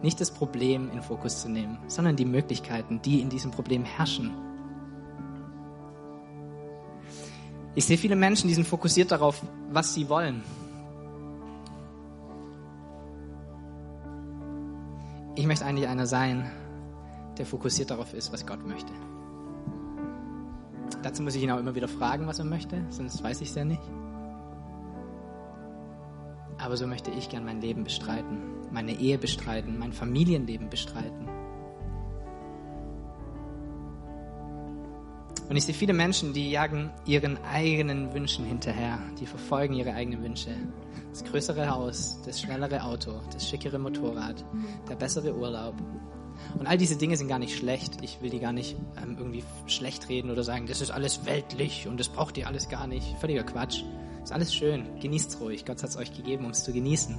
Nicht 0.04 0.22
das 0.22 0.30
Problem 0.30 0.92
in 0.92 1.02
Fokus 1.02 1.42
zu 1.42 1.50
nehmen, 1.50 1.80
sondern 1.88 2.18
die 2.18 2.26
Möglichkeiten, 2.26 3.02
die 3.02 3.22
in 3.22 3.30
diesem 3.30 3.50
Problem 3.50 3.84
herrschen. 3.84 4.30
Ich 7.76 7.86
sehe 7.86 7.98
viele 7.98 8.16
Menschen, 8.16 8.48
die 8.48 8.54
sind 8.54 8.66
fokussiert 8.66 9.12
darauf, 9.12 9.42
was 9.70 9.94
sie 9.94 10.08
wollen. 10.08 10.44
Ich 15.36 15.46
möchte 15.46 15.66
eigentlich 15.66 15.88
einer 15.90 16.08
sein, 16.08 16.50
der 17.38 17.46
fokussiert 17.46 17.92
darauf 17.92 18.14
ist, 18.14 18.32
was 18.32 18.48
Gott 18.48 18.66
möchte. 18.66 18.94
Dazu 21.04 21.22
muss 21.22 21.36
ich 21.36 21.44
ihn 21.44 21.52
auch 21.52 21.60
immer 21.60 21.76
wieder 21.76 21.90
fragen, 21.90 22.28
was 22.28 22.40
er 22.40 22.46
möchte, 22.46 22.82
sonst 22.90 23.22
weiß 23.22 23.42
ich 23.42 23.50
es 23.50 23.56
ja 23.56 23.66
nicht. 23.66 23.82
Aber 26.58 26.78
so 26.78 26.88
möchte 26.88 27.12
ich 27.12 27.28
gern 27.28 27.44
mein 27.44 27.60
Leben 27.60 27.84
bestreiten, 27.84 28.38
meine 28.72 28.94
Ehe 28.94 29.18
bestreiten, 29.18 29.78
mein 29.78 29.92
Familienleben 29.92 30.70
bestreiten. 30.70 31.35
Und 35.48 35.56
ich 35.56 35.64
sehe 35.64 35.76
viele 35.76 35.94
Menschen, 35.94 36.34
die 36.34 36.50
jagen 36.50 36.90
ihren 37.06 37.38
eigenen 37.44 38.14
Wünschen 38.14 38.46
hinterher. 38.46 39.00
Die 39.20 39.28
verfolgen 39.28 39.76
ihre 39.76 39.94
eigenen 39.94 40.24
Wünsche. 40.24 40.56
Das 41.12 41.24
größere 41.24 41.70
Haus, 41.70 42.20
das 42.26 42.42
schnellere 42.42 42.84
Auto, 42.84 43.22
das 43.32 43.48
schickere 43.48 43.78
Motorrad, 43.78 44.44
der 44.90 44.96
bessere 44.96 45.36
Urlaub. 45.36 45.76
Und 46.58 46.68
all 46.68 46.78
diese 46.78 46.98
Dinge 46.98 47.16
sind 47.16 47.28
gar 47.28 47.40
nicht 47.40 47.56
schlecht. 47.56 47.98
Ich 48.02 48.22
will 48.22 48.30
die 48.30 48.40
gar 48.40 48.54
nicht 48.54 48.76
ähm, 49.02 49.16
irgendwie 49.18 49.44
schlecht 49.68 50.10
reden 50.10 50.32
oder 50.32 50.44
sagen, 50.44 50.66
das 50.68 50.82
ist 50.82 50.92
alles 50.92 51.26
weltlich 51.26 51.88
und 51.88 52.00
das 52.00 52.10
braucht 52.10 52.38
ihr 52.38 52.48
alles 52.48 52.68
gar 52.68 52.88
nicht. 52.88 53.16
Völliger 53.20 53.44
Quatsch. 53.44 53.84
Ist 54.24 54.32
alles 54.32 54.54
schön. 54.54 55.00
Genießt's 55.00 55.40
ruhig. 55.40 55.66
Gott 55.66 55.82
hat 55.84 55.90
es 55.92 55.98
euch 55.98 56.12
gegeben, 56.12 56.46
um 56.46 56.52
es 56.52 56.64
zu 56.64 56.74
genießen. 56.74 57.18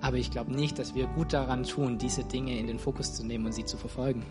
Aber 0.00 0.16
ich 0.16 0.30
glaube 0.30 0.52
nicht, 0.52 0.78
dass 0.78 0.94
wir 0.94 1.06
gut 1.08 1.32
daran 1.32 1.64
tun, 1.64 1.98
diese 1.98 2.24
Dinge 2.24 2.58
in 2.58 2.66
den 2.66 2.78
Fokus 2.78 3.14
zu 3.14 3.26
nehmen 3.26 3.44
und 3.44 3.52
sie 3.52 3.64
zu 3.64 3.76
verfolgen. 3.76 4.24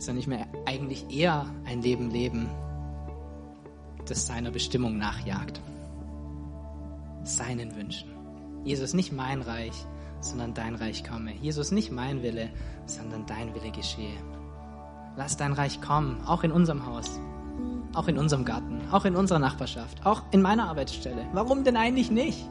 Sondern 0.00 0.20
ich 0.20 0.26
mir 0.26 0.46
eigentlich 0.64 1.14
eher 1.14 1.46
ein 1.66 1.82
Leben 1.82 2.10
leben, 2.10 2.48
das 4.06 4.26
seiner 4.26 4.50
Bestimmung 4.50 4.96
nachjagt. 4.96 5.60
Seinen 7.22 7.76
Wünschen. 7.76 8.08
Jesus, 8.64 8.94
nicht 8.94 9.12
mein 9.12 9.42
Reich, 9.42 9.86
sondern 10.20 10.54
dein 10.54 10.74
Reich 10.74 11.04
komme. 11.04 11.34
Jesus, 11.34 11.70
nicht 11.70 11.92
mein 11.92 12.22
Wille, 12.22 12.48
sondern 12.86 13.26
dein 13.26 13.54
Wille 13.54 13.70
geschehe. 13.70 14.16
Lass 15.16 15.36
dein 15.36 15.52
Reich 15.52 15.82
kommen, 15.82 16.22
auch 16.26 16.44
in 16.44 16.52
unserem 16.52 16.86
Haus, 16.86 17.20
auch 17.92 18.08
in 18.08 18.16
unserem 18.16 18.46
Garten, 18.46 18.80
auch 18.90 19.04
in 19.04 19.16
unserer 19.16 19.38
Nachbarschaft, 19.38 20.06
auch 20.06 20.22
in 20.30 20.40
meiner 20.40 20.68
Arbeitsstelle. 20.68 21.26
Warum 21.34 21.62
denn 21.62 21.76
eigentlich 21.76 22.10
nicht? 22.10 22.48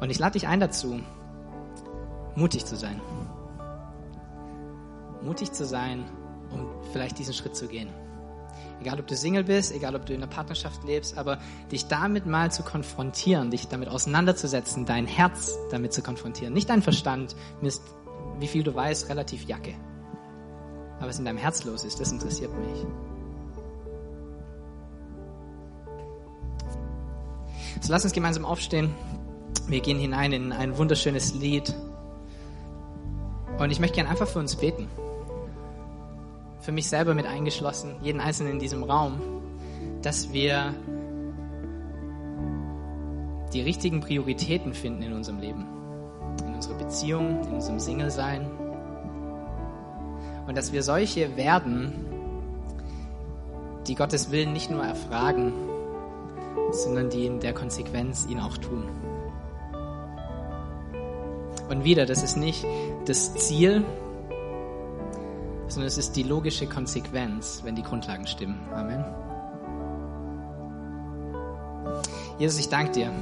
Und 0.00 0.10
ich 0.10 0.18
lade 0.20 0.34
dich 0.34 0.46
ein 0.46 0.60
dazu, 0.60 1.00
mutig 2.36 2.64
zu 2.64 2.76
sein. 2.76 3.00
Mutig 5.22 5.52
zu 5.52 5.64
sein, 5.64 6.04
um 6.50 6.66
vielleicht 6.92 7.18
diesen 7.18 7.34
Schritt 7.34 7.56
zu 7.56 7.66
gehen. 7.66 7.88
Egal, 8.80 9.00
ob 9.00 9.06
du 9.06 9.16
Single 9.16 9.44
bist, 9.44 9.72
egal, 9.72 9.94
ob 9.96 10.04
du 10.04 10.12
in 10.12 10.22
einer 10.22 10.30
Partnerschaft 10.30 10.84
lebst, 10.84 11.16
aber 11.16 11.38
dich 11.70 11.86
damit 11.86 12.26
mal 12.26 12.50
zu 12.50 12.62
konfrontieren, 12.62 13.50
dich 13.50 13.68
damit 13.68 13.88
auseinanderzusetzen, 13.88 14.84
dein 14.84 15.06
Herz 15.06 15.56
damit 15.70 15.92
zu 15.92 16.02
konfrontieren. 16.02 16.52
Nicht 16.52 16.68
dein 16.68 16.82
Verstand, 16.82 17.34
Mist, 17.62 17.82
wie 18.40 18.46
viel 18.46 18.62
du 18.62 18.74
weißt, 18.74 19.08
relativ 19.08 19.44
Jacke. 19.44 19.74
Aber 20.98 21.08
was 21.08 21.18
in 21.18 21.24
deinem 21.24 21.38
Herz 21.38 21.64
los 21.64 21.84
ist, 21.84 22.00
das 22.00 22.12
interessiert 22.12 22.52
mich. 22.58 22.86
So 27.80 27.92
lass 27.92 28.04
uns 28.04 28.12
gemeinsam 28.12 28.44
aufstehen. 28.44 28.94
Wir 29.66 29.80
gehen 29.80 29.98
hinein 29.98 30.32
in 30.32 30.52
ein 30.52 30.76
wunderschönes 30.78 31.34
Lied. 31.34 31.74
Und 33.58 33.70
ich 33.70 33.80
möchte 33.80 33.96
gerne 33.96 34.10
einfach 34.10 34.26
für 34.26 34.38
uns 34.38 34.56
beten. 34.56 34.88
Für 36.60 36.72
mich 36.72 36.88
selber 36.88 37.14
mit 37.14 37.26
eingeschlossen, 37.26 37.96
jeden 38.02 38.20
Einzelnen 38.20 38.54
in 38.54 38.58
diesem 38.58 38.82
Raum, 38.82 39.20
dass 40.02 40.32
wir 40.32 40.74
die 43.52 43.60
richtigen 43.60 44.00
Prioritäten 44.00 44.74
finden 44.74 45.02
in 45.02 45.12
unserem 45.12 45.38
Leben, 45.38 45.64
in 46.44 46.54
unserer 46.54 46.74
Beziehung, 46.74 47.42
in 47.44 47.52
unserem 47.54 47.78
Single-Sein. 47.78 48.50
Und 50.46 50.58
dass 50.58 50.72
wir 50.72 50.82
solche 50.82 51.36
werden, 51.36 51.92
die 53.86 53.94
Gottes 53.94 54.30
Willen 54.30 54.52
nicht 54.52 54.70
nur 54.70 54.82
erfragen, 54.82 55.52
sondern 56.72 57.10
die 57.10 57.26
in 57.26 57.40
der 57.40 57.52
Konsequenz 57.52 58.26
ihn 58.28 58.40
auch 58.40 58.56
tun. 58.56 58.88
Und 61.68 61.84
wieder, 61.84 62.06
das 62.06 62.22
ist 62.22 62.36
nicht 62.36 62.64
das 63.06 63.34
Ziel, 63.34 63.84
sondern 65.68 65.86
es 65.86 65.98
ist 65.98 66.14
die 66.16 66.22
logische 66.22 66.66
Konsequenz, 66.66 67.62
wenn 67.64 67.74
die 67.74 67.82
Grundlagen 67.82 68.26
stimmen. 68.26 68.60
Amen. 68.72 69.04
Jesus, 72.38 72.58
ich 72.58 72.68
danke 72.68 72.92
dir. 72.92 73.12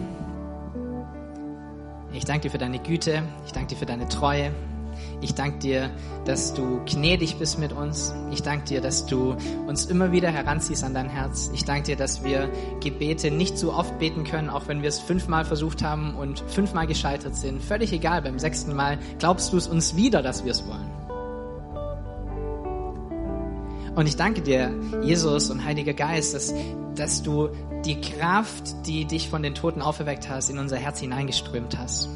Ich 2.13 2.25
danke 2.25 2.43
dir 2.43 2.51
für 2.51 2.59
deine 2.59 2.79
Güte, 2.79 3.23
ich 3.47 3.53
danke 3.53 3.69
dir 3.69 3.77
für 3.77 3.87
deine 3.87 4.09
Treue, 4.09 4.53
Ich 5.21 5.35
danke 5.35 5.59
dir, 5.59 5.91
dass 6.25 6.55
du 6.55 6.81
gnädig 6.85 7.39
bist 7.39 7.59
mit 7.59 7.73
uns. 7.73 8.15
Ich 8.31 8.43
danke 8.43 8.67
dir, 8.67 8.81
dass 8.81 9.07
du 9.07 9.37
uns 9.67 9.87
immer 9.87 10.13
wieder 10.13 10.31
heranziehst 10.31 10.85
an 10.85 10.95
dein 10.95 11.09
Herz. 11.09 11.51
Ich 11.55 11.65
danke 11.65 11.83
dir, 11.85 11.97
dass 11.97 12.25
wir 12.25 12.51
Gebete 12.81 13.31
nicht 13.31 13.59
so 13.59 13.73
oft 13.73 13.99
beten 13.99 14.25
können, 14.25 14.51
auch 14.51 14.69
wenn 14.69 14.83
wir 14.83 14.89
es 14.89 14.99
fünfmal 14.99 15.45
versucht 15.45 15.83
haben 15.83 16.15
und 16.15 16.41
fünfmal 16.49 16.87
gescheitert 16.87 17.37
sind. 17.37 17.63
Völlig 17.63 17.93
egal, 17.93 18.23
beim 18.23 18.39
sechsten 18.39 18.75
Mal 18.75 18.99
glaubst 19.19 19.53
du 19.53 19.57
es 19.57 19.67
uns 19.67 19.97
wieder, 19.97 20.23
dass 20.23 20.45
wir 20.45 20.53
es 20.53 20.67
wollen. 20.67 20.91
Und 23.95 24.07
ich 24.07 24.17
danke 24.17 24.41
dir, 24.41 24.75
Jesus 25.03 25.51
und 25.51 25.65
Heiliger 25.65 25.93
Geist, 25.93 26.35
dass, 26.35 26.55
dass 26.95 27.23
du 27.23 27.51
die 27.85 28.01
Kraft, 28.01 28.87
die 28.87 29.05
dich 29.05 29.29
von 29.29 29.43
den 29.43 29.55
Toten 29.55 29.83
auferweckt 29.83 30.29
hast, 30.31 30.49
in 30.49 30.59
unser 30.59 30.77
Herz 30.77 31.01
hineingeströmt 31.01 31.77
hast. 31.77 32.09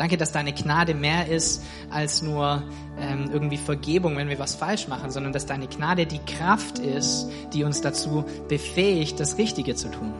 Danke, 0.00 0.16
dass 0.16 0.32
deine 0.32 0.54
Gnade 0.54 0.94
mehr 0.94 1.28
ist 1.28 1.62
als 1.90 2.22
nur 2.22 2.62
ähm, 2.98 3.28
irgendwie 3.30 3.58
Vergebung, 3.58 4.16
wenn 4.16 4.30
wir 4.30 4.38
was 4.38 4.54
falsch 4.54 4.88
machen, 4.88 5.10
sondern 5.10 5.34
dass 5.34 5.44
deine 5.44 5.66
Gnade 5.66 6.06
die 6.06 6.20
Kraft 6.20 6.78
ist, 6.78 7.28
die 7.52 7.64
uns 7.64 7.82
dazu 7.82 8.24
befähigt, 8.48 9.20
das 9.20 9.36
Richtige 9.36 9.74
zu 9.74 9.90
tun. 9.90 10.14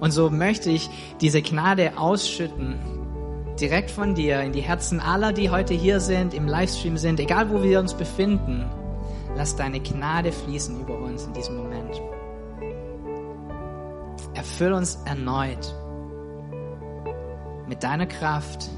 Und 0.00 0.10
so 0.10 0.30
möchte 0.30 0.68
ich 0.68 0.90
diese 1.20 1.42
Gnade 1.42 1.96
ausschütten, 1.96 2.74
direkt 3.60 3.92
von 3.92 4.16
dir 4.16 4.40
in 4.40 4.50
die 4.50 4.62
Herzen 4.62 4.98
aller, 4.98 5.32
die 5.32 5.50
heute 5.50 5.72
hier 5.72 6.00
sind, 6.00 6.34
im 6.34 6.48
Livestream 6.48 6.98
sind, 6.98 7.20
egal 7.20 7.50
wo 7.50 7.62
wir 7.62 7.78
uns 7.78 7.94
befinden. 7.94 8.68
Lass 9.36 9.54
deine 9.54 9.78
Gnade 9.78 10.32
fließen 10.32 10.80
über 10.80 10.98
uns 10.98 11.22
in 11.26 11.34
diesem 11.34 11.56
Moment. 11.56 12.02
Erfüll 14.34 14.72
uns 14.72 14.98
erneut 15.04 15.72
mit 17.68 17.82
deiner 17.82 18.06
Kraft, 18.06 18.70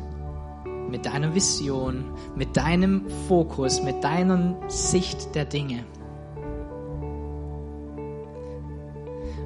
mit 0.90 1.06
deiner 1.06 1.34
Vision, 1.34 2.04
mit 2.34 2.56
deinem 2.56 3.08
Fokus, 3.28 3.82
mit 3.82 4.02
deiner 4.02 4.56
Sicht 4.68 5.34
der 5.34 5.44
Dinge. 5.44 5.84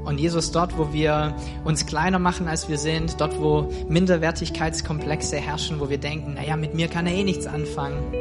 Und 0.05 0.19
Jesus, 0.19 0.51
dort, 0.51 0.77
wo 0.79 0.93
wir 0.93 1.35
uns 1.65 1.87
kleiner 1.87 2.19
machen, 2.19 2.49
als 2.49 2.69
wir 2.69 2.79
sind, 2.79 3.21
dort, 3.21 3.41
wo 3.41 3.69
Minderwertigkeitskomplexe 3.89 5.37
herrschen, 5.37 5.79
wo 5.81 5.91
wir 5.91 5.99
denken, 5.99 6.35
naja, 6.35 6.57
mit 6.57 6.75
mir 6.75 6.89
kann 6.89 7.07
er 7.07 7.15
eh 7.15 7.25
nichts 7.25 7.47
anfangen. 7.47 8.13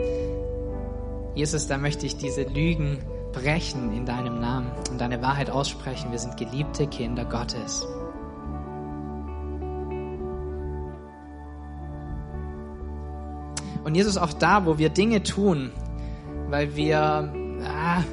Jesus, 1.33 1.67
da 1.67 1.77
möchte 1.77 2.05
ich 2.05 2.17
diese 2.17 2.43
Lügen 2.43 2.99
brechen 3.31 3.93
in 3.93 4.05
deinem 4.05 4.39
Namen 4.39 4.71
und 4.91 4.99
deine 4.99 5.21
Wahrheit 5.21 5.49
aussprechen. 5.49 6.11
Wir 6.11 6.19
sind 6.19 6.37
geliebte 6.37 6.87
Kinder 6.87 7.25
Gottes. 7.25 7.87
Und 13.83 13.95
Jesus 13.95 14.17
auch 14.17 14.33
da, 14.33 14.65
wo 14.65 14.77
wir 14.77 14.89
Dinge 14.89 15.23
tun, 15.23 15.71
weil 16.49 16.75
wir 16.75 17.33
ah, 17.65 18.03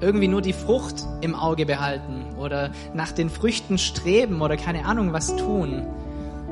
irgendwie 0.00 0.28
nur 0.28 0.42
die 0.42 0.52
Frucht 0.52 1.06
im 1.20 1.34
Auge 1.34 1.66
behalten 1.66 2.36
oder 2.38 2.70
nach 2.94 3.12
den 3.12 3.30
Früchten 3.30 3.78
streben 3.78 4.42
oder 4.42 4.56
keine 4.56 4.84
Ahnung 4.84 5.12
was 5.12 5.34
tun 5.36 5.86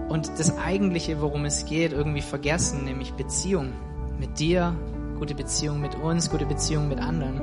und 0.09 0.31
das 0.39 0.57
eigentliche, 0.59 1.21
worum 1.21 1.45
es 1.45 1.65
geht, 1.67 1.93
irgendwie 1.93 2.23
vergessen, 2.23 2.85
nämlich 2.85 3.13
Beziehung 3.13 3.73
mit 4.19 4.39
dir, 4.39 4.75
gute 5.19 5.35
Beziehung 5.35 5.81
mit 5.81 5.95
uns, 5.97 6.31
gute 6.31 6.47
Beziehung 6.47 6.89
mit 6.89 7.01
anderen. 7.01 7.41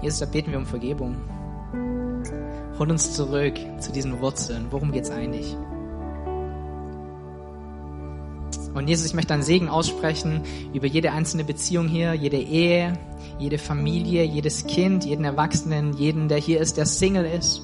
Jesus, 0.00 0.20
da 0.20 0.26
beten 0.26 0.50
wir 0.50 0.58
um 0.58 0.66
Vergebung. 0.66 1.16
Hol 2.78 2.90
uns 2.90 3.14
zurück 3.14 3.54
zu 3.78 3.92
diesen 3.92 4.20
Wurzeln. 4.20 4.66
Worum 4.70 4.92
geht's 4.92 5.10
eigentlich? 5.10 5.56
Und 8.74 8.88
Jesus, 8.88 9.06
ich 9.06 9.14
möchte 9.14 9.34
einen 9.34 9.42
Segen 9.42 9.68
aussprechen 9.68 10.42
über 10.72 10.86
jede 10.86 11.12
einzelne 11.12 11.44
Beziehung 11.44 11.88
hier, 11.88 12.14
jede 12.14 12.38
Ehe, 12.38 12.98
jede 13.38 13.58
Familie, 13.58 14.24
jedes 14.24 14.66
Kind, 14.66 15.04
jeden 15.04 15.24
Erwachsenen, 15.24 15.92
jeden, 15.94 16.28
der 16.28 16.38
hier 16.38 16.60
ist, 16.60 16.78
der 16.78 16.86
Single 16.86 17.26
ist. 17.26 17.60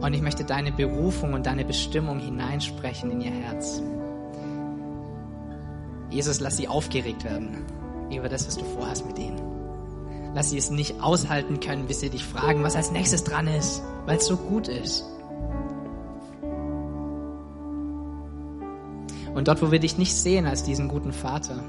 Und 0.00 0.14
ich 0.14 0.22
möchte 0.22 0.44
deine 0.44 0.72
Berufung 0.72 1.34
und 1.34 1.44
deine 1.44 1.64
Bestimmung 1.64 2.20
hineinsprechen 2.20 3.10
in 3.10 3.20
ihr 3.20 3.32
Herz. 3.32 3.82
Jesus, 6.10 6.40
lass 6.40 6.56
sie 6.56 6.68
aufgeregt 6.68 7.24
werden 7.24 7.64
über 8.10 8.28
das, 8.28 8.46
was 8.46 8.56
du 8.56 8.64
vorhast 8.64 9.06
mit 9.06 9.18
ihnen. 9.18 9.40
Lass 10.34 10.50
sie 10.50 10.58
es 10.58 10.70
nicht 10.70 11.00
aushalten 11.02 11.60
können, 11.60 11.86
bis 11.86 12.00
sie 12.00 12.08
dich 12.08 12.24
fragen, 12.24 12.62
was 12.62 12.76
als 12.76 12.92
nächstes 12.92 13.24
dran 13.24 13.46
ist, 13.46 13.82
weil 14.06 14.16
es 14.16 14.26
so 14.26 14.36
gut 14.36 14.68
ist. 14.68 15.04
Und 19.34 19.48
dort, 19.48 19.62
wo 19.62 19.70
wir 19.70 19.78
dich 19.78 19.96
nicht 19.96 20.14
sehen 20.14 20.46
als 20.46 20.64
diesen 20.64 20.88
guten 20.88 21.12
Vater, 21.12 21.62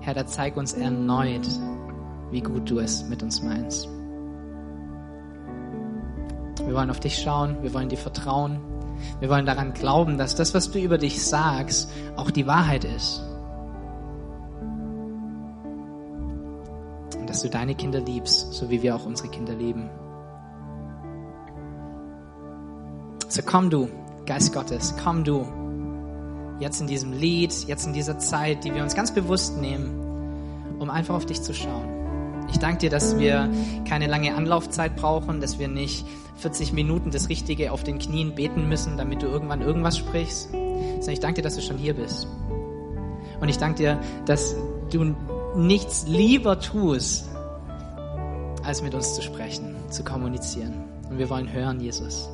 Herr, 0.00 0.14
da 0.14 0.26
zeig 0.26 0.56
uns 0.56 0.72
erneut, 0.72 1.46
wie 2.30 2.40
gut 2.40 2.70
du 2.70 2.78
es 2.78 3.06
mit 3.08 3.22
uns 3.22 3.42
meinst. 3.42 3.88
Wir 6.64 6.74
wollen 6.74 6.90
auf 6.90 7.00
dich 7.00 7.18
schauen, 7.18 7.62
wir 7.62 7.72
wollen 7.74 7.88
dir 7.88 7.98
vertrauen, 7.98 8.60
wir 9.20 9.28
wollen 9.28 9.46
daran 9.46 9.74
glauben, 9.74 10.18
dass 10.18 10.34
das, 10.34 10.54
was 10.54 10.70
du 10.70 10.78
über 10.78 10.98
dich 10.98 11.24
sagst, 11.24 11.90
auch 12.16 12.30
die 12.30 12.46
Wahrheit 12.46 12.84
ist. 12.84 13.22
Und 17.18 17.28
dass 17.28 17.42
du 17.42 17.50
deine 17.50 17.74
Kinder 17.74 18.00
liebst, 18.00 18.52
so 18.52 18.70
wie 18.70 18.82
wir 18.82 18.96
auch 18.96 19.04
unsere 19.06 19.28
Kinder 19.28 19.54
lieben. 19.54 19.90
So 23.28 23.42
komm 23.44 23.68
du, 23.68 23.88
Geist 24.24 24.54
Gottes, 24.54 24.94
komm 25.02 25.24
du 25.24 25.46
jetzt 26.60 26.80
in 26.80 26.86
diesem 26.86 27.12
Lied, 27.12 27.52
jetzt 27.66 27.86
in 27.86 27.92
dieser 27.92 28.18
Zeit, 28.18 28.64
die 28.64 28.74
wir 28.74 28.82
uns 28.82 28.94
ganz 28.94 29.12
bewusst 29.12 29.58
nehmen, 29.58 30.76
um 30.78 30.90
einfach 30.90 31.14
auf 31.14 31.26
dich 31.26 31.42
zu 31.42 31.54
schauen. 31.54 31.98
Ich 32.50 32.58
danke 32.58 32.78
dir, 32.78 32.90
dass 32.90 33.18
wir 33.18 33.50
keine 33.86 34.06
lange 34.06 34.34
Anlaufzeit 34.34 34.96
brauchen, 34.96 35.40
dass 35.40 35.58
wir 35.58 35.68
nicht 35.68 36.06
40 36.36 36.72
Minuten 36.72 37.10
das 37.10 37.28
Richtige 37.28 37.72
auf 37.72 37.84
den 37.84 37.98
Knien 37.98 38.34
beten 38.34 38.68
müssen, 38.68 38.96
damit 38.96 39.22
du 39.22 39.26
irgendwann 39.26 39.60
irgendwas 39.60 39.98
sprichst, 39.98 40.50
sondern 40.50 41.10
ich 41.10 41.20
danke 41.20 41.36
dir, 41.36 41.42
dass 41.42 41.56
du 41.56 41.62
schon 41.62 41.78
hier 41.78 41.94
bist. 41.94 42.26
Und 43.40 43.48
ich 43.48 43.58
danke 43.58 43.82
dir, 43.82 44.00
dass 44.24 44.56
du 44.90 45.14
nichts 45.56 46.06
lieber 46.06 46.58
tust, 46.60 47.28
als 48.64 48.82
mit 48.82 48.94
uns 48.94 49.14
zu 49.14 49.22
sprechen, 49.22 49.76
zu 49.90 50.04
kommunizieren. 50.04 50.84
Und 51.08 51.18
wir 51.18 51.30
wollen 51.30 51.52
hören, 51.52 51.80
Jesus. 51.80 52.28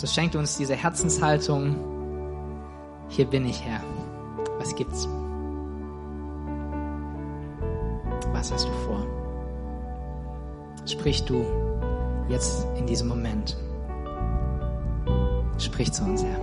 So 0.00 0.06
schenkt 0.06 0.34
uns 0.34 0.56
diese 0.56 0.74
Herzenshaltung. 0.74 1.76
Hier 3.08 3.26
bin 3.26 3.44
ich, 3.44 3.62
Herr. 3.62 3.82
Was 4.58 4.74
gibt's? 4.74 5.06
Was 8.32 8.50
hast 8.50 8.66
du 8.66 8.72
vor? 8.86 9.06
Sprich 10.86 11.22
du 11.26 11.44
jetzt 12.30 12.66
in 12.78 12.86
diesem 12.86 13.08
Moment. 13.08 13.58
Sprich 15.58 15.92
zu 15.92 16.02
uns, 16.04 16.24
Herr. 16.24 16.40